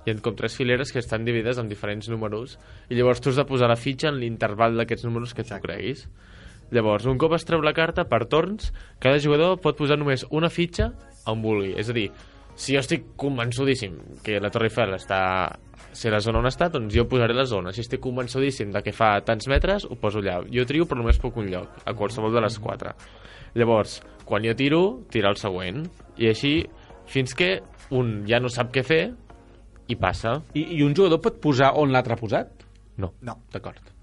hi 0.05 0.13
ha 0.13 0.19
com 0.23 0.37
tres 0.39 0.57
fileres 0.59 0.93
que 0.93 1.03
estan 1.03 1.25
dividides 1.25 1.59
en 1.63 1.71
diferents 1.71 2.11
números, 2.13 2.59
i 2.91 2.99
llavors 2.99 3.23
tu 3.23 3.31
has 3.31 3.41
de 3.41 3.47
posar 3.49 3.71
la 3.71 3.79
fitxa 3.81 4.11
en 4.11 4.21
l'interval 4.23 4.77
d'aquests 4.79 5.07
números 5.09 5.35
que 5.35 5.47
tu 5.47 5.61
creguis. 5.63 6.09
Llavors, 6.75 7.07
un 7.07 7.19
cop 7.19 7.37
es 7.37 7.45
treu 7.47 7.63
la 7.63 7.75
carta, 7.75 8.09
per 8.11 8.25
torns, 8.27 8.73
cada 8.99 9.21
jugador 9.23 9.61
pot 9.63 9.79
posar 9.79 9.99
només 10.01 10.27
una 10.35 10.51
fitxa 10.51 10.91
on 11.31 11.43
vulgui. 11.43 11.77
És 11.79 11.91
a 11.91 11.95
dir, 11.95 12.09
si 12.57 12.75
jo 12.75 12.81
estic 12.81 13.13
convençudíssim 13.21 13.97
que 14.25 14.41
la 14.41 14.51
Torre 14.53 14.71
Eiffel 14.71 14.97
està 14.97 15.21
ser 15.97 16.13
la 16.13 16.21
zona 16.25 16.41
on 16.43 16.49
està, 16.49 16.69
doncs 16.73 16.95
jo 16.95 17.07
posaré 17.09 17.35
la 17.37 17.47
zona. 17.49 17.73
Si 17.73 17.83
estic 17.85 18.03
convençudíssim 18.05 18.73
de 18.75 18.83
que 18.85 18.95
fa 18.97 19.15
tants 19.25 19.49
metres, 19.49 19.87
ho 19.89 19.97
poso 20.01 20.21
allà. 20.21 20.39
Jo 20.53 20.67
trio, 20.69 20.89
però 20.89 21.01
només 21.01 21.21
puc 21.21 21.39
un 21.41 21.49
lloc, 21.53 21.81
a 21.85 21.95
qualsevol 21.97 22.35
de 22.35 22.43
les 22.45 22.59
quatre. 22.61 22.93
Llavors, 23.57 24.01
quan 24.29 24.45
jo 24.45 24.53
tiro, 24.57 24.83
tira 25.13 25.33
el 25.33 25.41
següent. 25.41 25.87
I 26.21 26.31
així, 26.33 26.55
fins 27.09 27.37
que 27.37 27.55
un 27.97 28.19
ja 28.29 28.41
no 28.43 28.53
sap 28.53 28.73
què 28.75 28.85
fer 28.85 29.03
i 29.89 29.97
passa. 29.97 30.41
I, 30.55 30.67
I 30.81 30.85
un 30.85 30.97
jugador 30.97 31.23
pot 31.25 31.41
posar 31.41 31.73
on 31.81 31.93
l'altre 31.95 32.17
ha 32.17 32.21
posat? 32.21 32.67
No. 33.01 33.15
No. 33.25 33.41
D'acord. 33.53 33.96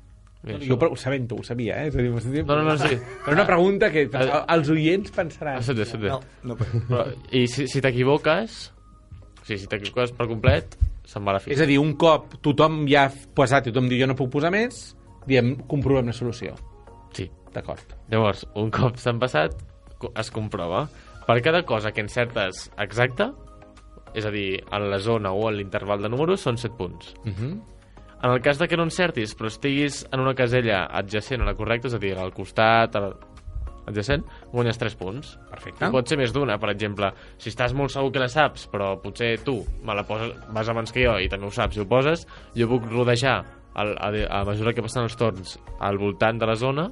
Mira, 0.43 0.59
Jo 0.59 0.75
ho 0.75 0.95
sabent, 0.99 1.31
ho 1.31 1.43
sabia, 1.43 1.77
eh? 1.83 1.87
És 1.87 1.95
a 1.95 2.01
dir, 2.01 2.43
No, 2.43 2.57
no, 2.57 2.63
no, 2.67 2.77
sí. 2.77 2.97
Però 3.23 3.35
una 3.37 3.45
pregunta 3.47 3.89
que 3.93 4.09
els 4.11 4.69
oients 4.69 5.11
pensaran. 5.15 5.57
Ah, 5.57 5.63
sí, 5.63 5.75
sí, 5.75 5.85
sí. 5.85 5.97
No, 6.03 6.19
no. 6.43 6.57
Però, 6.57 7.05
I 7.31 7.45
si, 7.47 7.67
si 7.71 7.81
t'equivoques, 7.81 8.57
o 9.39 9.45
sigui, 9.45 9.61
si 9.61 9.69
t'equivoques 9.71 10.11
per 10.17 10.27
complet, 10.27 10.75
se'n 11.07 11.23
va 11.23 11.37
la 11.37 11.39
És 11.39 11.47
fitxa. 11.47 11.63
a 11.63 11.69
dir, 11.69 11.79
un 11.79 11.95
cop 11.99 12.35
tothom 12.43 12.83
ja 12.91 13.05
ha 13.07 13.13
posat 13.35 13.67
i 13.67 13.71
tothom 13.71 13.87
diu 13.91 14.03
jo 14.03 14.07
no 14.11 14.17
puc 14.19 14.31
posar 14.35 14.51
més, 14.51 14.97
diem, 15.27 15.55
comprovem 15.67 16.11
la 16.11 16.15
solució. 16.15 16.57
Sí. 17.15 17.29
D'acord. 17.53 17.95
Llavors, 18.09 18.47
un 18.59 18.71
cop 18.73 18.97
s'han 18.97 19.19
passat, 19.21 19.55
es 20.11 20.31
comprova. 20.33 20.87
Per 21.23 21.39
cada 21.45 21.63
cosa 21.63 21.91
que 21.95 22.01
encertes 22.03 22.65
exacta, 22.81 23.29
és 24.13 24.25
a 24.25 24.31
dir, 24.33 24.57
en 24.73 24.89
la 24.91 24.99
zona 24.99 25.31
o 25.31 25.47
en 25.49 25.55
l'interval 25.57 26.01
de 26.01 26.09
números, 26.09 26.41
són 26.43 26.57
7 26.57 26.75
punts. 26.77 27.13
Uh 27.23 27.31
-huh. 27.31 27.53
En 28.23 28.31
el 28.31 28.41
cas 28.41 28.57
de 28.57 28.69
que 28.71 28.77
no 28.79 28.85
encertis, 28.87 29.33
però 29.35 29.49
estiguis 29.51 30.05
en 30.09 30.21
una 30.23 30.31
casella 30.35 30.85
adjacent 30.95 31.43
a 31.43 31.47
la 31.49 31.57
correcta, 31.59 31.89
és 31.89 31.97
a 31.97 31.99
dir, 31.99 32.13
al 32.15 32.31
costat, 32.31 32.95
al... 32.95 33.09
adjacent, 33.91 34.23
guanyes 34.53 34.79
3 34.79 34.95
punts. 34.95 35.33
Perfecte. 35.51 35.83
I 35.83 35.91
pot 35.91 36.07
ser 36.07 36.17
més 36.21 36.31
d'una, 36.31 36.55
per 36.59 36.71
exemple. 36.71 37.09
Si 37.35 37.51
estàs 37.51 37.75
molt 37.75 37.91
segur 37.91 38.13
que 38.15 38.23
la 38.23 38.29
saps, 38.31 38.69
però 38.71 38.93
potser 39.03 39.33
tu 39.43 39.57
me 39.83 39.95
la 39.97 40.05
poses, 40.07 40.31
vas 40.55 40.71
abans 40.71 40.95
que 40.95 41.03
jo 41.03 41.17
i 41.19 41.27
també 41.27 41.49
ho 41.49 41.51
saps 41.51 41.75
i 41.75 41.83
ho 41.83 41.87
poses, 41.89 42.23
jo 42.55 42.69
puc 42.71 42.87
rodejar 42.87 43.41
al, 43.75 43.95
a, 43.97 44.13
a 44.39 44.43
mesura 44.47 44.71
que 44.71 44.85
passen 44.85 45.03
els 45.03 45.19
torns 45.19 45.57
al 45.83 45.99
voltant 45.99 46.39
de 46.39 46.47
la 46.47 46.55
zona 46.55 46.87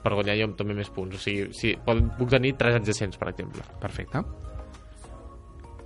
per 0.00 0.14
guanyar 0.16 0.38
jo 0.40 0.48
també 0.56 0.76
més 0.78 0.88
punts. 0.88 1.16
O 1.16 1.20
sigui, 1.20 1.50
sí, 1.52 1.74
puc 1.84 2.30
tenir 2.32 2.54
3 2.56 2.80
adjacents, 2.80 3.20
per 3.20 3.28
exemple. 3.34 3.66
Perfecte. 3.82 4.24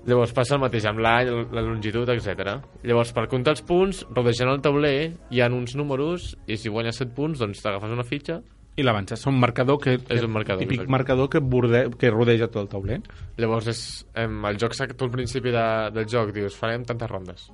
Llavors 0.04 0.34
passa 0.36 0.56
el 0.58 0.60
mateix 0.60 0.84
amb 0.84 1.00
l'any, 1.00 1.30
la 1.54 1.62
longitud, 1.64 2.08
etc. 2.12 2.58
Llavors, 2.84 3.12
per 3.16 3.24
comptar 3.32 3.54
els 3.54 3.62
punts, 3.64 4.02
rodejant 4.12 4.50
el 4.52 4.60
tauler, 4.64 5.12
hi 5.32 5.40
ha 5.40 5.48
uns 5.48 5.72
números, 5.80 6.34
i 6.46 6.58
si 6.60 6.68
guanyes 6.68 6.98
7 7.00 7.14
punts, 7.16 7.40
doncs 7.40 7.62
t'agafes 7.64 7.94
una 7.94 8.04
fitxa. 8.04 8.40
I 8.76 8.82
l'avances. 8.82 9.20
És 9.22 9.26
un 9.30 9.38
marcador 9.38 9.78
que... 9.80 9.94
És 10.10 10.24
un 10.26 10.32
marcador, 10.34 10.60
Típic 10.64 10.80
exacte. 10.80 10.90
marcador 10.92 11.28
que, 11.30 11.38
borde, 11.40 11.84
que 11.96 12.10
rodeja 12.10 12.48
tot 12.50 12.64
el 12.64 12.68
tauler. 12.72 13.00
Llavors, 13.38 13.68
és, 13.70 13.80
em, 14.18 14.40
el 14.50 14.58
joc, 14.58 14.74
s'ha- 14.74 14.88
tu 14.92 15.06
al 15.06 15.12
principi 15.14 15.52
de, 15.54 15.64
del 15.94 16.08
joc 16.10 16.32
dius, 16.34 16.56
farem 16.58 16.84
tantes 16.84 17.08
rondes. 17.10 17.48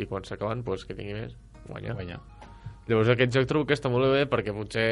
I 0.00 0.06
quan 0.08 0.24
s'acaben, 0.24 0.64
doncs, 0.64 0.86
que 0.88 0.96
tingui 0.96 1.12
més, 1.14 1.36
guanya. 1.68 1.92
Guanya. 1.94 2.18
Llavors 2.88 3.12
aquest 3.12 3.30
joc 3.36 3.44
trobo 3.46 3.68
que 3.68 3.76
està 3.76 3.90
molt 3.92 4.08
bé 4.10 4.24
perquè 4.26 4.50
potser 4.56 4.86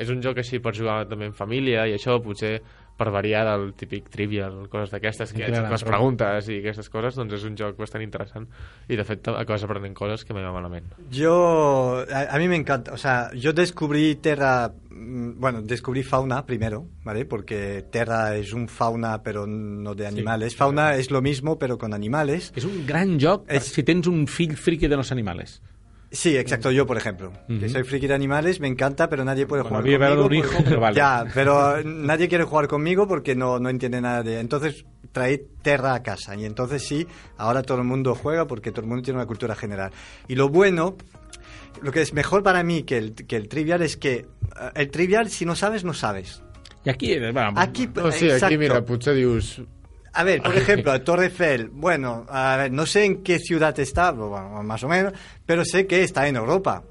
és 0.00 0.08
un 0.08 0.22
joc 0.24 0.38
així 0.40 0.60
per 0.62 0.72
jugar 0.72 1.02
també 1.10 1.26
en 1.28 1.34
família 1.36 1.82
i 1.90 1.96
això 1.98 2.14
potser 2.22 2.54
per 3.02 3.10
variar 3.10 3.42
del 3.50 3.72
típic 3.74 4.08
trivial, 4.14 4.68
coses 4.70 4.92
d'aquestes 4.94 5.32
que 5.34 5.42
Clar, 5.44 5.64
et 5.64 5.70
les 5.74 5.82
però- 5.84 5.96
preguntes 5.96 6.48
i 6.54 6.60
aquestes 6.62 6.88
coses, 6.92 7.18
doncs 7.18 7.34
és 7.40 7.44
un 7.48 7.56
joc 7.58 7.76
bastant 7.82 8.02
interessant 8.04 8.46
i 8.88 8.96
de 8.96 9.04
fet 9.08 9.26
acabes 9.34 9.64
aprenent 9.66 9.94
coses 9.98 10.24
que 10.24 10.32
me 10.36 10.42
va 10.46 10.52
malament. 10.54 10.86
Yo, 11.10 11.34
a, 12.06 12.28
a 12.30 12.38
mí 12.38 12.46
me 12.48 12.56
encanta, 12.56 12.92
o 12.94 12.96
sea, 12.96 13.30
yo 13.34 13.52
descubrí 13.52 14.14
Terra, 14.22 14.70
mm, 14.90 15.40
bueno, 15.40 15.62
descubrí 15.62 16.02
fauna 16.04 16.44
primero, 16.46 16.86
¿vale? 17.02 17.24
Porque 17.24 17.84
Terra 17.90 18.36
es 18.36 18.52
un 18.52 18.68
fauna, 18.68 19.22
pero 19.22 19.46
no 19.46 19.94
de 19.94 20.06
animales. 20.06 20.54
Fauna 20.54 20.94
es 20.94 21.10
lo 21.10 21.20
mismo, 21.22 21.58
pero 21.58 21.78
con 21.78 21.92
animales. 21.94 22.52
És 22.54 22.64
un 22.64 22.86
gran 22.86 23.18
joc 23.18 23.44
És- 23.50 23.72
si 23.72 23.82
tens 23.82 24.06
un 24.06 24.26
fill 24.28 24.56
friqui 24.56 24.86
de 24.86 24.96
los 24.96 25.10
animales. 25.10 25.60
Sí, 26.14 26.36
exacto, 26.36 26.70
yo 26.70 26.86
por 26.86 26.98
ejemplo, 26.98 27.32
que 27.48 27.68
soy 27.70 27.84
friki 27.84 28.06
de 28.06 28.12
animales, 28.14 28.60
me 28.60 28.68
encanta, 28.68 29.08
pero 29.08 29.24
nadie 29.24 29.46
puede 29.46 29.62
Bueno, 29.62 29.78
jugar 29.80 30.10
conmigo. 30.10 30.26
un 30.26 30.34
hijo, 30.34 30.48
porque- 30.52 30.64
pero 30.68 30.80
vale. 30.80 30.96
Ya, 30.96 31.24
pero 31.32 31.82
nadie 31.82 32.28
quiere 32.28 32.44
jugar 32.44 32.68
conmigo 32.68 33.08
porque 33.08 33.34
no, 33.34 33.58
no 33.58 33.70
entiende 33.70 34.00
nada 34.00 34.22
de... 34.22 34.38
Entonces 34.38 34.84
traí 35.10 35.40
Terra 35.62 35.94
a 35.94 36.02
casa 36.02 36.36
y 36.36 36.44
entonces 36.44 36.82
sí, 36.86 37.06
ahora 37.38 37.62
todo 37.62 37.78
el 37.78 37.84
mundo 37.84 38.14
juega 38.14 38.46
porque 38.46 38.70
todo 38.72 38.82
el 38.82 38.88
mundo 38.88 39.02
tiene 39.02 39.18
una 39.20 39.26
cultura 39.26 39.54
general. 39.54 39.90
Y 40.28 40.34
lo 40.34 40.50
bueno, 40.50 40.96
lo 41.80 41.90
que 41.92 42.02
es 42.02 42.12
mejor 42.12 42.42
para 42.42 42.62
mí 42.62 42.82
que 42.82 42.98
el, 42.98 43.14
que 43.14 43.36
el 43.36 43.48
trivial 43.48 43.80
es 43.82 43.96
que 43.96 44.14
eh, 44.14 44.26
el 44.74 44.90
trivial 44.90 45.30
si 45.30 45.46
no 45.46 45.56
sabes, 45.56 45.82
no 45.82 45.94
sabes. 45.94 46.42
I 46.84 46.90
aquí... 46.90 47.12
eh, 47.12 47.30
Bueno, 47.32 47.52
Aquí, 47.56 47.88
No, 47.94 48.12
sí, 48.12 48.26
exacto. 48.26 48.46
aquí 48.46 48.58
mira, 48.58 48.84
potser 48.84 49.14
dius... 49.14 49.62
A 50.14 50.24
ver, 50.24 50.42
por 50.42 50.54
ejemplo, 50.56 51.00
Torre 51.02 51.26
Eiffel, 51.26 51.68
bueno, 51.70 52.26
a 52.28 52.56
ver, 52.56 52.72
no 52.72 52.84
sé 52.86 53.04
en 53.04 53.22
qué 53.22 53.38
ciudad 53.38 53.78
está, 53.80 54.10
bueno, 54.12 54.62
más 54.62 54.82
o 54.84 54.88
menos, 54.88 55.12
pero 55.46 55.64
sé 55.64 55.86
que 55.86 56.02
está 56.02 56.26
en 56.28 56.36
Europa. 56.36 56.82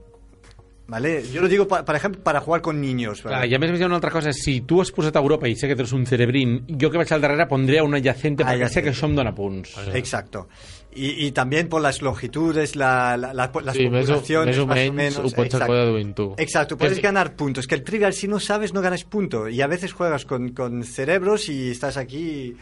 ¿Vale? 0.88 1.24
Yo 1.32 1.40
lo 1.42 1.48
digo, 1.48 1.66
pa- 1.70 1.86
por 1.86 1.96
ejemplo, 1.96 2.22
para 2.22 2.42
jugar 2.42 2.60
con 2.60 2.82
niños. 2.82 3.22
Clar, 3.22 3.36
¿vale? 3.36 3.48
I 3.48 3.56
a 3.56 3.60
més 3.64 3.70
a 3.70 3.72
més 3.72 3.80
hi 3.80 3.86
ha 3.86 3.88
una 3.88 3.96
altra 3.96 4.10
cosa, 4.12 4.34
si 4.36 4.58
tu 4.68 4.82
has 4.84 4.90
posat 4.92 5.16
a 5.16 5.22
Europa 5.24 5.48
i 5.48 5.54
sé 5.56 5.70
que 5.70 5.78
tu 5.80 5.86
ets 5.86 5.94
un 5.96 6.04
cerebrín, 6.10 6.66
jo 6.68 6.90
que 6.92 7.00
vaig 7.00 7.14
al 7.16 7.22
darrere 7.24 7.46
pondré 7.48 7.80
un 7.80 7.96
adyacente 7.96 8.44
Ah, 8.44 8.50
perquè 8.52 8.68
sé 8.68 8.84
que 8.84 8.92
això 8.92 9.08
em 9.08 9.16
dona 9.16 9.32
punts. 9.32 9.72
Exacto. 9.96 10.50
Y, 10.94 11.28
y 11.28 11.32
también 11.32 11.70
por 11.70 11.80
las 11.82 12.02
longitudes, 12.02 12.76
la, 12.76 13.16
la- 13.16 13.32
la- 13.34 13.52
las 13.64 13.78
Sí, 13.78 13.86
populaciones, 13.88 14.58
o 14.60 14.68
más 14.68 14.90
o 14.90 14.92
menos. 14.92 15.34
exacto. 15.38 16.36
Exacto, 16.38 16.78
puedes 16.78 17.02
ganar 17.02 17.38
puntos. 17.38 17.68
Que 17.68 17.76
el 17.76 17.84
trivial, 17.86 18.12
si 18.12 18.28
no 18.28 18.42
sabes, 18.42 18.74
no 18.74 18.82
ganas 18.82 19.06
punto. 19.06 19.48
Y 19.48 19.62
a 19.62 19.68
veces 19.68 19.94
juegas 19.94 20.26
con, 20.26 20.50
con 20.50 20.84
cerebros 20.84 21.48
y 21.48 21.72
estás 21.72 21.96
aquí 21.96 22.58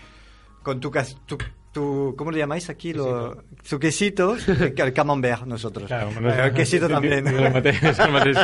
con 0.64 0.80
tu, 0.80 0.90
cas- 0.92 1.16
tu, 1.26 1.38
tu- 1.72 2.14
¿cómo 2.18 2.32
le 2.32 2.40
llamáis 2.40 2.70
aquí? 2.70 2.94
Lo, 2.94 3.44
tu 3.68 3.80
quesito, 3.80 4.36
el, 4.48 4.94
camembert, 4.94 5.46
nosotros. 5.46 5.88
Claro, 5.88 6.10
Eh, 6.12 6.42
el 6.46 6.54
quesito 6.54 6.88
también. 6.90 7.26
És 7.28 7.34
el 7.34 7.52
mateix. 7.54 8.00
El 8.00 8.12
mateix. 8.12 8.38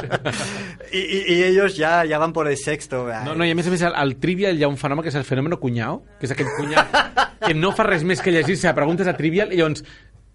y, 0.92 0.98
y- 1.00 1.26
y 1.36 1.44
ellos 1.44 1.76
ya, 1.76 2.06
ya 2.06 2.18
van 2.18 2.34
por 2.34 2.48
el 2.48 2.58
sexto. 2.58 3.08
No, 3.26 3.36
no, 3.36 3.46
i 3.46 3.52
a 3.52 3.56
més 3.56 3.68
a 3.68 3.72
més, 3.72 3.82
al, 3.84 3.96
al 3.96 4.16
Trivial 4.18 4.58
hi 4.58 4.64
ha 4.64 4.68
un 4.72 4.78
fenomen 4.78 5.04
que 5.04 5.10
és 5.10 5.16
el 5.20 5.26
fenomen 5.28 5.56
cunyau, 5.58 6.04
que 6.20 6.26
és 6.28 6.32
aquell 6.36 6.48
cunyau 6.58 6.84
que 7.46 7.54
no 7.54 7.72
fa 7.76 7.84
res 7.86 8.04
més 8.04 8.22
que 8.22 8.32
llegir-se 8.34 8.72
preguntes 8.74 9.08
a 9.08 9.14
Trivial 9.18 9.52
i 9.54 9.58
llavors 9.60 9.84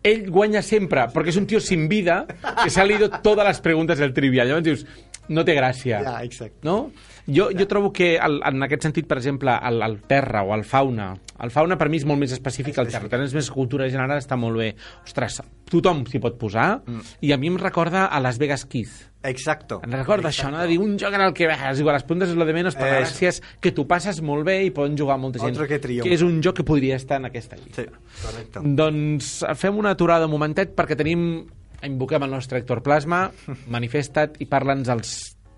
ell 0.03 0.31
guanya 0.33 0.63
sempre, 0.65 1.03
perquè 1.13 1.29
és 1.29 1.37
un 1.37 1.45
tio 1.47 1.61
sin 1.61 1.89
vida 1.89 2.23
que 2.63 2.71
s'ha 2.73 2.85
leído 2.89 3.11
totes 3.21 3.45
les 3.45 3.59
preguntes 3.61 3.99
del 4.01 4.15
Trivial. 4.17 4.49
Llavors 4.49 4.65
dius, 4.65 4.87
no 5.31 5.45
té 5.47 5.55
gràcia. 5.57 6.03
Ja, 6.05 6.17
exacte. 6.27 6.61
No? 6.67 6.91
Jo, 7.31 7.51
jo 7.55 7.67
trobo 7.71 7.93
que 7.95 8.17
el, 8.19 8.41
en 8.47 8.65
aquest 8.67 8.83
sentit, 8.89 9.07
per 9.07 9.21
exemple, 9.21 9.53
el, 9.69 9.83
el 9.87 10.01
terra 10.11 10.43
o 10.43 10.55
el 10.57 10.65
fauna, 10.67 11.13
el 11.41 11.53
fauna 11.55 11.77
per 11.79 11.87
mi 11.93 12.01
és 12.01 12.07
molt 12.09 12.19
més 12.21 12.33
específic 12.35 12.75
que 12.75 12.83
el 12.83 12.91
terra, 12.91 13.09
tens 13.13 13.35
més 13.37 13.51
cultura 13.55 13.87
general, 13.93 14.19
està 14.19 14.37
molt 14.41 14.59
bé. 14.59 14.73
Ostres, 15.07 15.39
tothom 15.71 16.03
s'hi 16.11 16.19
pot 16.23 16.35
posar, 16.41 16.81
i 17.23 17.31
a 17.33 17.39
mi 17.39 17.53
em 17.53 17.61
recorda 17.61 18.09
a 18.11 18.19
Las 18.21 18.41
Vegas 18.43 18.67
Kids. 18.67 19.07
Exacto. 19.23 19.83
Em 19.85 19.93
recorda 19.93 20.31
això, 20.31 20.49
no? 20.51 20.59
De 20.63 20.67
dir 20.71 20.79
un 20.81 20.97
joc 20.99 21.15
en 21.15 21.21
el 21.27 21.35
que 21.37 21.47
és 21.53 21.81
igual, 21.83 21.95
les 21.99 22.07
puntes 22.09 22.33
és 22.33 22.37
lo 22.41 22.47
de 22.49 22.55
menys, 22.57 22.75
però 22.75 22.89
la 22.89 23.01
És- 23.05 23.11
gràcia 23.13 23.29
és 23.29 23.43
que 23.61 23.71
tu 23.77 23.87
passes 23.87 24.23
molt 24.25 24.45
bé 24.49 24.65
i 24.65 24.71
poden 24.75 24.97
jugar 24.97 25.19
molta 25.21 25.39
gent. 25.39 25.53
Otro 25.55 25.69
que 25.69 25.79
que 25.79 26.15
és 26.15 26.23
un 26.23 26.41
joc 26.43 26.57
que 26.57 26.65
podria 26.65 26.97
estar 26.97 27.19
en 27.21 27.27
aquesta 27.27 27.57
llista. 27.57 27.83
Sí, 27.83 27.89
correcto. 28.25 28.63
Doncs 28.65 29.45
fem 29.57 29.77
una 29.79 29.91
aturada 29.91 30.27
un 30.27 30.33
momentet 30.33 30.75
perquè 30.75 30.97
tenim... 30.97 31.47
Invoquem 31.83 32.23
el 32.27 32.31
nostre 32.31 32.59
Héctor 32.61 32.83
Plasma, 32.85 33.31
manifesta't 33.73 34.37
i 34.45 34.47
parla'ns 34.49 34.91
els 34.93 35.15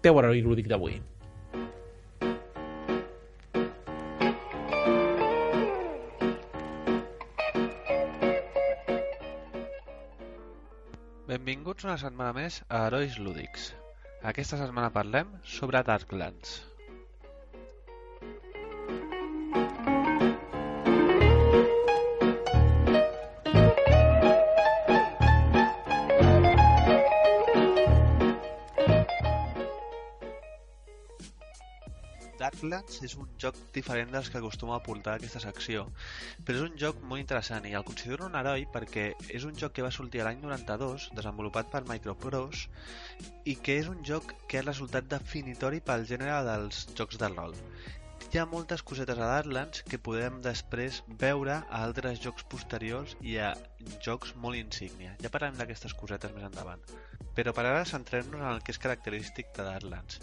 teu 0.07 0.21
heroi 0.21 0.43
lúdic 0.47 0.69
d'avui. 0.71 1.01
Benvinguts 11.33 11.87
una 11.89 11.99
setmana 11.99 12.35
més 12.37 12.61
a 12.69 12.85
Herois 12.87 13.19
Lúdics. 13.19 13.73
Aquesta 14.23 14.59
setmana 14.61 14.93
parlem 14.95 15.31
sobre 15.43 15.83
Darklands. 15.83 16.61
Darklands 32.53 32.99
és 33.07 33.15
un 33.17 33.29
joc 33.43 33.57
diferent 33.75 34.11
dels 34.13 34.29
que 34.31 34.39
acostuma 34.39 34.75
a 34.77 34.83
portar 34.85 35.15
aquesta 35.17 35.41
secció, 35.41 35.87
però 36.45 36.59
és 36.59 36.65
un 36.67 36.77
joc 36.83 36.99
molt 37.11 37.23
interessant 37.23 37.65
i 37.69 37.73
el 37.79 37.87
considero 37.89 38.27
un 38.29 38.37
heroi 38.39 38.67
perquè 38.75 39.07
és 39.39 39.47
un 39.49 39.57
joc 39.63 39.73
que 39.79 39.87
va 39.87 39.93
sortir 39.97 40.23
l'any 40.23 40.43
92, 40.43 41.09
desenvolupat 41.17 41.73
per 41.73 41.83
Microprose, 41.89 42.69
i 43.49 43.57
que 43.57 43.79
és 43.81 43.89
un 43.89 44.05
joc 44.05 44.35
que 44.49 44.61
ha 44.61 44.67
resultat 44.67 45.09
definitori 45.15 45.81
pel 45.81 46.07
gènere 46.13 46.43
dels 46.51 46.85
jocs 46.99 47.19
de 47.23 47.33
rol. 47.33 47.57
Hi 48.33 48.39
ha 48.41 48.47
moltes 48.49 48.85
cosetes 48.89 49.19
a 49.19 49.31
Darklands 49.33 49.83
que 49.89 49.99
podem 50.11 50.39
després 50.45 51.03
veure 51.25 51.57
a 51.63 51.81
altres 51.87 52.21
jocs 52.23 52.47
posteriors 52.53 53.17
i 53.21 53.39
a 53.43 53.55
jocs 54.05 54.37
molt 54.45 54.61
insígnia. 54.61 55.17
Ja 55.25 55.33
parlarem 55.33 55.59
d'aquestes 55.59 55.97
cosetes 55.99 56.37
més 56.37 56.47
endavant. 56.47 56.85
Però 57.37 57.55
per 57.57 57.65
ara 57.65 57.85
centrem-nos 57.89 58.43
en 58.43 58.51
el 58.51 58.61
que 58.65 58.75
és 58.75 58.81
característic 58.83 59.53
de 59.57 59.65
Darklands. 59.65 60.21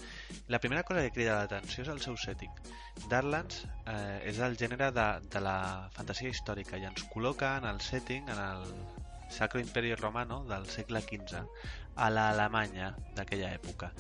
La 0.47 0.59
primera 0.61 0.83
cosa 0.85 1.01
que 1.05 1.13
crida 1.15 1.39
l'atenció 1.39 1.83
és 1.85 1.91
el 1.93 2.01
seu 2.05 2.17
setting. 2.21 2.53
Darklands 3.09 3.63
eh, 3.89 4.29
és 4.29 4.41
el 4.45 4.57
gènere 4.61 4.91
de, 4.93 5.07
de 5.25 5.41
la 5.41 5.59
fantasia 5.95 6.29
històrica 6.29 6.77
i 6.77 6.85
ens 6.89 7.07
col·loca 7.13 7.55
en 7.57 7.69
el 7.69 7.81
setting, 7.81 8.29
en 8.29 8.43
el 8.45 8.65
Sacro 9.29 9.59
Imperio 9.59 9.95
Romano 9.95 10.43
del 10.45 10.65
segle 10.69 11.01
XV, 11.05 11.43
a 11.95 12.09
l'Alemanya 12.09 12.93
d'aquella 13.15 13.51
època. 13.57 13.91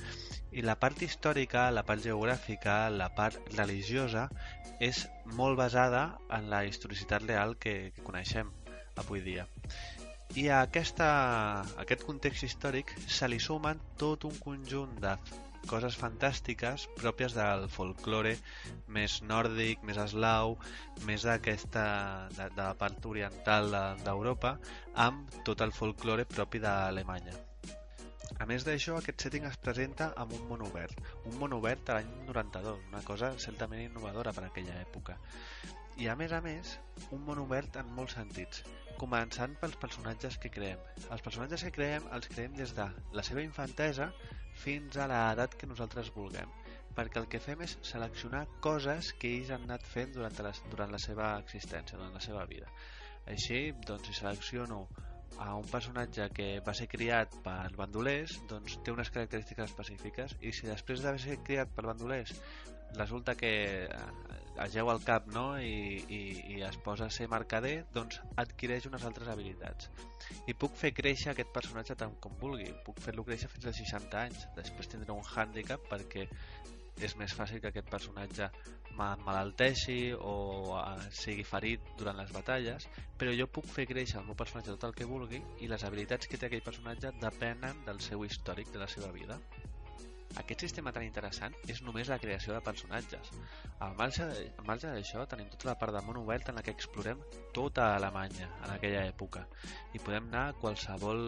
I 0.51 0.63
la 0.65 0.75
part 0.81 1.01
històrica, 1.05 1.67
la 1.73 1.85
part 1.85 2.01
geogràfica, 2.05 2.77
la 2.89 3.09
part 3.13 3.37
religiosa 3.57 4.27
és 4.79 5.05
molt 5.37 5.59
basada 5.59 6.03
en 6.37 6.49
la 6.49 6.63
historicitat 6.65 7.27
real 7.27 7.57
que, 7.57 7.91
que 7.95 8.05
coneixem 8.05 8.53
avui 8.97 9.21
dia. 9.25 9.45
I 10.37 10.47
a, 10.49 10.61
aquesta, 10.61 11.05
a 11.61 11.81
aquest 11.83 12.03
context 12.05 12.43
històric 12.45 12.91
se 13.09 13.27
li 13.27 13.39
sumen 13.41 13.79
tot 13.97 14.25
un 14.29 14.35
conjunt 14.43 14.93
de 15.01 15.15
coses 15.67 15.97
fantàstiques 15.99 16.85
pròpies 16.95 17.33
del 17.35 17.65
folklore 17.69 18.35
més 18.95 19.17
nòrdic, 19.25 19.81
més 19.83 19.97
eslau, 19.99 20.55
més 21.09 21.25
d'aquesta 21.27 21.83
de, 22.37 22.47
de 22.55 22.61
la 22.61 22.75
part 22.79 23.05
oriental 23.09 23.71
de- 23.73 24.03
d'Europa, 24.05 24.53
amb 24.95 25.33
tot 25.45 25.61
el 25.65 25.73
folklore 25.75 26.25
propi 26.29 26.61
d'Alemanya. 26.63 27.35
A 28.39 28.45
més 28.47 28.63
d'això, 28.63 28.95
aquest 29.01 29.25
setting 29.25 29.43
es 29.49 29.57
presenta 29.59 30.13
amb 30.15 30.31
un 30.37 30.45
món 30.47 30.61
obert. 30.63 30.95
Un 31.27 31.35
món 31.41 31.51
obert 31.57 31.81
de 31.89 31.97
l'any 31.97 32.13
92, 32.29 32.85
una 32.93 33.01
cosa 33.03 33.33
certament 33.41 33.81
innovadora 33.89 34.31
per 34.31 34.45
a 34.45 34.51
aquella 34.53 34.77
època. 34.85 35.17
I 35.99 36.07
a 36.07 36.15
més 36.15 36.31
a 36.31 36.39
més, 36.39 36.77
un 37.11 37.25
món 37.27 37.41
obert 37.43 37.75
en 37.81 37.89
molts 37.95 38.13
sentits, 38.15 38.63
començant 38.99 39.55
pels 39.59 39.75
personatges 39.81 40.37
que 40.39 40.51
creem. 40.53 40.79
Els 41.11 41.23
personatges 41.25 41.65
que 41.67 41.73
creem 41.75 42.05
els 42.15 42.29
creem 42.31 42.55
des 42.55 42.71
de 42.77 42.85
la 43.17 43.25
seva 43.27 43.43
infantesa 43.43 44.07
fins 44.63 44.95
a 44.95 45.09
l'edat 45.11 45.59
que 45.59 45.67
nosaltres 45.67 46.13
vulguem 46.15 46.55
perquè 46.95 47.21
el 47.21 47.27
que 47.31 47.39
fem 47.39 47.61
és 47.63 47.75
seleccionar 47.85 48.45
coses 48.65 49.11
que 49.19 49.29
ells 49.37 49.51
han 49.55 49.67
anat 49.67 49.85
fent 49.87 50.15
durant 50.15 50.39
la, 50.43 50.51
durant 50.71 50.91
la 50.91 50.99
seva 50.99 51.29
existència, 51.43 51.99
durant 51.99 52.15
la 52.15 52.23
seva 52.23 52.43
vida. 52.49 52.71
Així, 53.29 53.59
doncs, 53.87 54.09
si 54.09 54.17
selecciono 54.17 54.81
a 55.39 55.53
un 55.55 55.67
personatge 55.69 56.25
que 56.35 56.47
va 56.65 56.73
ser 56.75 56.89
criat 56.91 57.35
per 57.45 57.69
bandolers, 57.77 58.39
doncs 58.49 58.79
té 58.83 58.91
unes 58.91 59.11
característiques 59.15 59.69
específiques 59.69 60.35
i 60.41 60.51
si 60.55 60.67
després 60.67 61.03
d'haver 61.03 61.21
ser 61.23 61.39
criat 61.47 61.71
per 61.75 61.85
bandolers 61.87 62.33
resulta 62.97 63.35
que 63.35 63.51
eh, 63.85 64.39
es 64.63 64.73
geu 64.73 64.89
al 64.91 65.01
cap 65.05 65.27
no? 65.33 65.45
I, 65.61 65.99
i, 66.09 66.21
i 66.55 66.61
es 66.67 66.77
posa 66.83 67.07
a 67.07 67.13
ser 67.13 67.29
mercader, 67.31 67.75
doncs 67.95 68.19
adquireix 68.43 68.89
unes 68.89 69.05
altres 69.07 69.29
habilitats. 69.31 69.91
I 70.51 70.55
puc 70.63 70.75
fer 70.79 70.91
créixer 70.95 71.31
aquest 71.33 71.53
personatge 71.55 71.95
tant 71.99 72.17
com 72.23 72.35
vulgui, 72.41 72.67
puc 72.85 72.99
fer-lo 73.03 73.25
créixer 73.27 73.51
fins 73.53 73.69
als 73.71 73.79
60 73.83 74.19
anys, 74.25 74.49
després 74.57 74.91
tindrà 74.91 75.15
un 75.15 75.25
hàndicap 75.35 75.87
perquè 75.91 76.27
és 76.99 77.15
més 77.15 77.31
fàcil 77.31 77.61
que 77.63 77.69
aquest 77.71 77.87
personatge 77.89 78.49
malalteixi 78.99 80.11
o 80.13 80.75
eh, 80.75 81.07
sigui 81.15 81.45
ferit 81.47 81.93
durant 81.97 82.19
les 82.19 82.33
batalles, 82.35 82.89
però 83.19 83.31
jo 83.37 83.47
puc 83.47 83.69
fer 83.71 83.87
créixer 83.87 84.19
el 84.19 84.27
meu 84.27 84.35
personatge 84.35 84.75
tot 84.75 84.89
el 84.89 84.97
que 84.97 85.07
vulgui 85.07 85.39
i 85.63 85.71
les 85.71 85.85
habilitats 85.87 86.27
que 86.27 86.37
té 86.37 86.49
aquell 86.49 86.65
personatge 86.65 87.15
depenen 87.23 87.85
del 87.87 88.03
seu 88.03 88.25
històric, 88.27 88.73
de 88.75 88.83
la 88.83 88.91
seva 88.91 89.13
vida. 89.15 89.39
Aquest 90.37 90.61
sistema 90.61 90.91
tan 90.93 91.03
interessant 91.03 91.55
és 91.67 91.81
només 91.81 92.09
la 92.11 92.19
creació 92.21 92.53
de 92.53 92.61
personatges. 92.65 93.31
Al 93.85 93.95
marge, 93.97 94.27
al 94.57 94.67
marge 94.67 94.91
d'això, 94.91 95.25
tenim 95.31 95.49
tota 95.49 95.71
la 95.71 95.77
part 95.81 95.95
de 95.95 96.03
món 96.05 96.21
obert 96.21 96.49
en 96.49 96.59
la 96.59 96.63
que 96.65 96.75
explorem 96.75 97.21
tota 97.53 97.95
Alemanya 97.95 98.49
en 98.59 98.75
aquella 98.75 99.05
època 99.09 99.47
i 99.93 99.99
podem 99.99 100.29
anar 100.29 100.45
a 100.49 100.55
qualsevol 100.61 101.23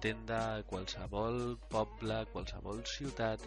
tenda, 0.00 0.40
a 0.56 0.62
qualsevol 0.68 1.56
poble, 1.72 2.20
a 2.20 2.28
qualsevol 2.32 2.84
ciutat 2.86 3.42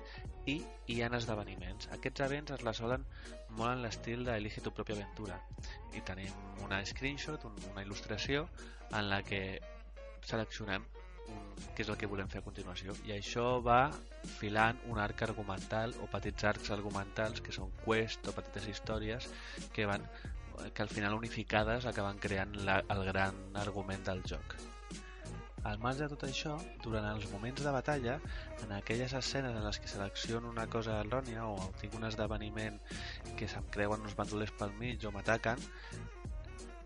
i 0.49 0.57
hi 0.89 1.01
ha 1.01 1.09
esdeveniments. 1.17 1.89
Aquests 1.95 2.25
events 2.25 2.55
es 2.55 2.63
resolen 2.65 3.05
molt 3.49 3.75
en 3.75 3.83
l'estil 3.85 4.25
de 4.25 4.37
Elige 4.37 4.63
tu 4.65 4.73
pròpia 4.73 4.97
aventura 4.97 5.37
i 5.93 6.01
tenim 6.05 6.63
una 6.65 6.81
screenshot, 6.85 7.45
un, 7.45 7.57
una 7.71 7.83
il·lustració 7.85 8.47
en 8.89 9.09
la 9.09 9.21
que 9.23 9.59
seleccionem 10.25 10.85
què 11.75 11.85
és 11.85 11.91
el 11.91 11.97
que 11.99 12.09
volem 12.11 12.27
fer 12.31 12.41
a 12.41 12.45
continuació. 12.45 12.95
I 13.07 13.13
això 13.15 13.45
va 13.63 13.91
filant 14.39 14.79
un 14.91 14.99
arc 14.99 15.23
argumental 15.27 15.95
o 16.03 16.09
petits 16.11 16.47
arcs 16.51 16.73
argumentals 16.75 17.43
que 17.45 17.55
són 17.55 17.71
quest 17.85 18.27
o 18.27 18.35
petites 18.35 18.67
històries 18.73 19.29
que 19.75 19.87
van 19.89 20.03
que 20.73 20.81
al 20.81 20.89
final 20.91 21.15
unificades 21.15 21.85
acaben 21.87 22.19
creant 22.19 22.57
la, 22.67 22.81
el 22.95 23.05
gran 23.07 23.37
argument 23.55 24.03
del 24.09 24.21
joc. 24.27 24.57
Al 25.69 25.79
marge 25.79 26.05
de 26.05 26.09
tot 26.13 26.23
això, 26.27 26.53
durant 26.83 27.05
els 27.09 27.25
moments 27.31 27.63
de 27.63 27.71
batalla, 27.75 28.15
en 28.63 28.71
aquelles 28.77 29.13
escenes 29.17 29.55
en 29.55 29.65
les 29.65 29.79
que 29.79 29.91
selecciono 29.91 30.51
una 30.51 30.67
cosa 30.71 30.99
errònia 31.03 31.47
o 31.47 31.57
tinc 31.81 31.97
un 31.99 32.07
esdeveniment 32.07 32.79
que 33.39 33.47
se'm 33.51 33.67
creuen 33.75 34.07
uns 34.07 34.15
bandolers 34.19 34.55
pel 34.59 34.71
mig 34.79 35.03
o 35.03 35.11
m'ataquen, 35.15 35.59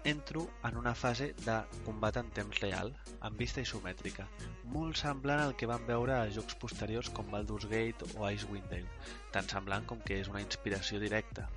entro 0.03 0.49
en 0.63 0.77
una 0.77 0.93
fase 0.95 1.33
de 1.45 1.57
combat 1.85 2.17
en 2.19 2.29
temps 2.35 2.59
real, 2.61 2.91
amb 3.21 3.39
vista 3.39 3.63
isomètrica, 3.63 4.27
molt 4.73 4.99
semblant 4.99 5.43
al 5.43 5.55
que 5.59 5.69
vam 5.69 5.85
veure 5.87 6.17
a 6.17 6.31
jocs 6.37 6.57
posteriors 6.59 7.11
com 7.15 7.29
Baldur's 7.31 7.69
Gate 7.71 8.09
o 8.17 8.27
Icewind 8.29 8.67
Dale, 8.71 8.89
tan 9.35 9.47
semblant 9.49 9.87
com 9.87 10.01
que 10.03 10.19
és 10.19 10.31
una 10.31 10.43
inspiració 10.43 10.99
directa. 11.03 11.47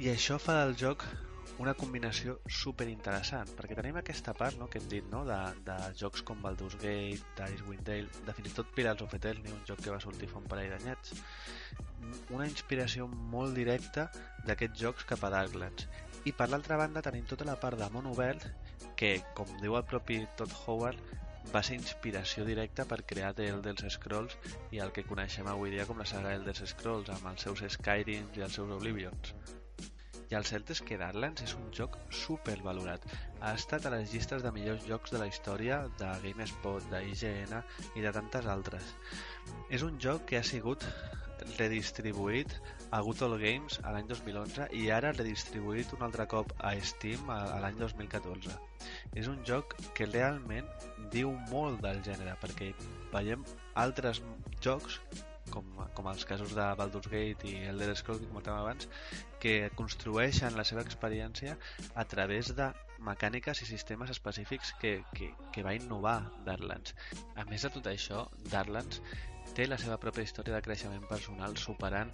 I 0.00 0.12
això 0.14 0.38
fa 0.40 0.62
del 0.62 0.78
joc 0.80 1.04
una 1.60 1.74
combinació 1.76 2.38
super 2.48 2.86
interessant, 2.88 3.50
perquè 3.58 3.76
tenim 3.76 3.98
aquesta 4.00 4.32
part 4.36 4.56
no, 4.56 4.68
que 4.72 4.80
hem 4.80 4.86
dit 4.88 5.08
no, 5.12 5.26
de, 5.28 5.38
de 5.66 5.76
jocs 6.00 6.22
com 6.24 6.40
Baldur's 6.40 6.78
Gate, 6.80 7.20
d'Icewind 7.36 7.84
Dale, 7.84 8.08
de 8.24 8.36
fins 8.36 8.48
i 8.48 8.54
tot 8.56 8.70
Pirates 8.76 9.04
of 9.04 9.16
Eternity, 9.18 9.52
un 9.52 9.66
joc 9.68 9.82
que 9.84 9.92
va 9.92 10.00
sortir 10.00 10.30
fa 10.30 10.40
un 10.40 10.48
parell 10.48 10.72
d'anyets, 10.72 11.12
una 12.32 12.48
inspiració 12.48 13.10
molt 13.34 13.58
directa 13.58 14.08
d'aquests 14.46 14.86
jocs 14.86 15.10
cap 15.10 15.26
a 15.26 15.34
Darklands. 15.36 15.84
I 16.28 16.32
per 16.36 16.50
l'altra 16.50 16.76
banda 16.76 17.00
tenim 17.04 17.24
tota 17.28 17.46
la 17.48 17.56
part 17.60 17.80
de 17.80 17.86
món 17.92 18.08
obert 18.10 18.44
que, 19.00 19.14
com 19.36 19.48
diu 19.62 19.76
el 19.78 19.86
propi 19.88 20.18
Todd 20.36 20.52
Howard, 20.66 21.00
va 21.54 21.62
ser 21.64 21.78
inspiració 21.78 22.44
directa 22.44 22.84
per 22.90 23.00
crear 23.12 23.30
The 23.36 23.46
Elder 23.54 23.74
Scrolls 23.94 24.36
i 24.76 24.82
el 24.84 24.92
que 24.96 25.06
coneixem 25.08 25.48
avui 25.48 25.72
dia 25.72 25.86
com 25.88 25.98
la 25.98 26.08
saga 26.10 26.34
Elder 26.36 26.54
Scrolls 26.60 27.08
amb 27.14 27.30
els 27.32 27.46
seus 27.46 27.64
Skyrims 27.76 28.36
i 28.36 28.44
els 28.46 28.60
seus 28.60 28.74
Oblivions. 28.76 29.32
I 30.30 30.36
el 30.38 30.44
cert 30.46 30.68
és 30.70 30.82
que 30.86 30.98
Darklands 31.00 31.42
és 31.42 31.56
un 31.58 31.72
joc 31.74 31.96
super 32.14 32.54
valorat. 32.62 33.02
Ha 33.40 33.54
estat 33.58 33.88
a 33.88 33.90
les 33.96 34.12
llistes 34.12 34.44
de 34.44 34.52
millors 34.54 34.84
jocs 34.86 35.10
de 35.10 35.18
la 35.18 35.26
història 35.26 35.80
de 35.98 36.10
GameSpot, 36.22 36.84
d'IGN 36.92 37.56
i 37.98 38.04
de 38.04 38.12
tantes 38.14 38.46
altres. 38.52 38.92
És 39.74 39.82
un 39.82 39.98
joc 40.04 40.28
que 40.30 40.38
ha 40.38 40.46
sigut 40.46 40.86
redistribuït 41.56 42.54
a 42.90 43.00
Good 43.06 43.22
Games 43.38 43.78
a 43.84 43.92
l'any 43.94 44.08
2011 44.10 44.66
i 44.74 44.88
ara 44.90 45.12
redistribuït 45.14 45.92
un 45.94 46.02
altre 46.06 46.26
cop 46.30 46.52
a 46.58 46.72
Steam 46.82 47.30
a, 47.30 47.38
l'any 47.62 47.78
2014. 47.78 48.56
És 49.14 49.30
un 49.30 49.38
joc 49.46 49.76
que 49.94 50.08
realment 50.10 50.68
diu 51.14 51.32
molt 51.52 51.82
del 51.86 52.02
gènere 52.06 52.36
perquè 52.42 52.72
veiem 53.14 53.46
altres 53.78 54.22
jocs 54.60 55.00
com, 55.50 55.66
com 55.94 56.10
els 56.10 56.26
casos 56.26 56.52
de 56.56 56.66
Baldur's 56.78 57.10
Gate 57.10 57.48
i 57.48 57.64
Elder 57.70 57.94
Scrolls 57.98 58.22
que 58.22 58.30
comentàvem 58.30 58.62
abans, 58.64 58.88
que 59.42 59.54
construeixen 59.78 60.58
la 60.58 60.66
seva 60.66 60.84
experiència 60.86 61.56
a 61.94 62.04
través 62.10 62.52
de 62.58 62.70
mecàniques 63.06 63.62
i 63.64 63.70
sistemes 63.70 64.12
específics 64.12 64.74
que, 64.82 65.00
que, 65.16 65.30
que 65.54 65.64
va 65.66 65.74
innovar 65.78 66.18
Darklands. 66.46 66.94
A 67.36 67.46
més 67.48 67.64
de 67.66 67.72
tot 67.76 67.88
això, 67.90 68.26
Darklands 68.52 69.00
té 69.56 69.66
la 69.68 69.78
seva 69.80 69.98
pròpia 70.02 70.24
història 70.26 70.56
de 70.56 70.62
creixement 70.64 71.04
personal 71.10 71.56
superant 71.60 72.10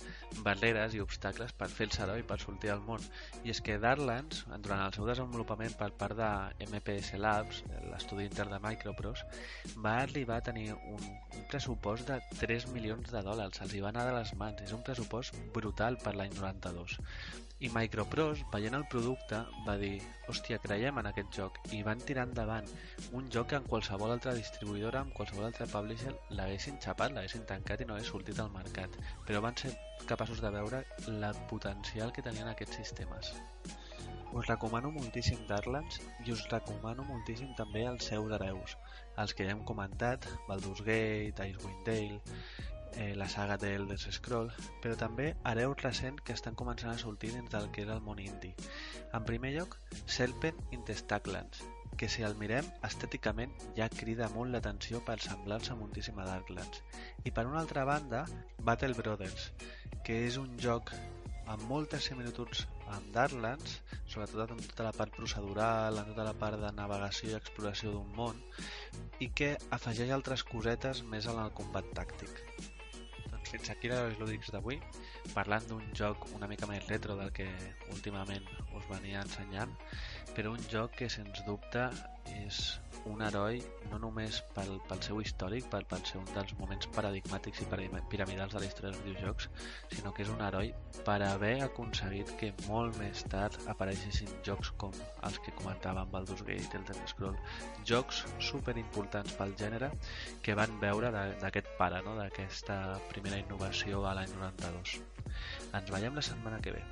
barreres 0.47 0.97
i 0.97 1.03
obstacles 1.05 1.55
per 1.61 1.69
fer-se 1.73 2.03
heroi 2.05 2.25
per 2.29 2.39
sortir 2.43 2.73
al 2.73 2.83
món. 2.87 3.05
I 3.45 3.53
és 3.55 3.63
que 3.65 3.79
Darklands, 3.83 4.45
durant 4.65 4.85
el 4.87 4.95
seu 4.97 5.09
desenvolupament 5.09 5.77
per 5.81 5.91
part 6.03 6.19
de 6.19 6.31
MPS 6.69 7.21
Labs, 7.23 7.63
l'estudi 7.91 8.29
intern 8.31 8.57
de 8.57 8.61
Microprose, 8.67 9.27
va 9.87 9.97
arribar 10.03 10.41
a 10.41 10.47
tenir 10.51 10.71
un, 10.77 11.01
un 11.01 11.49
pressupost 11.51 12.11
de 12.13 12.21
3 12.43 12.71
milions 12.75 13.13
de 13.13 13.25
dòlars. 13.31 13.63
Els 13.65 13.75
hi 13.75 13.83
va 13.85 13.93
anar 13.95 14.07
de 14.11 14.17
les 14.19 14.37
mans. 14.41 14.63
És 14.67 14.73
un 14.77 14.87
pressupost 14.87 15.37
brutal 15.55 16.01
per 16.03 16.17
l'any 16.17 16.33
92. 16.39 17.01
I 17.59 17.71
Microprose, 17.73 18.45
veient 18.53 18.75
el 18.77 18.83
producte, 18.93 19.39
va 19.65 19.77
dir 19.81 19.95
hòstia, 20.29 20.59
creiem 20.61 20.99
en 21.01 21.07
aquest 21.09 21.31
joc 21.39 21.57
i 21.73 21.79
van 21.87 22.03
tirar 22.09 22.27
endavant. 22.29 22.69
Un 23.17 23.31
joc 23.33 23.49
que 23.53 23.57
en 23.57 23.69
qualsevol 23.71 24.13
altra 24.13 24.35
distribuïdora, 24.37 25.01
amb 25.01 25.15
qualsevol 25.17 25.47
altre 25.49 25.69
publisher 25.73 26.13
l'haguessin 26.37 26.77
xapat, 26.85 27.15
l'haguessin 27.17 27.49
tancat 27.49 27.81
i 27.81 27.89
no 27.89 27.97
hagués 27.97 28.13
sortit 28.13 28.43
al 28.45 28.53
mercat. 28.53 29.01
Però 29.25 29.41
van 29.47 29.57
ser 29.57 29.73
capaços 30.05 30.45
de 30.45 30.53
veure 30.59 30.83
la 31.25 31.33
potencial 31.55 32.13
que 32.13 32.27
tenien 32.29 32.53
aquests 32.53 32.77
sistemes. 32.83 33.33
Us 34.37 34.51
recomano 34.51 34.93
moltíssim 34.93 35.49
Darklands 35.49 36.03
i 36.27 36.33
us 36.37 36.45
recomano 36.53 37.09
moltíssim 37.09 37.57
també 37.57 37.87
els 37.89 38.13
seus 38.13 38.37
hereus 38.37 38.77
els 39.23 39.33
que 39.33 39.47
ja 39.47 39.55
hem 39.55 39.63
comentat 39.65 40.27
Baldur's 40.49 40.83
Gate, 40.85 41.47
Icewind 41.49 41.87
Dale 41.89 42.21
eh, 42.95 43.15
la 43.17 43.29
saga 43.29 43.57
de 43.59 43.75
Elder 43.75 43.99
Scroll, 43.99 44.53
però 44.83 44.97
també 45.01 45.33
hereus 45.45 45.83
recents 45.83 46.23
que 46.23 46.37
estan 46.37 46.55
començant 46.55 46.93
a 46.93 47.01
sortir 47.01 47.33
dins 47.35 47.51
del 47.53 47.71
que 47.75 47.83
és 47.85 47.91
el 47.93 48.05
món 48.05 48.23
indie. 48.23 48.55
En 49.15 49.27
primer 49.29 49.55
lloc, 49.57 49.79
Serpent 50.07 50.63
in 50.71 50.85
the 50.85 50.95
Stacklands, 50.95 51.65
que 51.97 52.09
si 52.13 52.25
el 52.27 52.37
mirem 52.39 52.67
estèticament 52.87 53.53
ja 53.77 53.89
crida 53.93 54.29
molt 54.35 54.53
l'atenció 54.53 55.01
per 55.05 55.19
semblar-se 55.25 55.77
moltíssim 55.79 56.19
a 56.21 56.27
Darklands. 56.29 56.83
I 57.25 57.33
per 57.33 57.47
una 57.49 57.61
altra 57.63 57.85
banda, 57.89 58.27
Battle 58.63 58.97
Brothers, 58.99 59.51
que 60.05 60.25
és 60.27 60.37
un 60.43 60.59
joc 60.61 60.93
amb 61.47 61.63
moltes 61.71 62.09
similituds 62.11 62.67
amb 62.93 63.11
Darklands, 63.15 63.81
sobretot 64.13 64.53
en 64.55 64.63
tota 64.69 64.87
la 64.89 64.95
part 64.97 65.15
procedural, 65.17 65.99
en 66.03 66.13
tota 66.13 66.27
la 66.29 66.37
part 66.39 66.61
de 66.63 66.73
navegació 66.77 67.33
i 67.33 67.39
exploració 67.39 67.95
d'un 67.95 68.13
món, 68.19 68.41
i 69.23 69.31
que 69.31 69.55
afegeix 69.79 70.13
altres 70.15 70.47
cosetes 70.47 71.05
més 71.15 71.31
en 71.33 71.43
el 71.43 71.55
combat 71.61 71.93
tàctic. 71.99 72.43
Fins 73.47 73.71
aquí 73.71 73.91
els 73.95 74.19
lúdics 74.19 74.51
d'avui, 74.51 74.81
parlant 75.35 75.67
d'un 75.71 75.85
joc 75.95 76.27
una 76.35 76.49
mica 76.51 76.67
més 76.67 76.87
retro 76.91 77.15
del 77.19 77.31
que 77.37 77.47
últimament 77.95 78.45
us 78.75 78.89
venia 78.91 79.23
ensenyant, 79.23 79.73
però 80.37 80.53
un 80.53 80.61
joc 80.69 80.99
que 81.01 81.09
sens 81.09 81.41
dubte 81.47 81.87
és 82.45 82.57
un 83.07 83.23
heroi 83.23 83.61
no 83.91 83.99
només 84.03 84.41
pel, 84.53 84.75
pel 84.89 85.01
seu 85.05 85.21
històric, 85.23 85.69
pel, 85.73 85.87
pel 85.89 86.03
ser 86.09 86.19
un 86.21 86.27
dels 86.35 86.53
moments 86.59 86.89
paradigmàtics 86.97 87.63
i 87.63 87.69
piramidals 88.11 88.53
de 88.53 88.61
la 88.61 88.69
història 88.69 88.91
dels 88.91 89.05
videojocs, 89.07 89.49
sinó 89.95 90.13
que 90.13 90.27
és 90.27 90.33
un 90.33 90.43
heroi 90.45 90.73
per 91.07 91.17
haver 91.25 91.55
aconseguit 91.65 92.35
que 92.41 92.53
molt 92.67 92.99
més 93.01 93.25
tard 93.33 93.57
apareixessin 93.73 94.29
jocs 94.45 94.73
com 94.83 94.93
els 95.29 95.41
que 95.45 95.55
comentava 95.57 96.03
amb 96.03 96.13
Baldur's 96.13 96.45
Gate 96.45 96.67
i 96.67 96.81
el 96.81 96.85
Elder 96.85 97.09
Scroll, 97.15 97.41
jocs 97.89 98.25
super 98.51 98.77
importants 98.77 99.37
pel 99.39 99.57
gènere 99.57 99.93
que 100.43 100.59
van 100.59 100.77
veure 100.83 101.13
d'aquest 101.41 101.73
pare, 101.81 102.03
no? 102.05 102.17
d'aquesta 102.21 102.99
primera 103.13 103.41
innovació 103.41 104.05
a 104.05 104.17
l'any 104.19 104.37
92. 104.37 104.99
Ens 105.73 105.93
veiem 105.95 106.19
la 106.19 106.27
setmana 106.33 106.61
que 106.61 106.77
ve. 106.77 106.85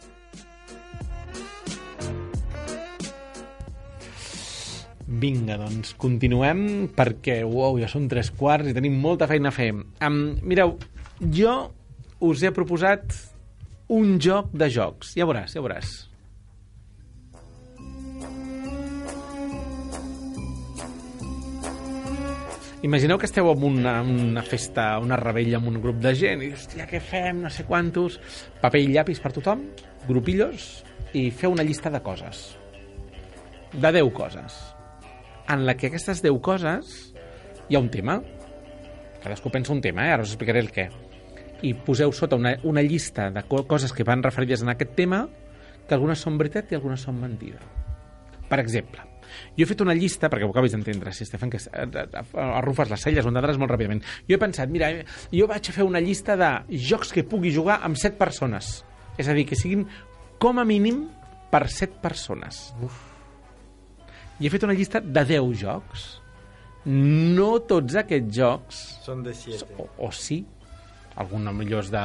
Vinga, 5.04 5.58
doncs 5.60 5.92
continuem 6.00 6.88
perquè, 6.96 7.42
uau, 7.44 7.76
ja 7.76 7.88
són 7.90 8.08
tres 8.08 8.30
quarts 8.32 8.70
i 8.70 8.76
tenim 8.76 8.96
molta 9.00 9.28
feina 9.28 9.50
a 9.52 9.54
fer. 9.54 9.70
Um, 9.74 10.22
mireu, 10.40 10.78
jo 11.20 11.58
us 12.24 12.42
he 12.42 12.52
proposat 12.56 13.12
un 13.92 14.16
joc 14.16 14.54
de 14.56 14.70
jocs. 14.72 15.12
Ja 15.18 15.28
veuràs, 15.28 15.52
ja 15.52 15.60
veuràs. 15.60 15.92
Imagineu 22.84 23.16
que 23.16 23.24
esteu 23.24 23.48
en 23.48 23.62
una, 23.64 23.94
una 24.02 24.42
festa, 24.44 24.98
una 25.00 25.16
rebella 25.16 25.56
amb 25.56 25.70
un 25.70 25.78
grup 25.80 26.02
de 26.04 26.12
gent 26.16 26.42
i, 26.44 26.50
hòstia, 26.52 26.84
què 26.88 27.00
fem, 27.00 27.40
no 27.44 27.52
sé 27.52 27.64
quantos... 27.68 28.18
Paper 28.60 28.82
i 28.84 28.90
llapis 28.92 29.20
per 29.24 29.32
tothom, 29.32 29.64
grupillos, 30.08 30.84
i 31.16 31.30
feu 31.32 31.52
una 31.56 31.64
llista 31.64 31.92
de 31.92 32.00
coses. 32.04 32.44
De 33.72 33.88
10 33.88 34.12
coses. 34.16 34.73
En 35.48 35.66
la 35.66 35.76
que 35.76 35.90
aquestes 35.90 36.22
10 36.24 36.40
coses 36.40 37.14
hi 37.68 37.76
ha 37.76 37.82
un 37.82 37.90
tema. 37.92 38.20
Cadascú 39.22 39.50
pensa 39.52 39.72
un 39.72 39.80
tema, 39.84 40.06
eh? 40.08 40.12
ara 40.12 40.24
us 40.24 40.32
explicaré 40.32 40.60
el 40.64 40.70
què. 40.72 40.88
I 41.64 41.72
poseu 41.86 42.12
sota 42.12 42.36
una, 42.36 42.54
una 42.64 42.82
llista 42.84 43.30
de 43.32 43.42
co 43.48 43.62
coses 43.68 43.92
que 43.92 44.04
van 44.04 44.22
referides 44.24 44.64
en 44.64 44.72
aquest 44.72 44.94
tema, 44.96 45.24
que 45.88 45.96
algunes 45.96 46.20
són 46.20 46.36
veritat 46.40 46.72
i 46.72 46.78
algunes 46.78 47.04
són 47.04 47.20
mentida. 47.20 47.60
Per 48.48 48.58
exemple, 48.60 49.04
jo 49.56 49.64
he 49.64 49.68
fet 49.68 49.80
una 49.84 49.96
llista, 49.96 50.28
perquè 50.32 50.44
ho 50.44 50.52
acabis 50.52 50.74
d'entendre, 50.76 51.12
si 51.16 51.24
Estefan, 51.24 51.52
que 51.52 51.60
eh, 51.60 52.24
arrufes 52.44 52.92
les 52.92 53.06
celles 53.06 53.24
o 53.24 53.32
entendràs 53.32 53.60
molt 53.60 53.72
ràpidament. 53.72 54.04
Jo 54.28 54.36
he 54.36 54.42
pensat, 54.42 54.72
mira, 54.72 54.90
eh, 54.92 55.08
jo 55.32 55.48
vaig 55.50 55.70
a 55.70 55.76
fer 55.76 55.88
una 55.88 56.02
llista 56.04 56.36
de 56.40 56.50
jocs 56.90 57.12
que 57.16 57.24
pugui 57.28 57.54
jugar 57.54 57.80
amb 57.84 58.00
7 58.00 58.20
persones. 58.20 58.76
És 59.16 59.28
a 59.28 59.36
dir, 59.36 59.46
que 59.48 59.58
siguin 59.58 59.86
com 60.42 60.60
a 60.60 60.68
mínim 60.68 61.06
per 61.52 61.66
7 61.70 62.00
persones. 62.04 62.70
Uf. 62.82 63.13
I 64.40 64.46
he 64.46 64.50
fet 64.50 64.64
una 64.66 64.74
llista 64.74 65.00
de 65.00 65.24
10 65.24 65.52
jocs. 65.60 66.06
No 66.84 67.60
tots 67.64 67.94
aquests 67.96 68.34
jocs 68.36 68.80
Son 69.04 69.22
de 69.24 69.32
7. 69.32 69.64
o, 69.78 69.86
o 70.04 70.10
sí, 70.12 70.42
algun 71.16 71.46
millor 71.56 71.84
és 71.84 71.90
de, 71.94 72.02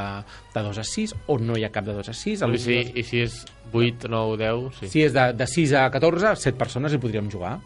de 0.54 0.62
2 0.64 0.78
a 0.80 0.86
6 0.88 1.16
o 1.28 1.36
no 1.42 1.58
hi 1.58 1.66
ha 1.66 1.72
cap 1.74 1.84
de 1.88 1.96
2 1.98 2.12
a 2.14 2.14
6 2.16 2.46
I 2.46 2.62
si, 2.62 2.78
I 2.96 3.04
si 3.04 3.20
és 3.26 3.42
8, 3.74 4.08
9, 4.08 4.38
10, 4.40 4.80
sí. 4.80 4.90
si 4.94 5.04
és 5.04 5.14
de, 5.16 5.26
de 5.36 5.48
6 5.50 5.74
a 5.82 5.88
14 5.92 6.36
7 6.46 6.58
persones 6.62 6.94
hi 6.96 7.02
podríem 7.02 7.28
jugar 7.34 7.58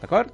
d'acord? 0.00 0.32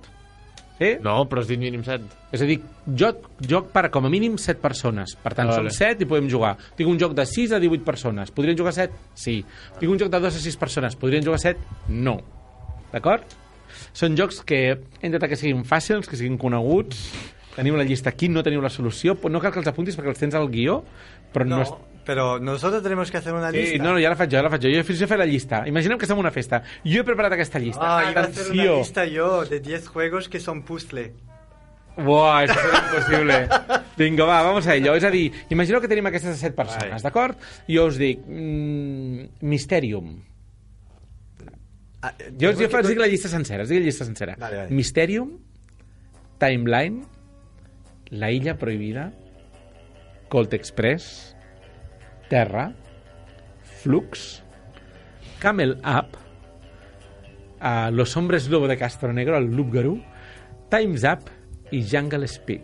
Sí? 0.81 0.95
No, 1.05 1.17
però 1.29 1.43
has 1.43 1.49
dit 1.51 1.61
mínim 1.61 1.83
7. 1.85 2.07
És 2.33 2.41
a 2.41 2.47
dir, 2.49 2.55
joc, 2.97 3.27
joc 3.45 3.67
per 3.75 3.91
com 3.93 4.07
a 4.09 4.11
mínim 4.13 4.39
7 4.41 4.63
persones. 4.63 5.13
Per 5.21 5.35
tant, 5.37 5.51
Ah, 5.51 5.59
som 5.59 5.67
vale. 5.67 5.75
7 5.77 6.07
i 6.07 6.09
podem 6.09 6.31
jugar. 6.33 6.55
Tinc 6.79 6.89
un 6.89 6.97
joc 6.99 7.13
de 7.19 7.27
6 7.29 7.53
a 7.53 7.59
18 7.61 7.85
persones. 7.85 8.31
Podrien 8.33 8.57
jugar 8.57 8.73
7? 8.73 8.97
Sí. 9.13 9.35
Tinc 9.77 9.93
un 9.93 10.01
joc 10.01 10.09
de 10.09 10.21
2 10.25 10.39
a 10.39 10.41
6 10.41 10.57
persones. 10.57 10.97
Podrien 10.97 11.23
jugar 11.27 11.37
7? 11.43 11.61
No. 11.93 12.15
D'acord? 12.95 13.29
Són 13.93 14.17
jocs 14.17 14.41
que 14.47 14.61
hem 14.73 14.81
intentat 15.03 15.31
que 15.31 15.37
siguin 15.37 15.65
fàcils, 15.65 16.07
que 16.09 16.17
siguin 16.17 16.39
coneguts. 16.39 17.01
Teniu 17.57 17.77
la 17.77 17.85
llista 17.85 18.11
aquí, 18.11 18.29
no 18.31 18.43
teniu 18.47 18.61
la 18.63 18.71
solució. 18.71 19.17
No 19.29 19.41
cal 19.43 19.53
que 19.53 19.59
els 19.59 19.69
apuntis 19.69 19.97
perquè 19.99 20.09
els 20.15 20.19
tens 20.19 20.35
al 20.39 20.49
guió, 20.49 20.83
però 21.35 21.45
no, 21.45 21.57
No, 21.59 21.63
és... 21.63 21.73
pero 22.07 22.39
nosotros 22.39 22.83
tenemos 22.83 23.11
que 23.11 23.19
hacer 23.19 23.33
una 23.35 23.51
Sí, 23.51 23.57
lista. 23.59 23.83
no, 23.85 23.93
no, 23.93 23.99
ja 24.01 24.09
la 24.09 24.17
faig 24.17 24.31
jo, 24.31 24.37
ja 24.39 24.43
la 24.43 24.51
faig 24.51 24.63
jo. 24.63 24.71
Jo 24.79 24.85
fins 24.85 25.03
he 25.03 25.07
fet 25.11 25.19
la 25.19 25.27
llista. 25.27 25.65
Imaginem 25.69 25.99
que 25.99 26.05
estem 26.07 26.17
en 26.17 26.21
una 26.25 26.31
festa. 26.31 26.63
Jo 26.85 27.01
he 27.03 27.05
preparat 27.05 27.33
aquesta 27.35 27.59
llista. 27.59 27.83
Ah, 27.83 28.11
iba 28.11 28.21
a 28.21 28.25
hacer 28.25 28.47
una 28.53 28.63
Atenció. 28.63 28.79
lista 28.79 29.05
yo 29.07 29.45
de 29.45 29.61
10 29.61 29.89
juegos 29.89 30.29
que 30.29 30.41
son 30.41 30.63
puzzle. 30.63 31.13
Buah, 32.01 32.45
això 32.47 32.55
és 32.57 32.79
impossible. 32.79 33.39
Vinga, 33.99 34.25
va, 34.25 34.43
vamos 34.47 34.67
a 34.67 34.75
ello. 34.77 34.95
És 34.97 35.05
a 35.05 35.11
dir, 35.11 35.27
imagineu 35.51 35.81
que 35.83 35.89
tenim 35.91 36.07
aquestes 36.07 36.39
set 36.39 36.55
persones, 36.57 36.89
Vale. 36.89 37.03
d'acord? 37.03 37.37
I 37.67 37.77
jo 37.77 37.87
us 37.91 37.99
dic, 37.99 38.23
mm, 38.25 39.27
Mysterium. 39.43 40.23
Ah, 42.03 42.15
Jo, 42.39 42.53
jo 42.53 42.69
que- 42.69 42.77
us 42.81 42.89
dic 42.89 42.99
la 42.99 43.07
llista 43.07 43.29
sencera, 43.29 43.65
dic 43.65 43.79
la 43.79 43.85
llista 43.85 44.05
sencera. 44.05 44.37
Vale, 44.39 44.57
vale. 44.57 44.71
Mysterium, 44.71 45.39
Timeline, 46.39 47.05
La 48.11 48.31
Illa 48.31 48.57
Prohibida, 48.57 49.13
Colt 50.29 50.55
Express, 50.55 51.37
Terra, 52.29 52.73
Flux, 53.83 54.43
Camel 55.41 55.79
Up, 55.85 56.17
uh, 57.61 57.91
Los 57.93 58.17
Hombres 58.17 58.49
Lobo 58.49 58.67
de 58.69 58.77
Castro 58.77 59.13
Negro, 59.13 59.37
el 59.37 59.47
Loop 59.55 59.73
Garú, 59.75 60.03
Time's 60.71 61.05
Up 61.05 61.29
i 61.71 61.85
Jungle 61.85 62.25
Speed. 62.27 62.63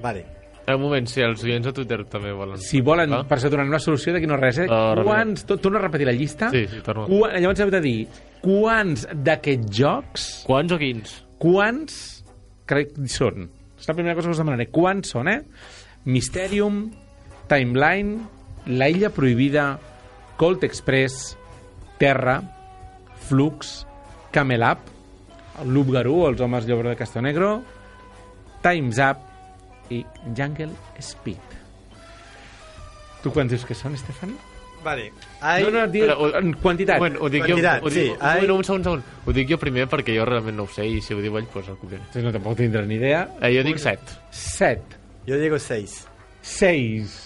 Vale. 0.00 0.39
Un 0.76 0.82
moment, 0.82 1.06
si 1.08 1.20
els 1.22 1.42
oients 1.44 1.66
a 1.66 1.72
Twitter 1.72 2.04
també 2.04 2.32
volen. 2.32 2.58
Si 2.58 2.80
volen, 2.80 3.12
Ah? 3.12 3.22
per 3.26 3.38
això 3.38 3.50
donar 3.50 3.66
una 3.66 3.78
solució 3.78 4.12
d'aquí 4.12 4.26
no 4.26 4.36
res, 4.36 4.58
eh? 4.58 4.66
Ah, 4.70 4.94
quants, 5.02 5.44
to- 5.46 5.56
torno 5.58 5.78
a 5.78 5.82
repetir 5.82 6.06
la 6.06 6.12
llista? 6.12 6.50
Sí, 6.50 6.66
sí, 6.66 6.80
torno. 6.82 7.06
Qua, 7.06 7.32
llavors 7.38 7.60
heu 7.60 7.70
de 7.70 7.80
dir 7.80 8.08
quants 8.42 9.06
d'aquests 9.12 9.70
jocs, 9.78 10.44
Quants 10.46 10.72
o 10.72 10.78
quins? 10.78 11.24
quants 11.38 12.24
crec 12.66 12.94
que 12.94 13.08
són? 13.08 13.48
És 13.78 13.88
la 13.88 13.94
primera 13.94 14.14
cosa 14.14 14.28
que 14.28 14.32
us 14.32 14.38
demanaré. 14.38 14.66
Quants 14.68 15.08
són, 15.10 15.28
eh? 15.28 15.42
Mysterium, 16.04 16.90
Timeline, 17.48 18.20
La 18.66 18.88
Illa 18.88 19.10
Prohibida, 19.10 19.78
Colt 20.36 20.62
Express, 20.64 21.36
Terra, 21.98 22.42
Flux, 23.28 23.86
Camel 24.32 24.62
Up, 24.62 24.78
el 25.62 25.72
Loop 25.74 25.90
Garú, 25.92 26.26
els 26.28 26.40
homes 26.40 26.66
llobre 26.66 26.88
de 26.90 26.96
Castonegro, 26.96 27.62
Time's 28.62 28.98
Up 28.98 29.18
i 29.90 30.04
Jungle 30.36 30.70
Speed. 31.02 31.58
Tu 33.22 33.32
quants 33.34 33.50
dius 33.52 33.66
que 33.68 33.74
són, 33.76 33.94
Estefan? 33.98 34.32
Vale. 34.84 35.10
Hay... 35.44 35.62
No, 35.66 35.70
no, 35.74 35.82
di, 35.92 36.00
Espera, 36.00 36.16
ho- 36.16 36.30
en 36.38 36.54
quantitat. 36.56 36.98
Bueno, 37.02 37.18
ho 37.20 37.28
dic 37.28 37.44
Quantitat, 37.44 37.82
jo... 37.82 37.86
Ho 37.86 37.90
dic, 37.92 38.06
sí, 38.06 38.14
hay- 38.20 38.40
moment, 38.46 38.52
un 38.56 38.64
segon, 38.64 38.80
un 38.80 38.84
segon. 38.84 39.02
Ho 39.26 39.34
dic 39.36 39.50
jo 39.50 39.58
primer 39.60 39.84
perquè 39.92 40.14
jo 40.16 40.24
realment 40.24 40.56
no 40.56 40.64
ho 40.64 40.72
sé 40.72 40.86
i 40.88 41.02
si 41.04 41.12
ho 41.12 41.20
diu 41.20 41.36
ell, 41.36 41.48
doncs 41.52 41.68
el 41.68 41.76
copiaré. 41.82 42.00
Entonces 42.06 42.24
no 42.24 42.32
tampoc 42.32 42.56
tindràs 42.62 42.86
ni 42.88 42.96
idea. 42.96 43.26
Eh, 43.42 43.50
jo 43.58 43.66
dic 43.66 43.76
7. 43.82 44.16
7. 44.32 45.00
Yo 45.28 45.36
digo 45.42 45.58
6. 45.60 45.98
6. 46.40 47.18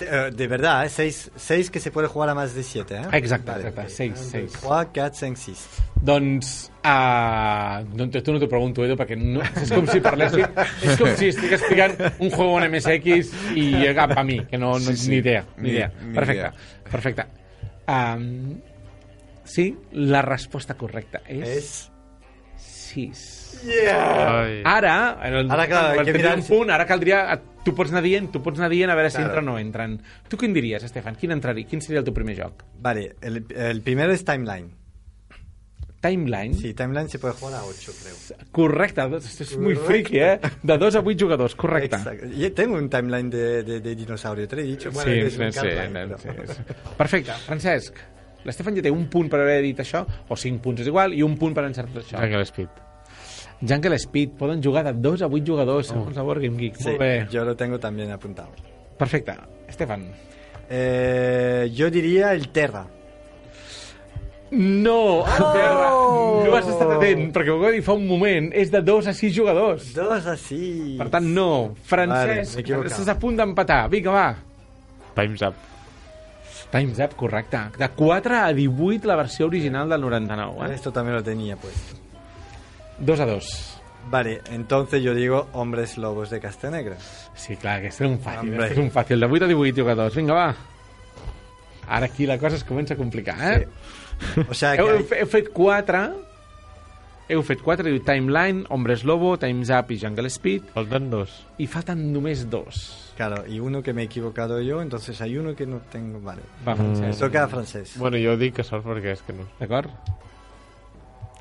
De 0.00 0.46
verdad, 0.46 0.86
¿eh? 0.86 0.88
6 0.90 1.70
que 1.70 1.80
se 1.80 1.90
puede 1.90 2.08
jugar 2.08 2.28
a 2.30 2.34
más 2.34 2.54
de 2.54 2.62
7. 2.62 2.94
¿eh? 2.96 3.02
Exacte, 3.12 3.50
Vale, 3.50 3.68
exacte. 3.68 3.80
ok. 3.82 3.88
6, 3.88 4.10
Un, 4.10 4.16
6. 4.16 4.52
dos, 4.52 4.60
3, 4.60 4.62
4, 4.62 5.10
5, 5.14 5.36
6. 5.36 5.68
Doncs, 6.02 6.70
uh, 6.84 7.84
no, 7.94 8.08
tu 8.10 8.32
no 8.32 8.38
t'ho 8.40 8.48
pregunto, 8.48 8.84
Edu, 8.84 8.96
perquè 8.96 9.16
no, 9.20 9.42
és 9.62 9.68
com 9.74 9.84
si 9.86 10.00
parléssim, 10.00 10.46
és 10.86 10.96
com 10.96 11.10
si 11.18 11.28
estic 11.28 11.52
explicant 11.58 11.92
un 12.18 12.30
juego 12.32 12.56
en 12.62 12.70
MSX 12.72 13.34
i 13.60 13.66
cap 13.98 14.14
a 14.16 14.24
mi, 14.24 14.38
que 14.48 14.56
no, 14.56 14.72
no 14.78 14.94
Sí, 14.94 14.96
sí. 14.96 15.10
ni 15.10 15.16
idea, 15.20 15.44
ni, 15.58 15.62
Ni- 15.68 15.74
idea. 15.76 15.92
ni 16.00 16.14
perfecte, 16.14 16.40
idea. 16.40 16.88
perfecte. 16.90 17.26
Um, 17.90 18.60
sí, 19.44 19.76
la 19.92 20.22
resposta 20.22 20.74
correcta 20.74 21.20
és... 21.28 21.48
Es. 21.58 21.86
6. 22.90 23.62
Ai. 23.70 24.62
Ara, 24.64 25.18
el, 25.22 25.50
Ara, 25.50 25.66
clar, 25.68 25.98
el 25.98 26.04
que 26.08 26.12
mirar 26.16 26.36
un 26.38 26.42
punt, 26.46 26.70
ara 26.74 26.86
caldria... 26.88 27.20
Tu 27.64 27.74
pots 27.76 27.90
anar 27.92 28.02
dient, 28.02 28.30
tu 28.32 28.40
pots 28.42 28.58
anar 28.58 28.70
dient 28.72 28.90
a 28.90 28.94
veure 28.96 29.10
si 29.10 29.16
Claro. 29.18 29.30
entra 29.30 29.40
o 29.42 29.44
no 29.44 29.58
entren. 29.58 29.98
Tu 30.28 30.36
quin 30.40 30.52
diries, 30.54 30.82
Estefan? 30.82 31.16
Quin 31.16 31.32
entraria? 31.32 31.66
Quin 31.68 31.82
seria 31.82 31.98
el 32.00 32.04
teu 32.06 32.14
primer 32.14 32.38
joc? 32.38 32.62
Vale, 32.80 33.16
el, 33.20 33.44
el 33.54 33.82
primero 33.82 34.12
es 34.12 34.24
Timeline. 34.24 34.70
Timeline? 36.00 36.54
Sí, 36.54 36.72
Timeline 36.72 37.10
se 37.10 37.18
puede 37.18 37.34
jugar 37.34 37.56
a 37.60 37.64
8, 37.64 37.92
creo. 38.02 38.46
Correcte, 38.50 39.02
esto 39.18 39.42
és 39.44 39.58
muy 39.58 39.74
Correcte. 39.74 39.92
friki, 39.92 40.18
eh? 40.18 40.40
De 40.62 40.78
2 40.78 40.94
a 40.96 41.00
8 41.00 41.18
jugadors, 41.20 41.54
correcte. 41.54 41.96
Exacto. 41.96 42.26
Yo 42.26 42.52
tengo 42.54 42.76
un 42.78 42.88
timeline 42.88 43.28
de, 43.28 43.62
de, 43.62 43.80
de 43.80 43.94
dinosaurio, 43.94 44.48
te 44.48 44.56
lo 44.56 44.62
he 44.62 44.64
dicho. 44.64 44.90
Bueno, 44.92 45.12
sí, 45.12 45.18
es 45.18 45.36
un 45.38 45.52
sí, 45.52 45.60
sí, 45.60 45.66
pero- 45.68 46.18
sí, 46.18 46.28
sí. 46.54 46.62
Perfecte, 46.96 47.32
Francesc. 47.44 47.96
L'Estefan 48.48 48.74
ja 48.74 48.80
té 48.80 48.88
un 48.90 49.04
punt 49.12 49.28
per 49.28 49.42
haver 49.42 49.60
dit 49.60 49.78
això, 49.84 50.00
o 50.32 50.36
5 50.36 50.62
punts 50.64 50.80
és 50.80 50.88
igual, 50.88 51.12
i 51.12 51.20
un 51.22 51.36
punt 51.36 51.52
per 51.52 51.66
encertar 51.68 52.00
això. 52.00 52.16
Jungle 52.16 52.46
Speed. 52.48 52.68
Jungle 53.60 53.98
Speed, 53.98 54.30
poden 54.38 54.62
jugar 54.62 54.84
de 54.86 54.94
2 54.94 55.22
a 55.22 55.26
8 55.26 55.44
jugadors, 55.46 55.88
segons 55.88 56.16
la 56.16 56.22
Board 56.22 56.42
Game 56.42 56.56
Geek. 56.56 56.76
Sí, 56.76 56.88
Molt 56.88 56.98
bé. 56.98 57.26
yo 57.30 57.44
lo 57.44 57.54
tengo 57.56 57.78
también 57.78 58.10
apuntado. 58.10 58.50
Perfecte. 58.96 59.34
Estefan. 59.68 60.10
Eh, 60.68 61.70
yo 61.74 61.90
diría 61.90 62.32
el 62.32 62.48
Terra. 62.48 62.86
No, 64.50 65.20
oh! 65.20 65.52
terra. 65.52 65.90
No 66.44 66.56
has 66.56 66.66
estat 66.66 66.90
atent, 66.96 67.28
perquè 67.34 67.52
ho 67.54 67.70
dir 67.70 67.82
fa 67.86 67.94
un 67.94 68.08
moment. 68.08 68.48
És 68.56 68.72
de 68.72 68.80
2 68.82 69.06
a 69.06 69.14
6 69.14 69.36
jugadors. 69.36 69.92
Dos 69.94 70.26
así. 70.26 70.96
Per 70.98 71.06
tant, 71.12 71.26
no. 71.26 71.50
Vale, 71.70 71.84
Francesc, 71.92 72.58
equivocat. 72.64 72.90
estàs 72.90 73.12
a 73.12 73.18
punt 73.20 73.38
d'empatar. 73.38 73.84
Vinga, 73.92 74.10
va. 74.10 74.26
Time's 75.14 75.44
Up. 75.46 75.54
Time's 76.72 76.98
Up, 76.98 77.14
correcte. 77.18 77.62
De 77.78 77.88
4 77.94 78.42
a 78.42 78.52
18 78.52 79.06
la 79.06 79.16
versió 79.16 79.46
original 79.46 79.88
del 79.88 80.00
99, 80.00 80.66
eh? 80.66 80.74
Esto 80.74 80.90
también 80.90 81.16
lo 81.16 81.22
tenía 81.22 81.56
puesto. 81.56 82.09
2 83.00 83.20
a 83.20 83.26
2. 83.26 83.76
Vale, 84.10 84.40
entonces 84.50 85.02
yo 85.02 85.14
digo 85.14 85.48
Hombres 85.52 85.98
Lobos 85.98 86.30
de 86.30 86.40
Castanegra. 86.40 86.96
Sí, 87.34 87.56
clar, 87.56 87.78
aquest 87.80 88.00
era 88.00 88.08
un 88.10 88.18
fàcil. 88.18 88.40
Hombre. 88.48 88.64
Aquest 88.64 88.78
és 88.78 88.84
un 88.84 88.90
fàcil. 88.94 89.20
De 89.20 89.26
8 89.26 89.44
a 89.44 89.48
18 89.48 89.80
jugadors. 89.82 90.16
Vinga, 90.16 90.34
va. 90.34 90.56
Ara 91.86 92.06
aquí 92.06 92.26
la 92.26 92.38
cosa 92.38 92.56
es 92.56 92.64
comença 92.64 92.94
a 92.94 92.96
complicar, 92.96 93.36
eh? 93.60 93.68
O 94.48 94.54
sea 94.54 94.76
que 94.76 94.82
Heu, 94.82 95.04
heu 95.20 95.26
fet 95.28 95.48
4... 95.52 96.02
Heu 97.30 97.42
fet 97.46 97.60
4, 97.62 97.86
diu 97.86 98.00
Timeline, 98.02 98.64
Hombres 98.74 99.04
Lobo, 99.06 99.36
Time's 99.38 99.70
Up 99.70 99.92
i 99.94 99.98
Jungle 100.00 100.26
Speed, 100.30 100.64
Falten 100.74 101.10
dos. 101.12 101.30
i 101.62 101.66
falten 101.70 102.00
només 102.12 102.48
dos. 102.50 103.12
Claro, 103.16 103.44
y 103.46 103.60
uno 103.60 103.82
que 103.84 103.92
me 103.92 104.02
he 104.02 104.06
equivocado 104.06 104.60
yo, 104.60 104.80
entonces 104.82 105.20
hay 105.20 105.36
uno 105.38 105.54
que 105.54 105.64
no 105.66 105.78
tengo. 105.92 106.18
Vale. 106.20 106.42
Va, 106.66 106.74
Francesc. 106.74 107.20
Toca 107.20 107.44
a 107.44 107.48
francés. 107.48 107.92
Bueno, 107.98 108.16
jo 108.18 108.34
dic 108.36 108.56
que 108.56 108.64
sort 108.66 108.82
perquè 108.84 109.12
és 109.14 109.22
que 109.22 109.32
no. 109.36 109.46
D'acord? 109.60 109.90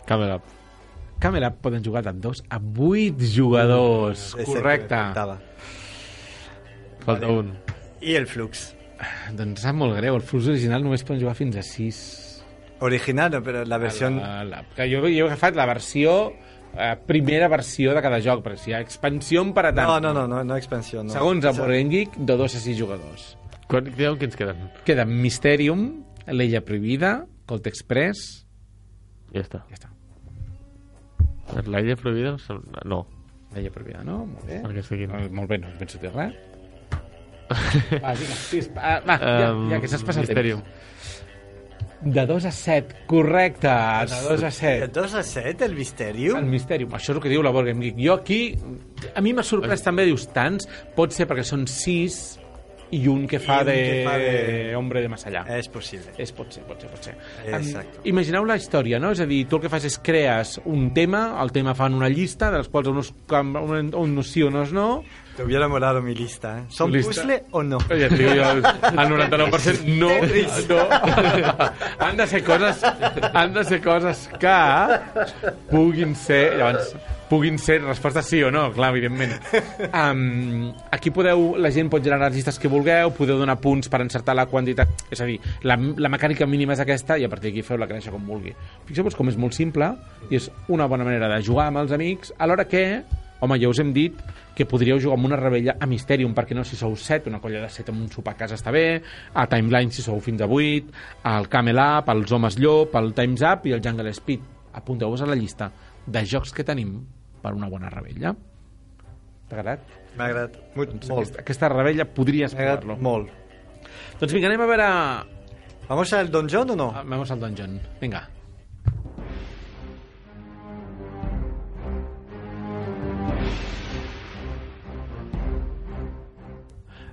Camera 0.06 0.36
Up. 0.38 0.44
Camera 1.20 1.52
poden 1.52 1.84
jugar 1.84 2.04
de 2.04 2.14
2 2.14 2.44
a 2.50 2.58
8 2.58 3.16
jugadors. 3.36 4.36
Que 4.36 4.46
Correcte. 4.46 4.96
Falta 7.06 7.28
Vale. 7.28 7.28
un. 7.28 7.58
I 8.02 8.16
el 8.16 8.28
Flux. 8.28 8.70
Doncs 9.38 9.64
sap 9.64 9.76
molt 9.76 9.98
greu. 10.00 10.16
El 10.16 10.24
flux 10.24 10.48
original 10.52 10.84
només 10.84 11.04
poden 11.08 11.22
jugar 11.24 11.36
fins 11.38 11.60
a 11.60 11.64
6. 11.66 12.00
Original, 12.88 13.34
no, 13.36 13.42
però 13.44 13.66
la 13.68 13.78
versió... 13.82 14.10
La, 14.16 14.46
la, 14.48 14.64
que 14.76 14.88
jo, 14.88 15.02
jo 15.04 15.12
he 15.12 15.28
agafat 15.28 15.58
la 15.60 15.66
versió 15.68 16.14
eh, 16.78 16.96
primera 17.08 17.50
versió 17.52 17.94
de 17.96 18.04
cada 18.06 18.22
joc, 18.24 18.44
perquè 18.46 18.62
si 18.62 18.72
hi 18.72 18.78
ha 18.78 18.82
expansió 18.86 19.44
per 19.56 19.66
a 19.68 19.74
tant. 19.74 19.90
No, 19.90 20.00
no, 20.00 20.14
no, 20.16 20.26
no, 20.32 20.46
no 20.48 20.56
expansió. 20.60 21.04
No. 21.04 21.12
Segons 21.12 21.44
el 21.44 21.60
Game 21.60 21.92
Geek, 21.92 22.16
de 22.16 22.40
2 22.40 22.56
a 22.56 22.64
6 22.64 22.80
jugadors. 22.80 23.30
Quan, 23.70 23.92
dieu 23.92 24.16
que 24.18 24.30
ens 24.32 24.40
queden? 24.40 24.70
Queda 24.88 25.06
Mysterium, 25.06 25.86
l'Ella 26.32 26.64
Prohibida, 26.66 27.20
Colt 27.50 27.68
Express... 27.68 28.46
Ja 29.36 29.44
està. 29.44 29.66
Ja 29.70 29.78
està. 29.78 29.92
L'Aire 31.66 31.96
Prohibida? 31.98 32.36
No. 32.86 33.06
L'Ella 33.56 33.72
Prohibida, 33.74 34.04
no? 34.06 34.22
Molt 34.30 34.46
bé. 34.46 34.60
Perquè 34.66 34.84
sigui... 34.86 35.08
Eh, 35.10 35.26
Molt 35.34 35.50
bé, 35.50 35.58
no 35.64 35.72
penso 35.80 35.98
dir 36.02 36.12
res. 36.14 36.36
Va, 38.04 38.14
vinga, 38.14 38.36
sis, 38.38 38.68
va, 38.76 39.00
va, 39.02 39.16
ja, 39.18 39.48
ja 39.72 39.80
que 39.82 39.88
s'has 39.90 40.04
passat 40.06 40.28
Mysterium. 40.28 40.60
temps. 40.62 40.86
De 42.00 42.24
2 42.30 42.46
a 42.46 42.52
7, 42.56 43.00
correcte, 43.10 43.68
de 43.68 44.20
2 44.30 44.44
a 44.44 44.46
De 44.46 44.52
7. 44.56 44.88
2 44.96 45.16
a 45.20 45.24
7, 45.26 45.66
el 45.66 45.74
Mysterium? 45.76 46.38
El 46.40 46.46
Mysterium, 46.48 46.94
això 46.96 47.12
és 47.12 47.18
el 47.18 47.24
que 47.26 47.32
diu 47.34 47.42
la 47.44 47.52
Board 47.52 47.68
Game 47.72 47.82
Geek. 47.88 47.98
Jo 48.06 48.14
aquí, 48.22 48.38
a 49.12 49.20
mi 49.26 49.34
m'ha 49.34 49.44
sorprès 49.44 49.84
també, 49.84 50.06
dius, 50.08 50.28
tants, 50.32 50.70
pot 50.96 51.12
ser 51.12 51.28
perquè 51.28 51.44
són 51.44 51.66
6 51.68 52.20
i 52.92 53.04
un 53.08 53.28
que 53.30 53.40
fa, 53.40 53.60
de... 53.64 53.74
que 53.76 54.04
fa 54.08 54.16
de- 54.18 54.76
Hombre 54.80 55.02
de 55.04 55.10
més 55.12 55.26
allà. 55.30 55.44
És 55.58 55.68
possible. 55.70 56.12
És, 56.18 56.32
pot 56.34 56.52
ser, 56.54 56.64
pot 56.66 56.82
ser, 56.82 56.90
pot 56.90 57.04
ser. 57.10 57.16
Exacte. 57.46 58.00
Em, 58.04 58.10
imagineu 58.14 58.46
la 58.50 58.56
història, 58.58 59.00
no? 59.00 59.12
És 59.12 59.20
a 59.22 59.28
dir, 59.30 59.44
tu 59.48 59.58
el 59.60 59.62
que 59.66 59.70
fas 59.70 59.86
és 59.86 60.00
crees 60.02 60.58
un 60.66 60.90
tema, 60.94 61.36
el 61.44 61.52
tema 61.56 61.76
fan 61.78 61.94
una 61.98 62.10
llista, 62.10 62.50
de 62.52 62.58
les 62.64 62.70
quals 62.70 62.88
unos, 62.90 63.14
cam- 63.30 63.56
un- 63.62 63.94
unos 63.94 64.32
sí, 64.34 64.42
unos 64.44 64.74
no. 64.74 65.04
Te 65.40 65.46
hubiera 65.46 65.70
molado 65.70 66.02
mi 66.02 66.14
lista, 66.14 66.60
¿eh? 66.60 66.64
¿Son 66.68 66.92
Lista. 66.92 67.22
puzzle 67.22 67.44
o 67.52 67.64
no? 67.64 67.78
Et 67.90 68.12
digo 68.12 68.32
jo, 68.32 68.52
el 68.52 68.62
99% 68.62 69.86
no, 69.98 70.10
no. 70.68 71.72
Han 71.98 72.18
de 72.18 72.28
ser 72.28 72.44
coses, 72.44 72.84
han 73.34 73.54
de 73.54 73.64
ser 73.64 73.82
coses 73.82 74.30
que 74.38 75.00
puguin 75.72 76.14
ser, 76.14 76.58
llavors, 76.58 76.94
puguin 77.30 77.58
ser 77.58 77.82
respostes 77.86 78.26
sí 78.26 78.44
o 78.44 78.52
no, 78.52 78.74
clar, 78.74 78.90
evidentment. 78.92 79.32
Um, 79.94 80.74
aquí 80.92 81.08
podeu, 81.16 81.54
la 81.56 81.72
gent 81.72 81.88
pot 81.88 82.04
generar 82.04 82.28
les 82.34 82.42
llistes 82.42 82.60
que 82.60 82.68
vulgueu, 82.68 83.14
podeu 83.16 83.40
donar 83.40 83.56
punts 83.64 83.88
per 83.88 84.02
encertar 84.04 84.36
la 84.36 84.50
quantitat, 84.52 84.92
és 85.08 85.24
a 85.24 85.30
dir, 85.30 85.40
la, 85.64 85.80
la 85.80 86.12
mecànica 86.12 86.50
mínima 86.52 86.76
és 86.76 86.84
aquesta 86.84 87.16
i 87.16 87.24
a 87.24 87.32
partir 87.32 87.54
d'aquí 87.54 87.64
feu 87.64 87.80
la 87.80 87.88
créixer 87.88 88.12
com 88.12 88.28
vulgui. 88.28 88.52
Fixeu-vos 88.92 89.16
com 89.16 89.32
és 89.32 89.40
molt 89.40 89.56
simple 89.56 89.94
i 90.28 90.36
és 90.36 90.52
una 90.68 90.92
bona 90.92 91.08
manera 91.08 91.32
de 91.32 91.40
jugar 91.48 91.72
amb 91.72 91.86
els 91.86 91.96
amics, 91.96 92.36
alhora 92.44 92.68
que, 92.68 92.84
home, 93.40 93.58
ja 93.62 93.70
us 93.72 93.80
hem 93.80 93.94
dit 93.96 94.16
que 94.56 94.66
podríeu 94.68 95.00
jugar 95.00 95.18
amb 95.18 95.30
una 95.30 95.38
rebella 95.40 95.78
a 95.80 95.88
Mysterium, 95.88 96.34
perquè 96.36 96.56
no, 96.58 96.64
si 96.68 96.76
sou 96.76 96.96
7, 96.96 97.30
una 97.32 97.40
colla 97.40 97.62
de 97.64 97.70
7 97.72 97.94
amb 97.94 98.02
un 98.04 98.10
sopar 98.12 98.34
a 98.36 98.40
casa 98.42 98.58
està 98.60 98.72
bé, 98.76 99.02
a 99.34 99.46
Timeline 99.48 99.92
si 99.96 100.04
sou 100.04 100.20
fins 100.24 100.42
a 100.44 100.48
8, 100.48 100.92
al 101.32 101.48
Camel 101.50 101.80
Up, 101.80 102.10
als 102.12 102.32
Homes 102.36 102.60
Llop, 102.60 102.96
al 103.00 103.14
Times 103.16 103.42
Up 103.48 103.66
i 103.70 103.74
al 103.74 103.82
Jungle 103.86 104.14
Speed. 104.14 104.42
Apunteu-vos 104.80 105.24
a 105.24 105.28
la 105.30 105.36
llista 105.40 105.72
de 106.06 106.26
jocs 106.26 106.52
que 106.54 106.64
tenim 106.68 106.98
per 107.42 107.54
una 107.56 107.70
bona 107.72 107.90
rebella. 107.90 108.36
T'ha 109.50 109.56
agradat? 109.58 109.80
M'ha 110.18 110.26
agradat 110.28 110.58
molt. 110.76 110.92
Doncs. 110.94 111.10
Aquesta, 111.10 111.40
aquesta 111.42 111.70
rebella 111.72 112.06
podries 112.06 112.54
provar-lo. 112.54 112.98
molt. 113.02 113.32
Doncs 114.20 114.34
vinga, 114.36 114.52
anem 114.52 114.62
a 114.62 114.68
veure... 114.70 114.90
¿Vamos 115.90 116.12
al 116.14 116.30
donjon 116.30 116.70
o 116.70 116.76
no? 116.76 116.92
Ah, 116.94 117.02
Vamos 117.02 117.32
al 117.32 117.40
dungeon. 117.40 117.80
Vinga. 118.02 118.28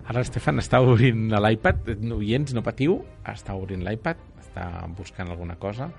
Ara 0.07 0.21
l'Estefan 0.23 0.61
està 0.63 0.79
obrint 0.81 1.33
l'iPad. 1.35 1.89
Oients, 2.15 2.53
no 2.55 2.63
patiu. 2.63 3.01
Està 3.27 3.57
obrint 3.59 3.83
l'iPad. 3.83 4.21
Està 4.41 4.67
buscant 4.97 5.29
alguna 5.33 5.57
cosa. 5.59 5.91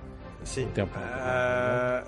Sí. 0.44 0.68
Te- 0.74 0.86
Eh, 0.88 2.02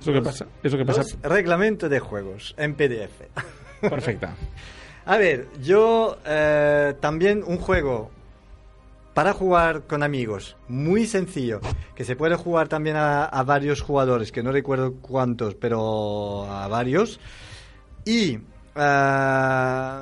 És 0.00 0.06
el 0.08 0.14
que 0.18 0.22
passa. 0.22 0.46
És 0.62 0.72
el 0.74 0.78
que 0.80 0.84
passa. 0.84 1.02
reglamento 1.22 1.88
de 1.88 1.98
juegos 2.00 2.54
en 2.58 2.74
PDF. 2.74 3.22
Perfecte. 3.80 4.28
A 5.06 5.16
ver, 5.16 5.46
yo 5.62 6.18
eh, 6.26 6.94
también 7.00 7.42
un 7.46 7.56
juego 7.58 8.10
para 9.14 9.32
jugar 9.32 9.84
con 9.86 10.02
amigos, 10.02 10.58
muy 10.68 11.06
sencillo, 11.06 11.60
que 11.94 12.04
se 12.04 12.16
puede 12.16 12.34
jugar 12.36 12.68
también 12.68 12.96
a, 12.96 13.24
a 13.24 13.42
varios 13.44 13.80
jugadores, 13.80 14.30
que 14.30 14.42
no 14.42 14.52
recuerdo 14.52 14.92
cuántos, 15.00 15.54
pero 15.54 16.44
a 16.50 16.68
varios. 16.68 17.18
Y 18.04 18.40
eh, 18.74 20.00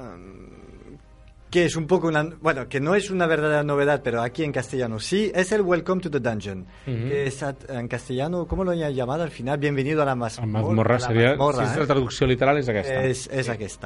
que 1.54 1.66
es 1.66 1.76
un 1.76 1.86
poco 1.86 2.08
una, 2.08 2.24
bueno, 2.40 2.68
que 2.68 2.80
no 2.80 2.96
es 2.96 3.12
una 3.12 3.28
verdadera 3.28 3.62
novedad, 3.62 4.00
pero 4.02 4.20
aquí 4.22 4.42
en 4.42 4.50
castellano 4.50 4.98
sí, 4.98 5.30
es 5.32 5.52
el 5.52 5.60
Welcome 5.60 6.02
to 6.02 6.10
the 6.10 6.18
Dungeon, 6.18 6.66
que 6.84 7.28
es 7.28 7.44
en 7.68 7.86
castellano, 7.86 8.48
¿cómo 8.48 8.64
lo 8.64 8.72
han 8.72 8.92
llamado 8.92 9.22
al 9.22 9.30
final? 9.30 9.58
Bienvenido 9.58 10.02
a 10.02 10.04
la 10.04 10.16
mazmorra. 10.16 10.50
mazmorra 10.50 10.96
a 10.96 10.98
la 10.98 11.06
seria... 11.06 11.28
mazmorra, 11.28 11.64
si 11.64 11.70
és 11.70 11.76
¿eh? 11.76 11.80
la 11.80 11.86
traducció 11.86 12.26
literal 12.26 12.58
és 12.58 12.68
aquesta. 12.68 13.04
Es, 13.04 13.28
es. 13.30 13.78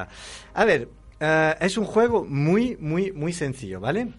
A 0.55 0.64
ver, 0.64 0.89
eh, 1.21 1.55
es 1.61 1.77
un 1.77 1.85
juego 1.85 2.25
muy, 2.25 2.79
muy, 2.81 3.12
muy 3.12 3.35
sencillo, 3.35 3.81
¿vale? 3.81 4.14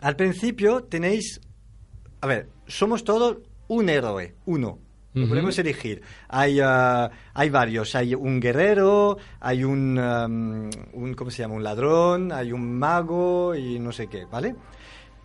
Al 0.00 0.16
principio 0.16 0.82
tenéis... 0.82 1.40
A 2.20 2.26
ver, 2.26 2.48
somos 2.66 3.04
todos 3.04 3.36
un 3.68 3.90
héroe, 3.90 4.34
uno. 4.44 4.80
Lo 5.14 5.28
podemos 5.28 5.58
elegir. 5.58 6.00
Hay, 6.28 6.58
eh, 6.60 7.08
hay 7.34 7.50
varios. 7.50 7.94
Hay 7.94 8.14
un 8.14 8.40
guerrero, 8.40 9.18
hay 9.40 9.62
un, 9.64 9.98
um, 9.98 10.70
un... 10.94 11.14
¿Cómo 11.14 11.30
se 11.30 11.42
llama? 11.42 11.54
Un 11.54 11.62
ladrón, 11.64 12.32
hay 12.32 12.50
un 12.52 12.78
mago 12.78 13.54
y 13.54 13.78
no 13.78 13.92
sé 13.92 14.06
qué, 14.06 14.24
¿vale? 14.24 14.54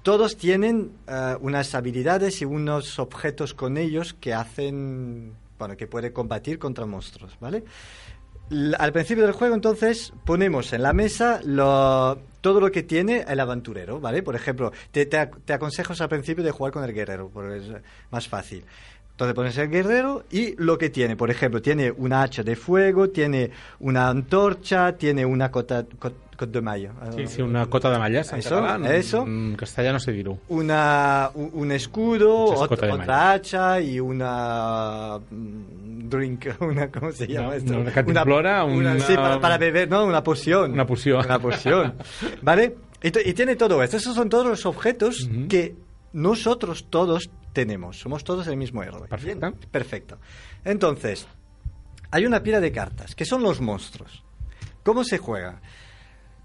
Todos 0.03 0.37
tienen 0.37 0.91
eh, 1.07 1.35
unas 1.41 1.73
habilidades 1.75 2.41
y 2.41 2.45
unos 2.45 2.99
objetos 2.99 3.53
con 3.53 3.77
ellos 3.77 4.13
que 4.13 4.33
hacen... 4.33 5.33
Bueno, 5.59 5.75
que 5.75 5.87
puede 5.87 6.13
combatir 6.13 6.59
contra 6.59 6.85
monstruos, 6.85 7.37
¿vale? 7.39 7.63
L- 8.51 8.75
al 8.77 8.93
principio 8.93 9.23
del 9.23 9.33
juego, 9.33 9.55
entonces, 9.55 10.13
ponemos 10.25 10.71
en 10.71 10.83
la 10.83 10.93
mesa 10.93 11.41
lo- 11.43 12.17
todo 12.41 12.59
lo 12.61 12.71
que 12.71 12.83
tiene 12.83 13.25
el 13.27 13.39
aventurero, 13.39 13.99
¿vale? 13.99 14.21
Por 14.23 14.35
ejemplo, 14.35 14.71
te, 14.91 15.05
te 15.05 15.17
ac- 15.17 15.39
te 15.43 15.53
aconsejo 15.53 15.93
al 15.99 16.09
principio 16.09 16.43
de 16.43 16.51
jugar 16.51 16.71
con 16.71 16.83
el 16.83 16.93
guerrero, 16.93 17.29
porque 17.33 17.57
es 17.57 17.63
más 18.11 18.27
fácil. 18.27 18.63
Entonces 19.17 19.33
pones 19.33 19.57
el 19.57 19.69
guerrero 19.71 20.25
y 20.29 20.53
lo 20.61 20.77
que 20.77 20.91
tiene, 20.91 21.15
por 21.15 21.31
ejemplo, 21.31 21.59
tiene 21.59 21.89
una 21.91 22.21
hacha 22.21 22.43
de 22.43 22.55
fuego, 22.55 23.09
tiene 23.09 23.49
una 23.79 24.09
antorcha, 24.09 24.95
tiene 24.95 25.25
una 25.25 25.49
cota, 25.49 25.83
cot, 25.97 26.13
de 26.51 26.61
mayo. 26.61 26.91
Sí, 27.15 27.25
sí, 27.25 27.41
una 27.41 27.65
cota 27.65 27.89
de 27.89 27.97
malles 27.97 28.31
en 28.31 28.37
Eso, 28.37 28.61
català. 28.61 28.93
eso. 28.95 29.23
En 29.25 29.55
castellà 29.55 29.91
no 29.91 29.99
sé 29.99 30.11
dir-ho. 30.11 30.37
Una, 30.49 31.31
un, 31.33 31.71
escudo, 31.71 32.45
Muchas 32.45 32.59
ot- 32.59 32.67
cotas 32.67 32.89
de 32.89 32.93
otra 32.93 33.31
hacha 33.31 33.81
y 33.81 33.99
una 33.99 35.17
mm, 35.31 36.09
drink, 36.09 36.45
una 36.61 36.91
¿cómo 36.91 37.11
se 37.11 37.25
llama 37.25 37.47
No, 37.47 37.53
esto? 37.53 37.79
una 37.79 37.91
cantimplora, 37.91 38.63
una- 38.65 38.99
sí, 38.99 39.15
para, 39.15 39.39
para 39.41 39.57
beber, 39.57 39.89
no, 39.89 40.05
una 40.05 40.21
poción. 40.23 40.73
Una 40.73 40.85
poció. 40.85 41.17
Una 41.21 41.39
poción. 41.39 41.95
¿Vale? 42.43 42.75
Y, 43.01 43.09
tiene 43.33 43.55
todo 43.55 43.81
esto. 43.81 43.97
Esos 43.97 44.13
son 44.13 44.29
todos 44.29 44.45
los 44.45 44.63
objetos 44.67 45.27
que 45.49 45.73
nosotros 46.13 46.85
todos 46.91 47.31
tenemos. 47.57 47.97
Somos 47.97 48.23
todos 48.23 48.45
el 48.45 48.55
mismo 48.55 48.83
héroe. 48.83 49.07
Perfecto. 49.07 49.49
Bien, 49.49 49.69
Perfecto. 49.71 50.19
Entonces, 50.63 51.27
hay 52.11 52.27
una 52.27 52.43
pila 52.43 52.59
de 52.59 52.71
cartas, 52.71 53.15
que 53.15 53.25
son 53.25 53.41
los 53.41 53.61
monstruos. 53.61 54.23
¿Cómo 54.83 55.03
se 55.03 55.17
juega? 55.17 55.59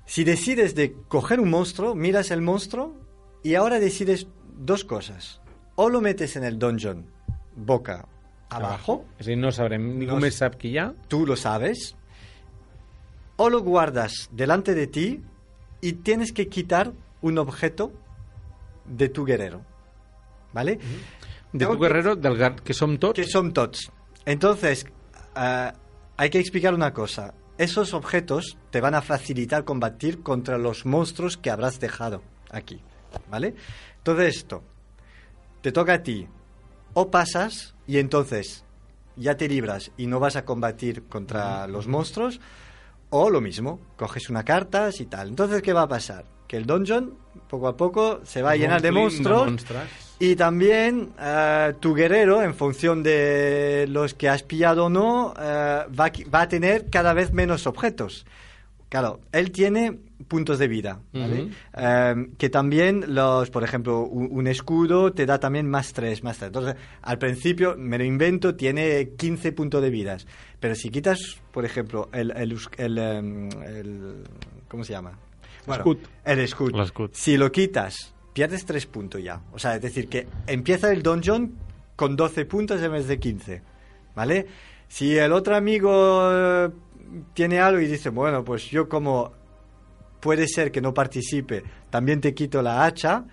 Si 0.07 0.25
decides 0.25 0.75
de 0.75 0.95
coger 1.09 1.39
un 1.39 1.51
monstruo, 1.51 1.95
miras 1.95 2.31
el 2.31 2.41
monstruo 2.41 2.97
y 3.43 3.57
ahora 3.57 3.79
decides 3.79 4.27
dos 4.57 4.87
cosas. 4.87 5.43
O 5.75 5.91
lo 5.91 6.01
metes 6.01 6.35
en 6.37 6.45
el 6.45 6.59
dungeon 6.59 7.05
boca 7.55 8.09
abajo, 8.49 9.05
a 9.21 9.23
dir, 9.23 9.37
no 9.37 9.53
sabrem, 9.53 9.99
ningú 9.99 10.19
No 10.19 10.51
qui 10.59 10.69
hi 10.71 10.79
ha. 10.79 10.95
tú 11.09 11.27
lo 11.27 11.37
sabes, 11.37 11.95
o 13.37 13.51
lo 13.51 13.61
guardas 13.61 14.31
delante 14.33 14.75
de 14.75 14.87
ti 14.87 15.23
y 15.83 15.93
tienes 16.05 16.33
que 16.33 16.49
quitar 16.49 16.93
un 17.21 17.37
objeto 17.37 17.93
de 18.87 19.11
tu 19.11 19.27
guerrero. 19.27 19.72
¿Vale? 20.53 20.79
De 21.53 21.67
tu 21.67 21.79
guerrero, 21.79 22.17
del 22.17 22.37
gar- 22.39 22.61
que 22.63 22.73
som 22.75 22.97
tots. 22.99 23.15
Que 23.17 23.25
son 23.27 23.53
tots. 23.53 23.91
Entonces, 24.25 24.87
eh, 25.37 25.73
hay 26.17 26.31
que 26.31 26.39
explicar 26.39 26.75
una 26.75 26.93
cosa. 26.93 27.35
Esos 27.59 27.93
objetos 27.95 28.57
te 28.71 28.81
van 28.81 28.95
a 28.95 29.03
facilitar 29.03 29.65
combatir 29.65 30.23
contra 30.23 30.59
los 30.59 30.87
monstruos 30.87 31.37
que 31.37 31.51
habrás 31.51 31.79
dejado 31.81 32.23
aquí. 32.51 32.81
¿Vale? 33.31 33.55
Entonces 33.99 34.37
esto, 34.39 34.63
te 35.61 35.71
toca 35.73 35.95
a 35.95 36.03
ti. 36.03 36.27
O 36.95 37.11
pasas 37.11 37.75
y 37.87 37.99
entonces 37.99 38.65
ya 39.17 39.37
te 39.37 39.49
libras 39.49 39.91
y 39.99 40.07
no 40.07 40.19
vas 40.21 40.37
a 40.37 40.45
combatir 40.45 41.05
contra 41.05 41.67
los 41.67 41.87
monstruos. 41.87 42.41
O 43.11 43.29
lo 43.29 43.43
mismo, 43.43 43.79
coges 43.97 44.31
una 44.31 44.43
carta 44.45 44.89
y 44.99 45.05
tal. 45.05 45.29
Entonces, 45.29 45.61
¿qué 45.61 45.75
va 45.75 45.83
a 45.83 45.89
pasar? 45.89 46.25
Que 46.49 46.57
el 46.57 46.65
dungeon, 46.65 47.15
poco 47.49 47.69
a 47.69 47.77
poco, 47.77 48.21
se 48.25 48.41
va 48.41 48.53
a 48.53 48.57
llenar 48.57 48.81
de 48.81 48.89
monstruos. 48.93 49.47
Y 50.25 50.37
también 50.37 51.09
eh, 51.21 51.75
tu 51.81 51.95
guerrero, 51.95 52.43
en 52.45 52.55
función 52.55 53.03
de 53.03 53.87
los 53.89 54.15
que 54.15 54.29
has 54.29 54.45
pillado 54.45 54.85
o 54.85 54.89
no, 54.89 55.35
eh, 55.37 55.41
va, 55.99 56.13
va 56.33 56.43
a 56.43 56.49
tener 56.49 56.89
cada 56.91 57.13
vez 57.13 57.33
menos 57.33 57.67
objetos. 57.67 58.25
Claro, 58.89 59.19
él 59.33 59.51
tiene 59.51 59.99
puntos 60.29 60.61
de 60.61 60.69
vida, 60.69 61.01
¿vale? 61.13 61.43
Ujú. 61.43 61.51
Eh, 61.77 62.15
que 62.39 62.51
también 62.51 63.05
los, 63.15 63.51
por 63.51 63.65
ejemplo, 63.65 64.03
un, 64.05 64.29
un 64.31 64.47
escudo 64.47 65.13
te 65.13 65.27
da 65.27 65.41
también 65.41 65.69
más 65.69 65.93
3, 65.93 66.23
más 66.23 66.37
3. 66.39 66.47
Entonces, 66.51 66.77
al 67.01 67.19
principio, 67.19 67.75
me 67.77 67.99
lo 67.99 68.05
invento, 68.05 68.55
tiene 68.55 69.15
15 69.17 69.51
puntos 69.51 69.83
de 69.83 69.91
vidas. 69.91 70.29
Pero 70.61 70.77
si 70.77 70.91
quitas, 70.91 71.19
por 71.51 71.65
ejemplo, 71.65 72.11
el, 72.13 72.31
el, 72.37 72.57
el, 72.77 72.99
em, 72.99 73.49
el- 73.65 74.23
¿cómo 74.69 74.85
se 74.85 74.93
llama? 74.93 75.19
Escut. 75.67 75.99
El 76.25 76.39
escudo. 76.39 76.81
Si 77.17 77.37
lo 77.37 77.51
quitas, 77.51 78.15
pierdes 78.33 78.65
3 78.65 78.87
puntos 78.87 79.23
ya. 79.23 79.41
O 79.53 79.59
sea, 79.59 79.77
es 79.77 79.83
decir, 79.83 80.09
que 80.09 80.27
empieza 80.47 80.91
el 80.91 81.03
dungeon 81.03 81.55
con 81.97 82.17
12 82.17 82.45
puntos 82.47 82.83
en 82.83 82.93
vez 82.93 83.07
de 83.07 83.19
15. 83.19 83.63
¿Vale? 84.15 84.47
Si 84.89 85.17
el 85.17 85.33
otro 85.33 85.57
amigo 85.57 86.29
eh, 86.31 86.71
tiene 87.35 87.61
algo 87.61 87.81
y 87.81 87.87
dice, 87.87 88.11
bueno, 88.11 88.45
pues 88.45 88.71
yo 88.71 88.89
como 88.89 89.33
puede 90.21 90.47
ser 90.47 90.71
que 90.71 90.81
no 90.81 90.95
participe, 90.95 91.65
también 91.91 92.21
te 92.21 92.35
quito 92.35 92.63
la 92.63 92.85
hacha, 92.85 93.25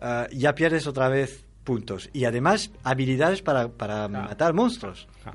eh, 0.00 0.26
ya 0.32 0.54
pierdes 0.54 0.86
otra 0.86 1.08
vez 1.08 1.44
puntos. 1.64 2.08
Y 2.12 2.24
además, 2.24 2.70
habilidades 2.84 3.42
para, 3.42 3.68
para 3.68 4.08
matar 4.08 4.54
monstruos. 4.54 5.08
Ah. 5.26 5.34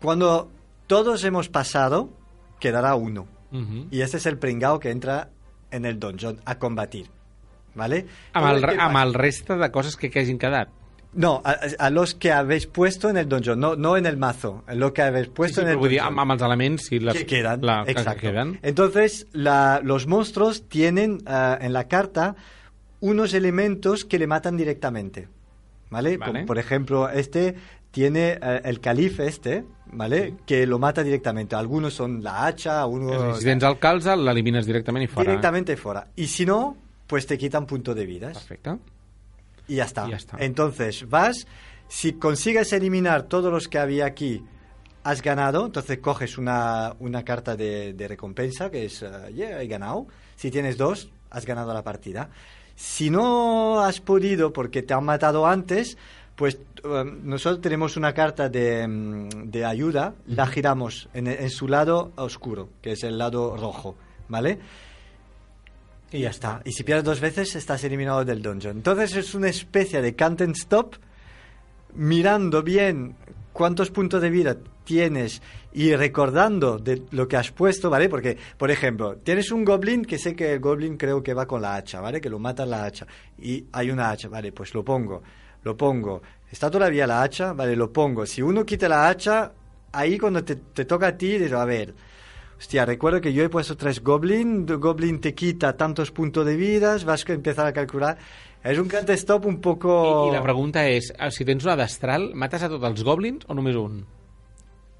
Cuando 0.00 0.50
todos 0.86 1.22
hemos 1.24 1.48
pasado, 1.48 2.10
quedará 2.58 2.94
uno. 2.94 3.26
Y 3.90 4.00
este 4.00 4.18
es 4.18 4.26
el 4.26 4.38
pringao 4.38 4.78
que 4.78 4.90
entra 4.90 5.30
en 5.72 5.84
el 5.84 5.98
dungeon 5.98 6.40
a 6.44 6.58
combatir. 6.60 7.10
¿Vale? 7.74 8.06
Amb 8.32 8.46
el, 8.54 8.64
¿qué 8.66 8.76
amb 8.80 8.96
el 8.96 9.14
reste 9.14 9.56
de 9.56 9.70
coses 9.70 9.96
que, 9.96 10.10
que 10.10 10.20
hagin 10.20 10.38
quedat. 10.38 10.68
No, 11.12 11.42
a, 11.44 11.56
a 11.78 11.90
los 11.90 12.14
que 12.14 12.30
habéis 12.30 12.66
puesto 12.68 13.08
en 13.10 13.16
el 13.16 13.28
dungeon, 13.28 13.58
no, 13.58 13.74
no 13.74 13.96
en 13.96 14.06
el 14.06 14.16
mazo, 14.16 14.62
lo 14.74 14.92
que 14.92 15.02
habéis 15.02 15.26
puesto 15.28 15.60
sí, 15.60 15.66
en 15.66 15.72
el 15.72 15.76
vull 15.76 15.90
dir, 15.90 16.00
amb, 16.00 16.20
amb 16.22 16.32
els 16.36 16.42
elements 16.46 16.92
i 16.92 17.00
les, 17.00 17.16
que 17.18 17.26
quedan. 17.26 17.62
La, 17.66 17.82
exacto. 17.86 18.20
que 18.20 18.28
queden. 18.28 18.58
Entonces, 18.62 19.26
la- 19.32 19.80
los 19.82 20.06
monstruos 20.06 20.68
tienen 20.68 21.18
eh, 21.26 21.58
en 21.62 21.72
la 21.72 21.88
carta 21.88 22.36
unos 23.00 23.34
elementos 23.34 24.04
que 24.04 24.18
le 24.20 24.26
matan 24.28 24.56
directamente. 24.56 25.28
¿Vale? 25.90 26.16
Vale. 26.16 26.32
Como, 26.32 26.46
por 26.46 26.58
ejemplo, 26.58 27.08
este 27.08 27.56
tiene 27.90 28.38
eh, 28.40 28.60
el 28.64 28.78
calife 28.78 29.26
este, 29.26 29.64
¿vale? 29.92 30.34
Que 30.46 30.64
lo 30.64 30.78
mata 30.78 31.02
directamente. 31.02 31.56
Algunos 31.56 31.92
son 31.92 32.22
la 32.22 32.46
hacha, 32.46 32.80
algunos 32.82 33.38
Si 33.40 33.44
tens 33.46 33.64
el 33.64 33.78
calze, 33.80 34.14
l'elimines 34.16 34.64
directament 34.64 35.02
i 35.02 35.08
fora. 35.08 35.26
directamente 35.28 35.76
fuera. 35.76 36.06
Y 36.14 36.28
si 36.28 36.46
no, 36.46 36.76
pues 37.10 37.26
te 37.26 37.36
quitan 37.36 37.66
punto 37.66 37.92
de 37.92 38.06
vidas. 38.06 38.34
Perfecte. 38.34 38.78
Y 39.66 39.74
ya 39.74 39.84
está. 39.84 40.06
Y 40.06 40.10
ya 40.10 40.16
está. 40.16 40.36
Entonces, 40.38 41.08
vas, 41.08 41.44
si 41.88 42.12
consigues 42.12 42.72
eliminar 42.72 43.24
todos 43.24 43.52
los 43.52 43.66
que 43.66 43.80
había 43.80 44.06
aquí, 44.06 44.44
has 45.02 45.20
ganado, 45.20 45.66
entonces 45.66 45.98
coges 45.98 46.38
una, 46.38 46.94
una 47.00 47.24
carta 47.24 47.56
de, 47.56 47.94
de 47.94 48.06
recompensa, 48.06 48.70
que 48.70 48.84
es, 48.84 49.02
eh, 49.02 49.08
yeah, 49.34 49.60
he 49.60 49.66
ganado. 49.66 50.06
Si 50.36 50.52
tienes 50.52 50.76
dos, 50.76 51.10
has 51.30 51.44
ganado 51.44 51.74
la 51.74 51.82
partida. 51.82 52.30
Si 52.76 53.10
no 53.10 53.80
has 53.80 54.00
podido 54.00 54.52
porque 54.52 54.82
te 54.82 54.94
han 54.94 55.04
matado 55.04 55.48
antes, 55.48 55.98
pues 56.36 56.60
eh, 56.84 57.04
nosotros 57.24 57.60
tenemos 57.60 57.96
una 57.96 58.14
carta 58.14 58.48
de, 58.48 58.86
mm, 58.86 59.50
de 59.50 59.64
ayuda, 59.64 60.14
la 60.26 60.46
giramos 60.46 61.08
en, 61.12 61.26
en 61.26 61.50
su 61.50 61.66
lado 61.66 62.12
oscuro, 62.14 62.68
que 62.80 62.92
es 62.92 63.02
el 63.02 63.18
lado 63.18 63.56
rojo, 63.56 63.96
¿vale? 64.28 64.60
Y 66.12 66.20
ya 66.20 66.30
está. 66.30 66.60
Y 66.64 66.72
si 66.72 66.82
pierdes 66.82 67.04
dos 67.04 67.20
veces, 67.20 67.54
estás 67.54 67.84
eliminado 67.84 68.24
del 68.24 68.42
dungeon. 68.42 68.78
Entonces 68.78 69.14
es 69.16 69.34
una 69.34 69.48
especie 69.48 70.02
de 70.02 70.16
count 70.16 70.40
and 70.40 70.56
stop, 70.56 70.96
mirando 71.94 72.62
bien 72.62 73.16
cuántos 73.52 73.90
puntos 73.90 74.20
de 74.20 74.30
vida 74.30 74.56
tienes 74.84 75.40
y 75.72 75.94
recordando 75.94 76.78
de 76.78 77.02
lo 77.12 77.28
que 77.28 77.36
has 77.36 77.52
puesto, 77.52 77.90
¿vale? 77.90 78.08
Porque, 78.08 78.36
por 78.58 78.70
ejemplo, 78.72 79.16
tienes 79.18 79.52
un 79.52 79.64
goblin 79.64 80.04
que 80.04 80.18
sé 80.18 80.34
que 80.34 80.54
el 80.54 80.60
goblin 80.60 80.96
creo 80.96 81.22
que 81.22 81.32
va 81.32 81.46
con 81.46 81.62
la 81.62 81.76
hacha, 81.76 82.00
¿vale? 82.00 82.20
Que 82.20 82.28
lo 82.28 82.40
mata 82.40 82.66
la 82.66 82.84
hacha. 82.84 83.06
Y 83.38 83.66
hay 83.72 83.90
una 83.90 84.10
hacha, 84.10 84.28
¿vale? 84.28 84.50
Pues 84.50 84.74
lo 84.74 84.84
pongo, 84.84 85.22
lo 85.62 85.76
pongo. 85.76 86.22
¿Está 86.50 86.68
todavía 86.68 87.06
la 87.06 87.22
hacha? 87.22 87.52
Vale, 87.52 87.76
lo 87.76 87.92
pongo. 87.92 88.26
Si 88.26 88.42
uno 88.42 88.66
quita 88.66 88.88
la 88.88 89.08
hacha, 89.08 89.52
ahí 89.92 90.18
cuando 90.18 90.42
te, 90.42 90.56
te 90.56 90.84
toca 90.84 91.08
a 91.08 91.16
ti, 91.16 91.38
dices, 91.38 91.52
a 91.52 91.64
ver, 91.64 91.94
Hostia, 92.60 92.84
recuerdo 92.84 93.22
que 93.22 93.32
yo 93.32 93.42
he 93.42 93.48
puesto 93.48 93.74
tres 93.74 94.02
Goblin, 94.04 94.66
Goblin 94.66 95.18
te 95.18 95.34
quita 95.34 95.78
tantos 95.78 96.10
puntos 96.10 96.44
de 96.44 96.56
vidas, 96.56 97.06
vas 97.06 97.24
a 97.26 97.32
empezar 97.32 97.66
a 97.66 97.72
calcular. 97.72 98.18
És 98.60 98.76
un 98.76 98.90
cant 98.92 99.08
stop 99.16 99.46
un 99.48 99.62
poco... 99.64 99.94
I, 100.04 100.28
I 100.28 100.34
la 100.34 100.42
pregunta 100.44 100.82
és, 100.84 101.08
ah, 101.16 101.30
si 101.32 101.46
tens 101.48 101.64
una 101.64 101.78
destral, 101.80 102.34
mates 102.36 102.60
a 102.60 102.68
tots 102.68 102.84
els 102.84 103.00
goblins 103.06 103.48
o 103.48 103.56
només 103.56 103.78
un? 103.80 104.02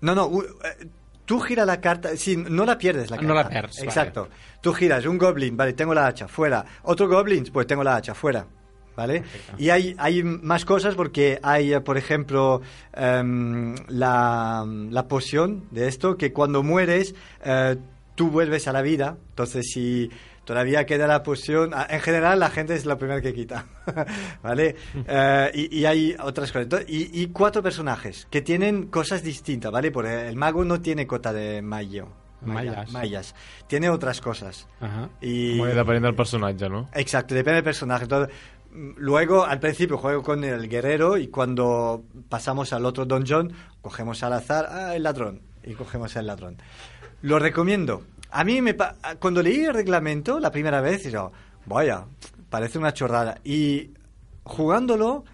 No, 0.00 0.14
no, 0.16 0.24
eh, 0.40 0.88
tú 1.28 1.36
gira 1.44 1.66
la 1.68 1.76
carta, 1.84 2.14
sí, 2.16 2.38
no 2.40 2.64
la 2.64 2.78
pierdes 2.80 3.10
la 3.10 3.18
carta. 3.18 3.28
No 3.28 3.36
la 3.36 3.44
pierdes, 3.50 3.82
Exacto. 3.84 4.30
Tú 4.62 4.72
giras 4.72 5.04
un 5.04 5.18
Goblin, 5.18 5.54
vale, 5.56 5.74
tengo 5.74 5.92
la 5.92 6.06
hacha, 6.06 6.28
fuera. 6.28 6.64
Otro 6.84 7.08
Goblin, 7.08 7.44
pues 7.52 7.66
tengo 7.66 7.84
la 7.84 7.96
hacha, 7.96 8.14
fuera. 8.14 8.46
¿Vale? 9.00 9.22
Y 9.56 9.70
hay, 9.70 9.94
hay 9.98 10.22
más 10.22 10.66
cosas 10.66 10.94
porque 10.94 11.38
hay, 11.42 11.78
por 11.80 11.96
ejemplo, 11.96 12.60
em, 12.92 13.74
la, 13.88 14.66
la 14.90 15.08
poción 15.08 15.64
de 15.70 15.88
esto, 15.88 16.16
que 16.18 16.32
cuando 16.34 16.62
mueres, 16.62 17.14
eh, 17.42 17.76
tú 18.14 18.30
vuelves 18.30 18.68
a 18.68 18.72
la 18.72 18.82
vida. 18.82 19.16
Entonces, 19.30 19.70
si 19.72 20.10
todavía 20.44 20.84
queda 20.84 21.06
la 21.06 21.22
poción, 21.22 21.70
ah, 21.72 21.86
en 21.88 22.00
general 22.00 22.40
la 22.40 22.50
gente 22.50 22.74
es 22.74 22.84
la 22.84 22.98
primera 22.98 23.22
que 23.22 23.32
quita. 23.32 23.64
¿Vale? 24.42 24.76
Eh, 25.06 25.50
y, 25.54 25.78
y 25.78 25.86
hay 25.86 26.14
otras 26.22 26.52
cosas. 26.52 26.64
Entonces, 26.64 26.90
y, 26.90 27.22
y 27.22 27.28
cuatro 27.28 27.62
personajes 27.62 28.26
que 28.30 28.42
tienen 28.42 28.88
cosas 28.88 29.22
distintas, 29.22 29.72
¿vale? 29.72 29.90
Porque 29.90 30.28
el 30.28 30.36
mago 30.36 30.62
no 30.64 30.80
tiene 30.82 31.06
cota 31.06 31.32
de 31.32 31.62
mayo. 31.62 32.08
Maya- 32.42 32.70
Mayas. 32.72 32.92
mayas. 32.92 33.34
Tiene 33.66 33.90
otras 33.90 34.18
cosas. 34.22 34.66
Ajá. 34.80 35.10
Y, 35.20 35.58
depenent 35.58 36.04
del 36.06 36.14
personatge, 36.14 36.70
no? 36.70 36.88
Exacto, 36.94 37.34
depende 37.34 37.56
del 37.56 37.64
personaje. 37.64 38.04
Entonces, 38.04 38.34
luego, 38.72 39.44
al 39.44 39.60
principio 39.60 39.98
juego 39.98 40.22
con 40.22 40.44
el 40.44 40.68
guerrero 40.68 41.16
y 41.16 41.28
cuando 41.28 42.02
pasamos 42.28 42.72
al 42.72 42.84
otro 42.86 43.04
dungeon, 43.04 43.52
cogemos 43.82 44.22
al 44.22 44.32
azar, 44.34 44.66
ah, 44.70 44.94
el 44.94 45.02
ladrón, 45.02 45.40
y 45.64 45.74
cogemos 45.74 46.14
el 46.16 46.26
ladrón. 46.26 46.56
Lo 47.22 47.38
recomiendo. 47.38 48.02
A 48.30 48.44
mí, 48.44 48.62
me 48.62 48.74
pa- 48.74 48.96
cuando 49.18 49.42
leí 49.42 49.64
el 49.64 49.74
reglamento 49.74 50.38
la 50.38 50.50
primera 50.50 50.80
vez, 50.80 51.02
digo, 51.04 51.32
vaya, 51.66 52.04
parece 52.48 52.78
una 52.78 52.92
chorrada. 52.94 53.38
Y 53.44 53.90
jugándolo, 54.44 55.24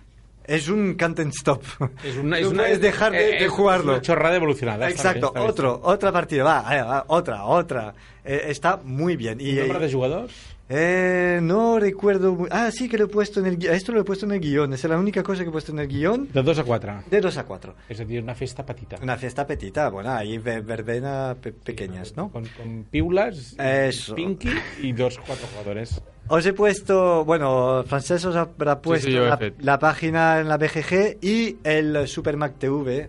es 0.44 0.68
un 0.68 0.94
can't 0.94 1.18
and 1.20 1.32
stop. 1.32 1.62
És 2.04 2.16
una, 2.16 2.38
una, 2.48 2.62
puedes 2.62 2.80
dejar 2.80 3.12
de, 3.12 3.36
eh, 3.36 3.40
de 3.42 3.48
jugarlo. 3.48 3.92
una 3.94 4.02
xorrada 4.02 4.36
evolucionada. 4.36 4.88
Exacto, 4.88 5.32
otro, 5.36 5.80
otra 5.82 6.10
partida, 6.12 6.44
va, 6.44 6.62
va, 6.62 6.84
va, 6.84 7.04
otra, 7.08 7.44
otra. 7.44 7.94
Eh, 8.24 8.44
está 8.48 8.76
muy 8.82 9.16
bien. 9.16 9.40
I 9.40 9.54
nombre 9.54 9.78
de 9.80 9.92
jugadors? 9.92 10.32
Eh, 10.68 11.38
no 11.42 11.78
recuerdo. 11.78 12.34
muy- 12.34 12.48
Ah, 12.50 12.70
sí 12.72 12.88
que 12.88 12.98
lo 12.98 13.04
he 13.04 13.08
puesto 13.08 13.38
en 13.40 13.46
el 13.46 13.58
gui- 13.58 13.70
Esto 13.70 13.92
lo 13.92 14.00
he 14.00 14.04
puesto 14.04 14.26
en 14.26 14.32
el 14.32 14.40
guion. 14.40 14.72
Esa 14.72 14.86
es 14.88 14.90
la 14.90 14.98
única 14.98 15.22
cosa 15.22 15.42
que 15.42 15.48
he 15.48 15.52
puesto 15.52 15.70
en 15.72 15.78
el 15.78 15.86
guion. 15.86 16.28
De 16.32 16.42
2 16.42 16.58
a 16.58 16.64
4. 16.64 17.02
De 17.08 17.20
2 17.20 17.36
a 17.38 17.44
4. 17.44 17.74
És 17.88 18.00
a 18.00 18.04
dir, 18.04 18.22
una 18.22 18.34
festa 18.34 18.64
petita. 18.66 18.96
Una 19.02 19.16
fiesta 19.16 19.46
petita. 19.46 19.88
Bueno, 19.90 20.10
ahí 20.12 20.38
ve- 20.38 20.60
verbena 20.60 21.36
pe- 21.40 21.52
pequeñas, 21.52 22.16
¿no? 22.16 22.30
Con, 22.30 22.46
con 22.46 22.84
piulas, 22.90 23.54
Eso. 23.58 24.14
Pinky 24.16 24.50
y 24.82 24.92
dos 24.92 25.18
cuatro 25.18 25.46
jugadores. 25.52 26.02
Os 26.28 26.44
he 26.44 26.52
puesto. 26.52 27.24
Bueno, 27.24 27.84
Francés 27.86 28.24
os 28.24 28.34
habrá 28.34 28.80
puesto 28.82 29.08
yo 29.08 29.26
he 29.26 29.28
la, 29.28 29.38
la 29.60 29.78
página 29.78 30.40
en 30.40 30.48
la 30.48 30.56
BGG 30.58 31.18
y 31.22 31.58
el 31.62 32.08
Supermac 32.08 32.58
TV 32.58 32.98
eh, 32.98 33.08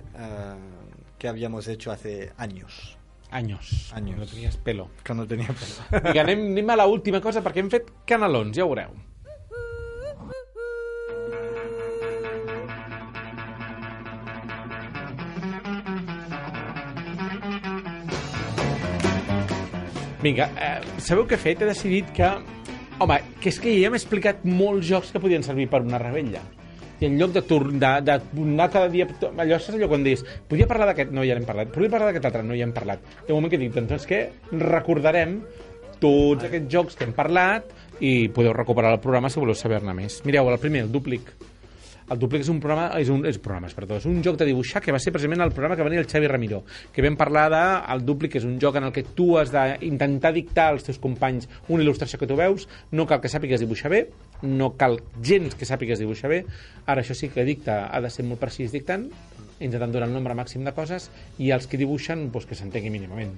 que 1.18 1.28
habíamos 1.28 1.68
hecho 1.68 1.92
hace 1.92 2.32
años. 2.38 2.97
Años. 3.32 3.92
Años. 3.94 4.18
No 4.20 4.26
tenies 4.26 4.58
pelo. 4.58 4.90
Que 5.04 5.14
no 5.14 5.28
tenía 5.28 5.48
pelo. 5.48 6.04
Vinga, 6.08 6.22
anem, 6.24 6.46
anem 6.54 6.70
a 6.72 6.78
l'última 6.86 7.22
cosa 7.22 7.44
perquè 7.44 7.64
hem 7.64 7.72
fet 7.72 7.92
canalons, 8.08 8.56
ja 8.56 8.66
ho 8.66 8.72
veureu. 8.72 8.96
Vinga, 20.24 20.50
eh, 20.58 20.80
sabeu 20.98 21.28
què 21.28 21.38
he 21.38 21.44
fet? 21.44 21.62
He 21.62 21.70
decidit 21.70 22.10
que 22.16 22.32
Home, 22.98 23.20
que 23.38 23.52
és 23.52 23.60
que 23.62 23.70
ja 23.78 23.92
hem 23.92 23.94
explicat 23.94 24.40
molts 24.50 24.88
jocs 24.90 25.12
que 25.14 25.20
podien 25.22 25.44
servir 25.46 25.68
per 25.70 25.84
una 25.84 26.00
rebella. 26.02 26.40
I 27.00 27.06
en 27.06 27.18
lloc 27.20 27.34
de, 27.36 27.42
tor- 27.46 27.68
de, 27.74 28.16
anar 28.44 28.70
cada 28.74 28.90
dia... 28.90 29.06
Allò 29.38 29.58
és 29.60 29.70
allò 29.70 29.90
quan 29.92 30.04
dius, 30.06 30.24
podia 30.50 30.66
parlar 30.70 30.88
d'aquest... 30.92 31.12
No, 31.14 31.26
ja 31.28 31.36
n'hem 31.38 31.46
parlat. 31.46 31.70
Podia 31.74 31.92
parlar 31.94 32.10
d'aquest 32.12 32.26
altre? 32.32 32.44
No, 32.48 32.58
ja 32.58 32.66
hem 32.66 32.74
parlat. 32.74 33.04
Ha 33.22 33.30
un 33.30 33.38
moment 33.38 33.54
que 33.54 33.60
dic, 33.62 33.74
doncs 33.76 34.08
què? 34.10 34.24
Recordarem 34.58 35.40
tots 36.02 36.46
aquests 36.48 36.70
jocs 36.74 36.98
que 36.98 37.06
hem 37.08 37.14
parlat 37.18 37.70
i 38.06 38.28
podeu 38.34 38.54
recuperar 38.54 38.92
el 38.96 39.02
programa 39.02 39.30
si 39.34 39.40
voleu 39.42 39.58
saber-ne 39.58 39.94
més. 39.98 40.20
Mireu, 40.26 40.50
el 40.54 40.60
primer, 40.62 40.84
el 40.86 40.92
Dúplic. 40.94 41.30
El 42.08 42.20
Dúplic 42.22 42.46
és 42.46 42.50
un 42.52 42.62
programa, 42.64 42.88
és 43.02 43.10
un, 43.12 43.26
és 43.28 43.36
programes, 43.44 43.74
perdó, 43.76 43.98
és 44.00 44.06
un 44.08 44.22
joc 44.24 44.38
de 44.40 44.46
dibuixar 44.48 44.80
que 44.84 44.94
va 44.96 45.00
ser 45.04 45.12
precisament 45.12 45.44
el 45.44 45.52
programa 45.52 45.76
que 45.76 45.84
va 45.84 45.90
venir 45.90 46.00
el 46.00 46.08
Xavi 46.08 46.30
Ramiro, 46.32 46.62
que 46.96 47.04
vam 47.04 47.18
parlar 47.20 47.48
de 47.52 47.64
el 47.94 48.06
que 48.28 48.40
és 48.40 48.46
un 48.48 48.56
joc 48.64 48.78
en 48.80 48.88
el 48.88 48.94
que 48.96 49.04
tu 49.18 49.34
has 49.38 49.52
d'intentar 49.52 50.32
dictar 50.34 50.70
als 50.72 50.88
teus 50.88 51.02
companys 51.04 51.50
una 51.68 51.84
il·lustració 51.84 52.20
que 52.20 52.30
tu 52.30 52.40
veus, 52.40 52.68
no 52.92 53.06
cal 53.06 53.20
que 53.20 53.28
sàpigues 53.28 53.60
dibuixar 53.60 53.92
bé, 53.92 54.06
no 54.42 54.72
cal 54.80 55.02
gens 55.22 55.56
que 55.56 55.68
sàpigues 55.68 56.00
dibuixar 56.00 56.32
bé, 56.32 56.46
ara 56.86 57.04
això 57.04 57.18
sí 57.18 57.28
que 57.28 57.44
dicta, 57.44 57.88
ha 57.92 58.00
de 58.00 58.10
ser 58.10 58.24
molt 58.24 58.40
precís 58.40 58.72
dictant, 58.72 59.10
intentant 59.60 59.94
donar 59.94 60.08
el 60.08 60.14
nombre 60.14 60.36
màxim 60.38 60.64
de 60.66 60.74
coses 60.76 61.10
i 61.42 61.52
els 61.56 61.68
que 61.70 61.80
dibuixen 61.80 62.28
doncs, 62.32 62.46
que 62.50 62.58
s'entengui 62.58 62.92
mínimament. 62.94 63.34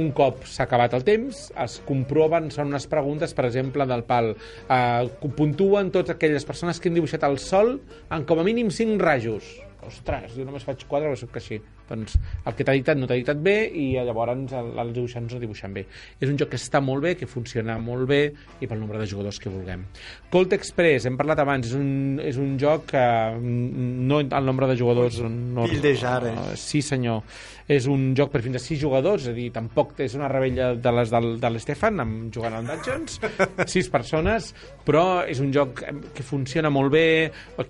Un 0.00 0.10
cop 0.16 0.44
s'ha 0.48 0.66
acabat 0.68 0.94
el 0.96 1.04
temps, 1.06 1.46
es 1.64 1.76
comproven, 1.86 2.50
són 2.54 2.72
unes 2.72 2.86
preguntes, 2.90 3.34
per 3.34 3.46
exemple, 3.48 3.86
del 3.90 4.04
pal. 4.08 4.32
Eh, 4.68 5.28
puntuen 5.36 5.90
totes 5.94 6.14
aquelles 6.16 6.46
persones 6.46 6.80
que 6.80 6.90
han 6.90 6.98
dibuixat 6.98 7.26
el 7.26 7.38
sol 7.42 7.78
en 8.10 8.26
com 8.28 8.40
a 8.40 8.46
mínim 8.46 8.70
5 8.70 9.00
rajos. 9.02 9.54
Ostres, 9.84 10.32
jo 10.32 10.46
només 10.46 10.64
faig 10.64 10.86
4 10.88 11.10
però 11.10 11.16
soc 11.18 11.36
així. 11.36 11.60
Doncs 11.88 12.16
el 12.46 12.56
que 12.56 12.64
t'ha 12.64 12.74
dictat 12.76 12.98
no 12.98 13.08
t'ha 13.08 13.18
dictat 13.18 13.40
bé 13.44 13.56
i 13.68 13.90
llavors 13.94 14.52
el, 14.56 14.70
els 14.80 14.94
dibuixants 14.96 15.34
no 15.34 15.40
dibuixen 15.42 15.74
bé. 15.76 15.84
És 16.20 16.30
un 16.30 16.38
joc 16.40 16.54
que 16.54 16.60
està 16.60 16.80
molt 16.84 17.04
bé, 17.04 17.14
que 17.18 17.28
funciona 17.30 17.76
molt 17.82 18.08
bé 18.08 18.20
i 18.60 18.68
pel 18.70 18.80
nombre 18.80 19.00
de 19.00 19.08
jugadors 19.10 19.40
que 19.42 19.52
vulguem. 19.52 19.84
Colt 20.32 20.54
Express, 20.56 21.08
hem 21.08 21.18
parlat 21.20 21.42
abans, 21.44 21.68
és 21.68 21.74
un, 21.78 22.20
és 22.22 22.38
un 22.40 22.54
joc 22.60 22.88
que 22.94 23.04
mm, 23.36 24.06
no 24.08 24.22
el 24.24 24.48
nombre 24.48 24.68
de 24.70 24.78
jugadors... 24.78 25.20
No, 25.24 25.68
Pil 25.68 25.82
de 25.82 25.94
jares. 25.98 26.38
Uh, 26.38 26.56
sí, 26.58 26.82
senyor. 26.84 27.22
És 27.70 27.86
un 27.88 28.10
joc 28.16 28.32
per 28.32 28.42
fins 28.44 28.58
a 28.58 28.62
6 28.62 28.80
jugadors, 28.80 29.24
és 29.24 29.32
a 29.32 29.36
dir, 29.36 29.48
tampoc 29.54 29.94
és 30.04 30.16
una 30.18 30.28
rebella 30.28 30.72
de 30.76 30.92
les 30.98 31.12
del, 31.12 31.28
de 31.40 31.50
l'Estefan, 31.52 32.02
amb 32.02 32.34
jugant 32.34 32.58
al 32.58 32.66
Dungeons, 32.68 33.20
6 33.76 33.88
persones, 33.92 34.50
però 34.84 35.24
és 35.28 35.40
un 35.40 35.52
joc 35.54 35.80
que 36.14 36.26
funciona 36.26 36.72
molt 36.72 36.92
bé, 36.92 37.06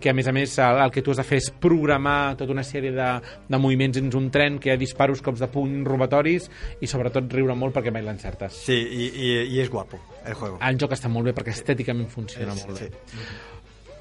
que 0.01 0.11
a 0.11 0.17
més 0.17 0.27
a 0.31 0.35
més 0.35 0.57
el, 0.59 0.81
el 0.87 0.95
que 0.95 1.05
tu 1.05 1.15
has 1.15 1.23
de 1.23 1.27
fer 1.27 1.39
és 1.43 1.51
programar 1.63 2.35
tota 2.41 2.55
una 2.55 2.65
sèrie 2.67 2.95
de, 2.95 3.11
de 3.49 3.61
moviments 3.61 4.01
dins 4.05 4.15
un 4.21 4.29
tren, 4.35 4.61
que 4.61 4.71
hi 4.71 4.75
ha 4.75 4.79
disparos, 4.81 5.23
cops 5.25 5.41
de 5.43 5.49
puny, 5.51 5.81
robatoris, 5.89 6.51
i 6.81 6.87
sobretot 6.91 7.33
riure 7.33 7.57
molt 7.59 7.75
perquè 7.75 7.91
mai 7.95 8.05
l'encertes. 8.07 8.61
Sí, 8.69 8.77
y, 8.77 9.09
y, 9.11 9.33
y 9.57 9.61
es 9.65 9.71
guapo 9.73 9.99
el 10.27 10.35
juego. 10.39 10.61
El 10.63 10.79
joc 10.81 10.93
està 10.95 11.09
molt 11.11 11.27
bé 11.33 11.35
perquè 11.35 11.57
estèticament 11.57 12.09
funciona 12.13 12.53
Es- 12.55 12.67
molt 12.69 12.81
bé. 12.81 12.93
sí. 12.93 13.27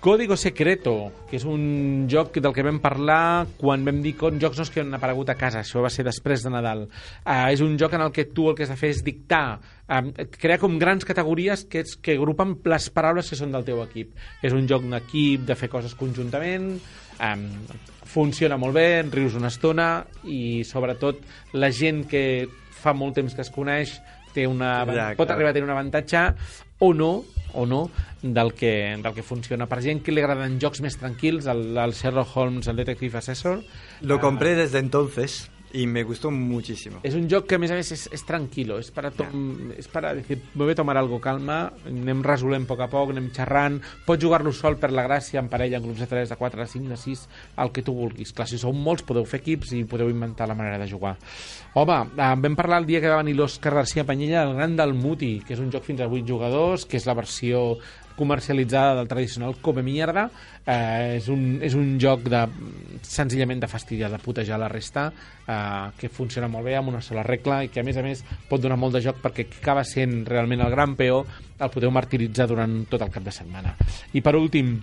Código 0.04 0.36
Secreto, 0.36 1.14
que 1.30 1.38
és 1.40 1.46
un 1.48 2.10
joc 2.12 2.36
del 2.44 2.52
que 2.52 2.64
vam 2.66 2.82
parlar 2.84 3.46
quan 3.56 3.86
vam 3.88 4.02
dir 4.04 4.12
que 4.20 4.34
jocs 4.36 4.58
no 4.60 4.66
es 4.66 4.70
que 4.74 4.82
han 4.84 4.92
aparegut 4.98 5.30
a 5.32 5.36
casa, 5.40 5.62
això 5.64 5.80
va 5.80 5.88
ser 5.90 6.04
després 6.04 6.44
de 6.44 6.52
Nadal. 6.52 6.90
Uh, 7.24 7.48
és 7.54 7.62
un 7.64 7.78
joc 7.80 7.96
en 7.96 8.04
el 8.04 8.12
que 8.12 8.26
tu 8.26 8.50
el 8.52 8.58
que 8.58 8.66
has 8.68 8.74
de 8.74 8.76
fer 8.76 8.90
és 8.92 9.00
dictar, 9.02 9.62
um, 9.88 10.12
crear 10.36 10.60
com 10.60 10.76
grans 10.78 11.08
categories 11.08 11.64
que, 11.72 11.86
és, 11.86 11.96
que 12.04 12.18
agrupen 12.20 12.58
les 12.68 12.90
paraules 12.92 13.32
que 13.32 13.40
són 13.40 13.56
del 13.56 13.64
teu 13.64 13.80
equip. 13.86 14.12
És 14.44 14.52
un 14.52 14.68
joc 14.68 14.84
d'equip, 14.92 15.48
de 15.48 15.56
fer 15.56 15.72
coses 15.72 15.96
conjuntament, 15.96 16.74
um, 17.24 17.48
funciona 18.14 18.58
molt 18.62 18.76
bé, 18.78 18.88
rius 19.10 19.34
una 19.40 19.50
estona 19.50 20.04
i 20.30 20.64
sobretot 20.68 21.24
la 21.58 21.72
gent 21.74 22.04
que 22.10 22.48
fa 22.84 22.94
molt 22.94 23.18
temps 23.18 23.34
que 23.34 23.42
es 23.42 23.50
coneix 23.54 23.98
té 24.34 24.46
una, 24.50 24.84
Ja, 24.86 25.14
pot 25.18 25.28
clar. 25.28 25.36
arribar 25.38 25.52
a 25.52 25.54
tenir 25.54 25.68
un 25.70 25.74
avantatge 25.76 26.28
o 26.80 26.94
no 26.94 27.24
o 27.54 27.66
no 27.70 27.90
del 28.22 28.54
que, 28.58 28.98
del 28.98 29.14
que 29.14 29.22
funciona. 29.22 29.68
Per 29.70 29.78
gent 29.86 30.02
que 30.02 30.12
li 30.12 30.24
agraden 30.24 30.58
jocs 30.62 30.82
més 30.82 30.98
tranquils, 30.98 31.46
el, 31.46 31.78
el 31.78 31.94
Sherlock 31.94 32.36
Holmes, 32.36 32.68
el 32.68 32.80
Detective 32.82 33.20
Assessor, 33.20 33.62
Lo 34.02 34.20
compré 34.20 34.56
desde 34.56 34.80
entonces 34.80 35.52
y 35.74 35.88
me 35.88 36.04
gustó 36.04 36.30
muchísimo. 36.30 37.00
és 37.04 37.16
un 37.18 37.26
joc 37.28 37.48
que 37.50 37.58
a 37.58 37.60
més 37.60 37.72
a 37.74 37.76
més 37.76 37.90
és, 37.92 38.06
és 38.14 38.24
tranquilo, 38.24 38.78
és 38.80 38.92
per 38.94 39.08
a, 39.10 39.12
tom, 39.12 39.72
és 39.74 39.88
per 39.90 40.04
dir, 40.20 40.38
me 40.54 40.68
voy 40.68 40.76
a 40.76 40.78
tomar 40.78 40.96
algo 41.02 41.18
calma, 41.20 41.74
anem 41.90 42.22
resolent 42.24 42.68
a 42.68 42.70
poc 42.70 42.84
a 42.86 42.88
poc, 42.92 43.10
anem 43.12 43.32
xerrant, 43.34 43.80
pots 44.06 44.22
jugar-lo 44.22 44.54
sol 44.54 44.78
per 44.78 44.92
la 44.94 45.08
gràcia, 45.08 45.42
en 45.42 45.50
parella, 45.50 45.82
en 45.82 45.88
grups 45.88 46.04
de 46.06 46.08
3, 46.12 46.30
de 46.30 46.38
4, 46.38 46.62
de 46.62 46.68
5, 46.70 46.90
de 46.94 47.00
6, 47.02 47.26
el 47.66 47.74
que 47.74 47.82
tu 47.82 47.98
vulguis. 47.98 48.32
Clar, 48.38 48.48
si 48.48 48.62
sou 48.62 48.72
molts 48.72 49.04
podeu 49.08 49.26
fer 49.26 49.42
equips 49.42 49.74
i 49.74 49.84
podeu 49.90 50.14
inventar 50.14 50.48
la 50.48 50.56
manera 50.56 50.78
de 50.78 50.90
jugar. 50.92 51.16
Home, 51.74 52.00
eh, 52.14 52.30
vam 52.46 52.56
parlar 52.56 52.84
el 52.84 52.86
dia 52.86 53.02
que 53.02 53.10
va 53.10 53.24
venir 53.24 53.34
l'Òscar 53.40 53.74
García 53.74 54.06
Panyella 54.06 54.46
del 54.46 54.56
Gran 54.60 54.78
del 54.78 54.94
Muti, 54.94 55.40
que 55.42 55.58
és 55.58 55.60
un 55.60 55.74
joc 55.74 55.90
fins 55.90 56.06
a 56.06 56.08
8 56.08 56.28
jugadors, 56.30 56.86
que 56.86 57.02
és 57.02 57.10
la 57.10 57.18
versió 57.18 57.80
comercialitzada 58.18 58.96
del 58.96 59.08
tradicional 59.08 59.56
Come 59.62 59.84
Mierda 59.84 60.28
eh, 60.66 61.18
és, 61.18 61.28
un, 61.32 61.60
és 61.64 61.76
un 61.78 61.96
joc 62.02 62.28
de 62.32 62.44
senzillament 63.04 63.62
de 63.64 63.70
fastidiar, 63.72 64.12
de 64.14 64.22
putejar 64.24 64.60
la 64.62 64.70
resta 64.72 65.10
eh, 65.12 65.92
que 66.00 66.10
funciona 66.10 66.50
molt 66.52 66.68
bé 66.68 66.78
amb 66.80 66.94
una 66.94 67.02
sola 67.02 67.24
regla 67.24 67.64
i 67.64 67.72
que 67.74 67.82
a 67.82 67.88
més 67.88 67.98
a 67.98 68.06
més 68.06 68.24
pot 68.50 68.62
donar 68.62 68.80
molt 68.80 68.98
de 68.98 69.04
joc 69.06 69.22
perquè 69.24 69.48
acaba 69.60 69.86
sent 69.88 70.24
realment 70.30 70.66
el 70.66 70.74
gran 70.74 70.98
peó 71.00 71.24
el 71.60 71.72
podeu 71.72 71.94
martiritzar 71.94 72.48
durant 72.50 72.84
tot 72.92 73.02
el 73.02 73.12
cap 73.14 73.24
de 73.24 73.32
setmana. 73.32 73.76
I 74.14 74.22
per 74.22 74.36
últim 74.36 74.76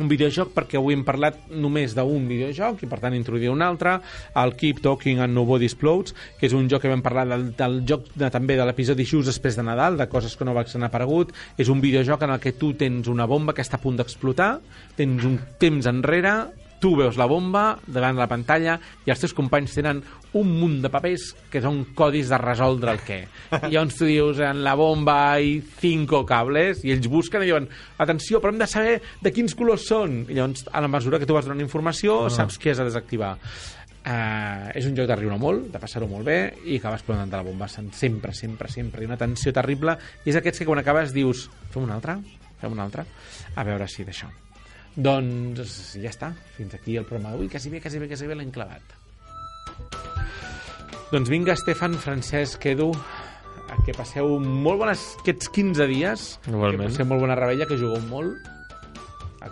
un 0.00 0.08
videojoc 0.08 0.52
perquè 0.54 0.78
avui 0.80 0.96
hem 0.96 1.04
parlat 1.04 1.38
només 1.50 1.94
d'un 1.96 2.28
videojoc 2.28 2.82
i 2.84 2.88
per 2.88 3.00
tant 3.02 3.16
introduir 3.16 3.50
un 3.52 3.62
altre 3.64 3.98
el 4.42 4.54
Keep 4.56 4.80
Talking 4.84 5.20
and 5.20 5.36
Nobody 5.36 5.68
Explodes 5.68 6.16
que 6.38 6.48
és 6.48 6.56
un 6.56 6.70
joc 6.70 6.84
que 6.84 6.92
vam 6.92 7.04
parlar 7.04 7.26
del, 7.28 7.50
del 7.58 7.82
joc 7.88 8.08
de, 8.14 8.30
també 8.32 8.56
de 8.56 8.66
l'episodi 8.68 9.06
just 9.08 9.28
després 9.28 9.58
de 9.58 9.66
Nadal 9.66 9.98
de 10.00 10.08
coses 10.08 10.36
que 10.36 10.44
no 10.44 10.56
han 10.56 10.88
aparegut. 10.88 11.32
És 11.58 11.68
un 11.68 11.80
videojoc 11.80 12.22
en 12.22 12.34
el 12.34 12.40
que 12.40 12.52
tu 12.52 12.72
tens 12.78 13.08
una 13.08 13.26
bomba 13.26 13.54
que 13.54 13.62
està 13.62 13.78
a 13.78 13.82
punt 13.82 13.98
d'explotar 13.98 14.52
tens 14.96 15.24
un 15.24 15.38
temps 15.58 15.86
enrere 15.86 16.34
tu 16.82 16.96
veus 16.98 17.14
la 17.20 17.28
bomba 17.30 17.76
davant 17.86 18.16
de 18.18 18.22
la 18.24 18.26
pantalla 18.30 18.74
i 19.06 19.12
els 19.14 19.20
teus 19.22 19.32
companys 19.38 19.76
tenen 19.78 20.00
un 20.34 20.48
munt 20.58 20.80
de 20.82 20.90
papers 20.90 21.28
que 21.52 21.60
són 21.62 21.84
codis 21.94 22.32
de 22.32 22.38
resoldre 22.42 22.90
el 22.96 23.02
què. 23.06 23.18
I 23.68 23.70
llavors 23.76 23.98
tu 24.00 24.08
dius, 24.08 24.40
en 24.42 24.64
la 24.66 24.72
bomba 24.78 25.16
hi 25.38 25.60
cinco 25.78 26.24
cables, 26.26 26.80
i 26.82 26.90
ells 26.94 27.06
busquen 27.12 27.44
i 27.44 27.50
diuen, 27.52 27.68
atenció, 28.02 28.40
però 28.42 28.50
hem 28.50 28.58
de 28.64 28.66
saber 28.70 28.96
de 29.22 29.32
quins 29.32 29.54
colors 29.54 29.86
són. 29.86 30.24
I 30.26 30.34
llavors, 30.40 30.66
a 30.72 30.82
la 30.82 30.90
mesura 30.90 31.20
que 31.22 31.28
tu 31.30 31.36
vas 31.38 31.46
donant 31.46 31.62
informació, 31.62 32.24
Ah. 32.26 32.30
saps 32.34 32.58
què 32.58 32.72
has 32.74 32.82
de 32.82 32.88
desactivar. 32.90 33.36
Uh, 34.02 34.72
és 34.74 34.82
un 34.88 34.96
joc 34.98 35.06
de 35.06 35.14
riure 35.14 35.36
molt, 35.38 35.68
de 35.70 35.78
passar-ho 35.78 36.08
molt 36.10 36.26
bé 36.26 36.38
i 36.66 36.80
acabes 36.80 37.04
plorant 37.06 37.30
de 37.30 37.38
la 37.38 37.44
bomba 37.46 37.68
sempre, 37.70 38.32
sempre, 38.34 38.66
sempre 38.66 39.04
i 39.04 39.06
una 39.06 39.14
tensió 39.16 39.52
terrible 39.54 39.94
i 40.24 40.30
és 40.32 40.40
aquests 40.40 40.58
que 40.58 40.66
quan 40.66 40.80
acabes 40.82 41.12
dius 41.14 41.44
fem 41.70 41.84
un 41.86 41.92
altre, 41.94 42.16
fem 42.58 42.74
un 42.74 42.82
altre 42.82 43.04
a 43.54 43.62
veure 43.62 43.86
si 43.86 44.02
d'això 44.02 44.26
doncs 44.96 45.94
ja 45.96 46.10
està, 46.10 46.32
fins 46.56 46.74
aquí 46.76 46.96
el 47.00 47.06
programa 47.08 47.32
d'avui. 47.32 47.48
Quasi 47.52 47.72
bé, 47.72 47.80
quasi 47.80 48.00
bé, 48.02 48.08
quasi 48.10 48.28
bé 48.28 48.36
l'hem 48.36 48.52
clavat. 48.52 48.96
Doncs 51.12 51.28
vinga 51.28 51.56
Estefan, 51.56 51.98
Francesc, 52.00 52.64
Edu. 52.72 52.92
A 53.72 53.78
que 53.86 53.94
passeu 53.96 54.34
molt 54.40 54.82
bones 54.82 55.02
aquests 55.22 55.48
15 55.52 55.86
dies. 55.88 56.26
Igualment. 56.48 56.88
que 56.88 56.90
passeu 56.92 57.08
molt 57.08 57.24
bona 57.24 57.36
rebella, 57.38 57.68
que 57.68 57.78
jugueu 57.80 58.00
molt 58.10 58.36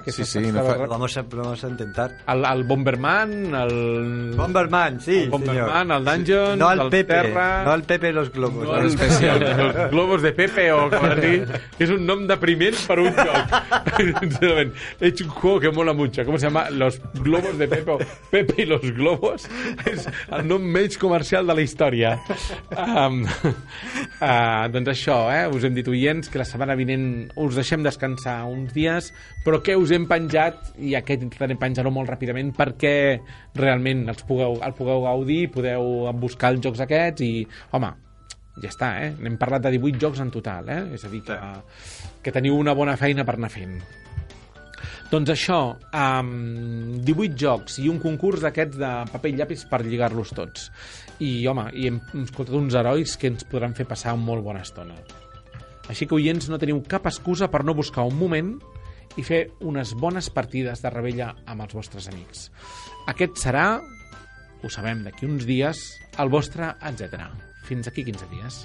Sí, 0.06 0.24
sí, 0.24 0.40
no 0.52 0.62
fa- 0.64 0.76
Lo 0.76 0.86
vamos 0.88 1.16
a, 1.16 1.22
lo 1.22 1.42
vamos 1.42 1.64
a 1.64 1.68
intentar. 1.68 2.16
el, 2.28 2.44
el 2.44 2.64
Bomberman 2.64 3.54
el... 3.54 4.32
Bomberman, 4.36 5.00
sí. 5.00 5.22
El 5.24 5.30
Bomberman, 5.30 5.88
señor. 5.88 5.98
el 5.98 6.04
Dungeons, 6.04 6.58
No 6.58 6.68
al 6.68 6.80
el 6.80 6.88
Pepe, 6.90 7.14
Terra... 7.14 7.64
no 7.64 7.70
al 7.72 7.82
Pepe 7.82 8.12
los 8.12 8.32
globos. 8.32 8.64
No, 8.66 8.76
el 8.78 8.86
especial, 8.86 9.42
els 9.42 9.90
globos 9.90 10.22
de 10.22 10.32
Pepe 10.32 10.70
o 10.72 10.88
com 10.90 11.06
es 11.10 11.20
digui, 11.20 11.40
que 11.78 11.84
és 11.86 11.90
un 11.94 12.04
nom 12.06 12.26
depriment 12.28 12.76
per 12.86 12.98
un 13.02 13.10
joc. 13.16 13.56
Sincerament, 14.20 14.74
hecho 15.00 15.24
un 15.24 15.30
juego 15.30 15.60
que 15.60 15.70
mola 15.70 15.92
mucho. 15.92 16.24
¿Cómo 16.24 16.38
se 16.38 16.46
llama? 16.46 16.70
Los 16.70 17.00
globos 17.14 17.58
de 17.58 17.68
Pepe 17.68 17.90
o 17.90 17.98
Pepe 18.30 18.62
y 18.62 18.66
los 18.66 18.82
globos. 18.92 19.48
És 19.86 20.06
el 20.30 20.46
nom 20.48 20.62
menys 20.62 20.98
comercial 20.98 21.46
de 21.46 21.54
la 21.54 21.62
història. 21.64 22.14
Um, 22.76 23.24
uh, 23.24 24.68
doncs 24.72 24.90
això, 24.94 25.18
eh? 25.32 25.46
Us 25.50 25.64
hem 25.66 25.74
dit, 25.76 25.88
oients, 25.90 26.28
que 26.30 26.40
la 26.40 26.46
setmana 26.48 26.76
vinent 26.78 27.30
us 27.40 27.56
deixem 27.58 27.82
descansar 27.86 28.42
uns 28.48 28.72
dies, 28.76 29.10
però 29.44 29.60
que 29.64 29.76
us 29.82 29.94
hem 29.94 30.06
penjat, 30.10 30.74
i 30.78 30.94
aquest 30.98 31.24
intentarem 31.26 31.58
penjar-ho 31.60 31.92
molt 31.94 32.10
ràpidament, 32.12 32.52
perquè 32.56 32.94
realment 33.58 34.06
els 34.12 34.22
pugueu, 34.28 34.58
el 34.64 34.76
pugueu 34.76 35.04
gaudir, 35.06 35.42
podeu 35.54 36.10
buscar 36.20 36.54
els 36.54 36.62
jocs 36.64 36.82
aquests 36.84 37.26
i, 37.26 37.32
home, 37.76 37.90
ja 38.60 38.70
està, 38.70 38.92
eh? 39.04 39.10
N'hem 39.20 39.38
parlat 39.40 39.64
de 39.66 39.74
18 39.76 40.00
jocs 40.02 40.20
en 40.22 40.30
total, 40.34 40.68
eh? 40.68 40.82
És 40.96 41.06
a 41.06 41.10
dir, 41.12 41.22
que, 41.26 41.38
que 42.22 42.34
teniu 42.34 42.58
una 42.58 42.76
bona 42.76 42.96
feina 43.00 43.24
per 43.26 43.38
anar 43.38 43.52
fent. 43.52 43.78
Doncs 45.10 45.32
això, 45.32 45.58
um, 45.90 47.00
18 47.02 47.38
jocs 47.38 47.80
i 47.82 47.88
un 47.90 47.98
concurs 48.02 48.44
d'aquests 48.44 48.78
de 48.78 48.90
paper 49.10 49.32
i 49.32 49.38
llapis 49.40 49.64
per 49.70 49.82
lligar-los 49.82 50.30
tots. 50.36 50.68
I, 51.18 51.46
home, 51.50 51.66
i 51.74 51.88
hem 51.90 51.98
escoltat 52.22 52.54
uns 52.56 52.76
herois 52.78 53.16
que 53.18 53.32
ens 53.32 53.42
podran 53.50 53.74
fer 53.74 53.88
passar 53.90 54.14
una 54.14 54.28
molt 54.28 54.46
bona 54.46 54.62
estona. 54.62 54.94
Així 55.90 56.06
que, 56.06 56.14
oients, 56.14 56.46
no 56.46 56.60
teniu 56.62 56.78
cap 56.86 57.08
excusa 57.10 57.50
per 57.50 57.64
no 57.66 57.74
buscar 57.74 58.06
un 58.06 58.14
moment 58.20 58.54
i 59.18 59.24
fer 59.26 59.46
unes 59.66 59.94
bones 59.98 60.30
partides 60.30 60.84
de 60.84 60.92
rebella 60.92 61.32
amb 61.46 61.66
els 61.66 61.74
vostres 61.74 62.06
amics. 62.12 62.48
Aquest 63.10 63.40
serà, 63.42 63.66
ho 64.62 64.70
sabem 64.70 65.02
d'aquí 65.06 65.26
uns 65.26 65.48
dies, 65.48 65.82
el 66.20 66.30
vostre 66.30 66.74
etc. 66.92 67.30
Fins 67.66 67.90
aquí 67.90 68.06
15 68.06 68.30
dies. 68.34 68.64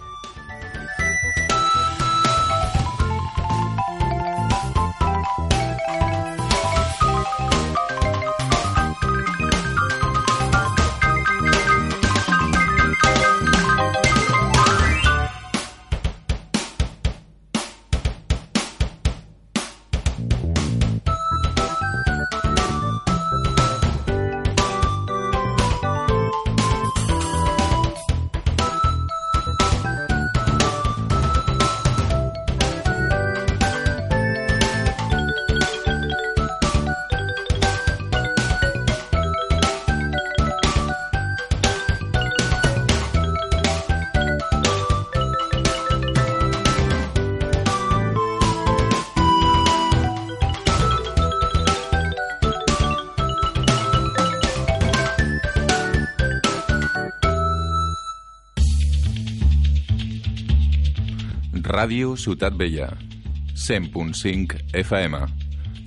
Ràdio 61.85 62.17
Ciutat 62.17 62.57
Vella, 62.57 62.97
100.5 63.53 64.57
FM. 64.73 65.21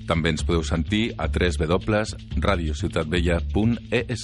També 0.07 0.31
ens 0.31 0.39
podeu 0.47 0.63
sentir 0.63 1.11
a 1.19 1.27
www.radiociutatvella.es. 1.27 4.23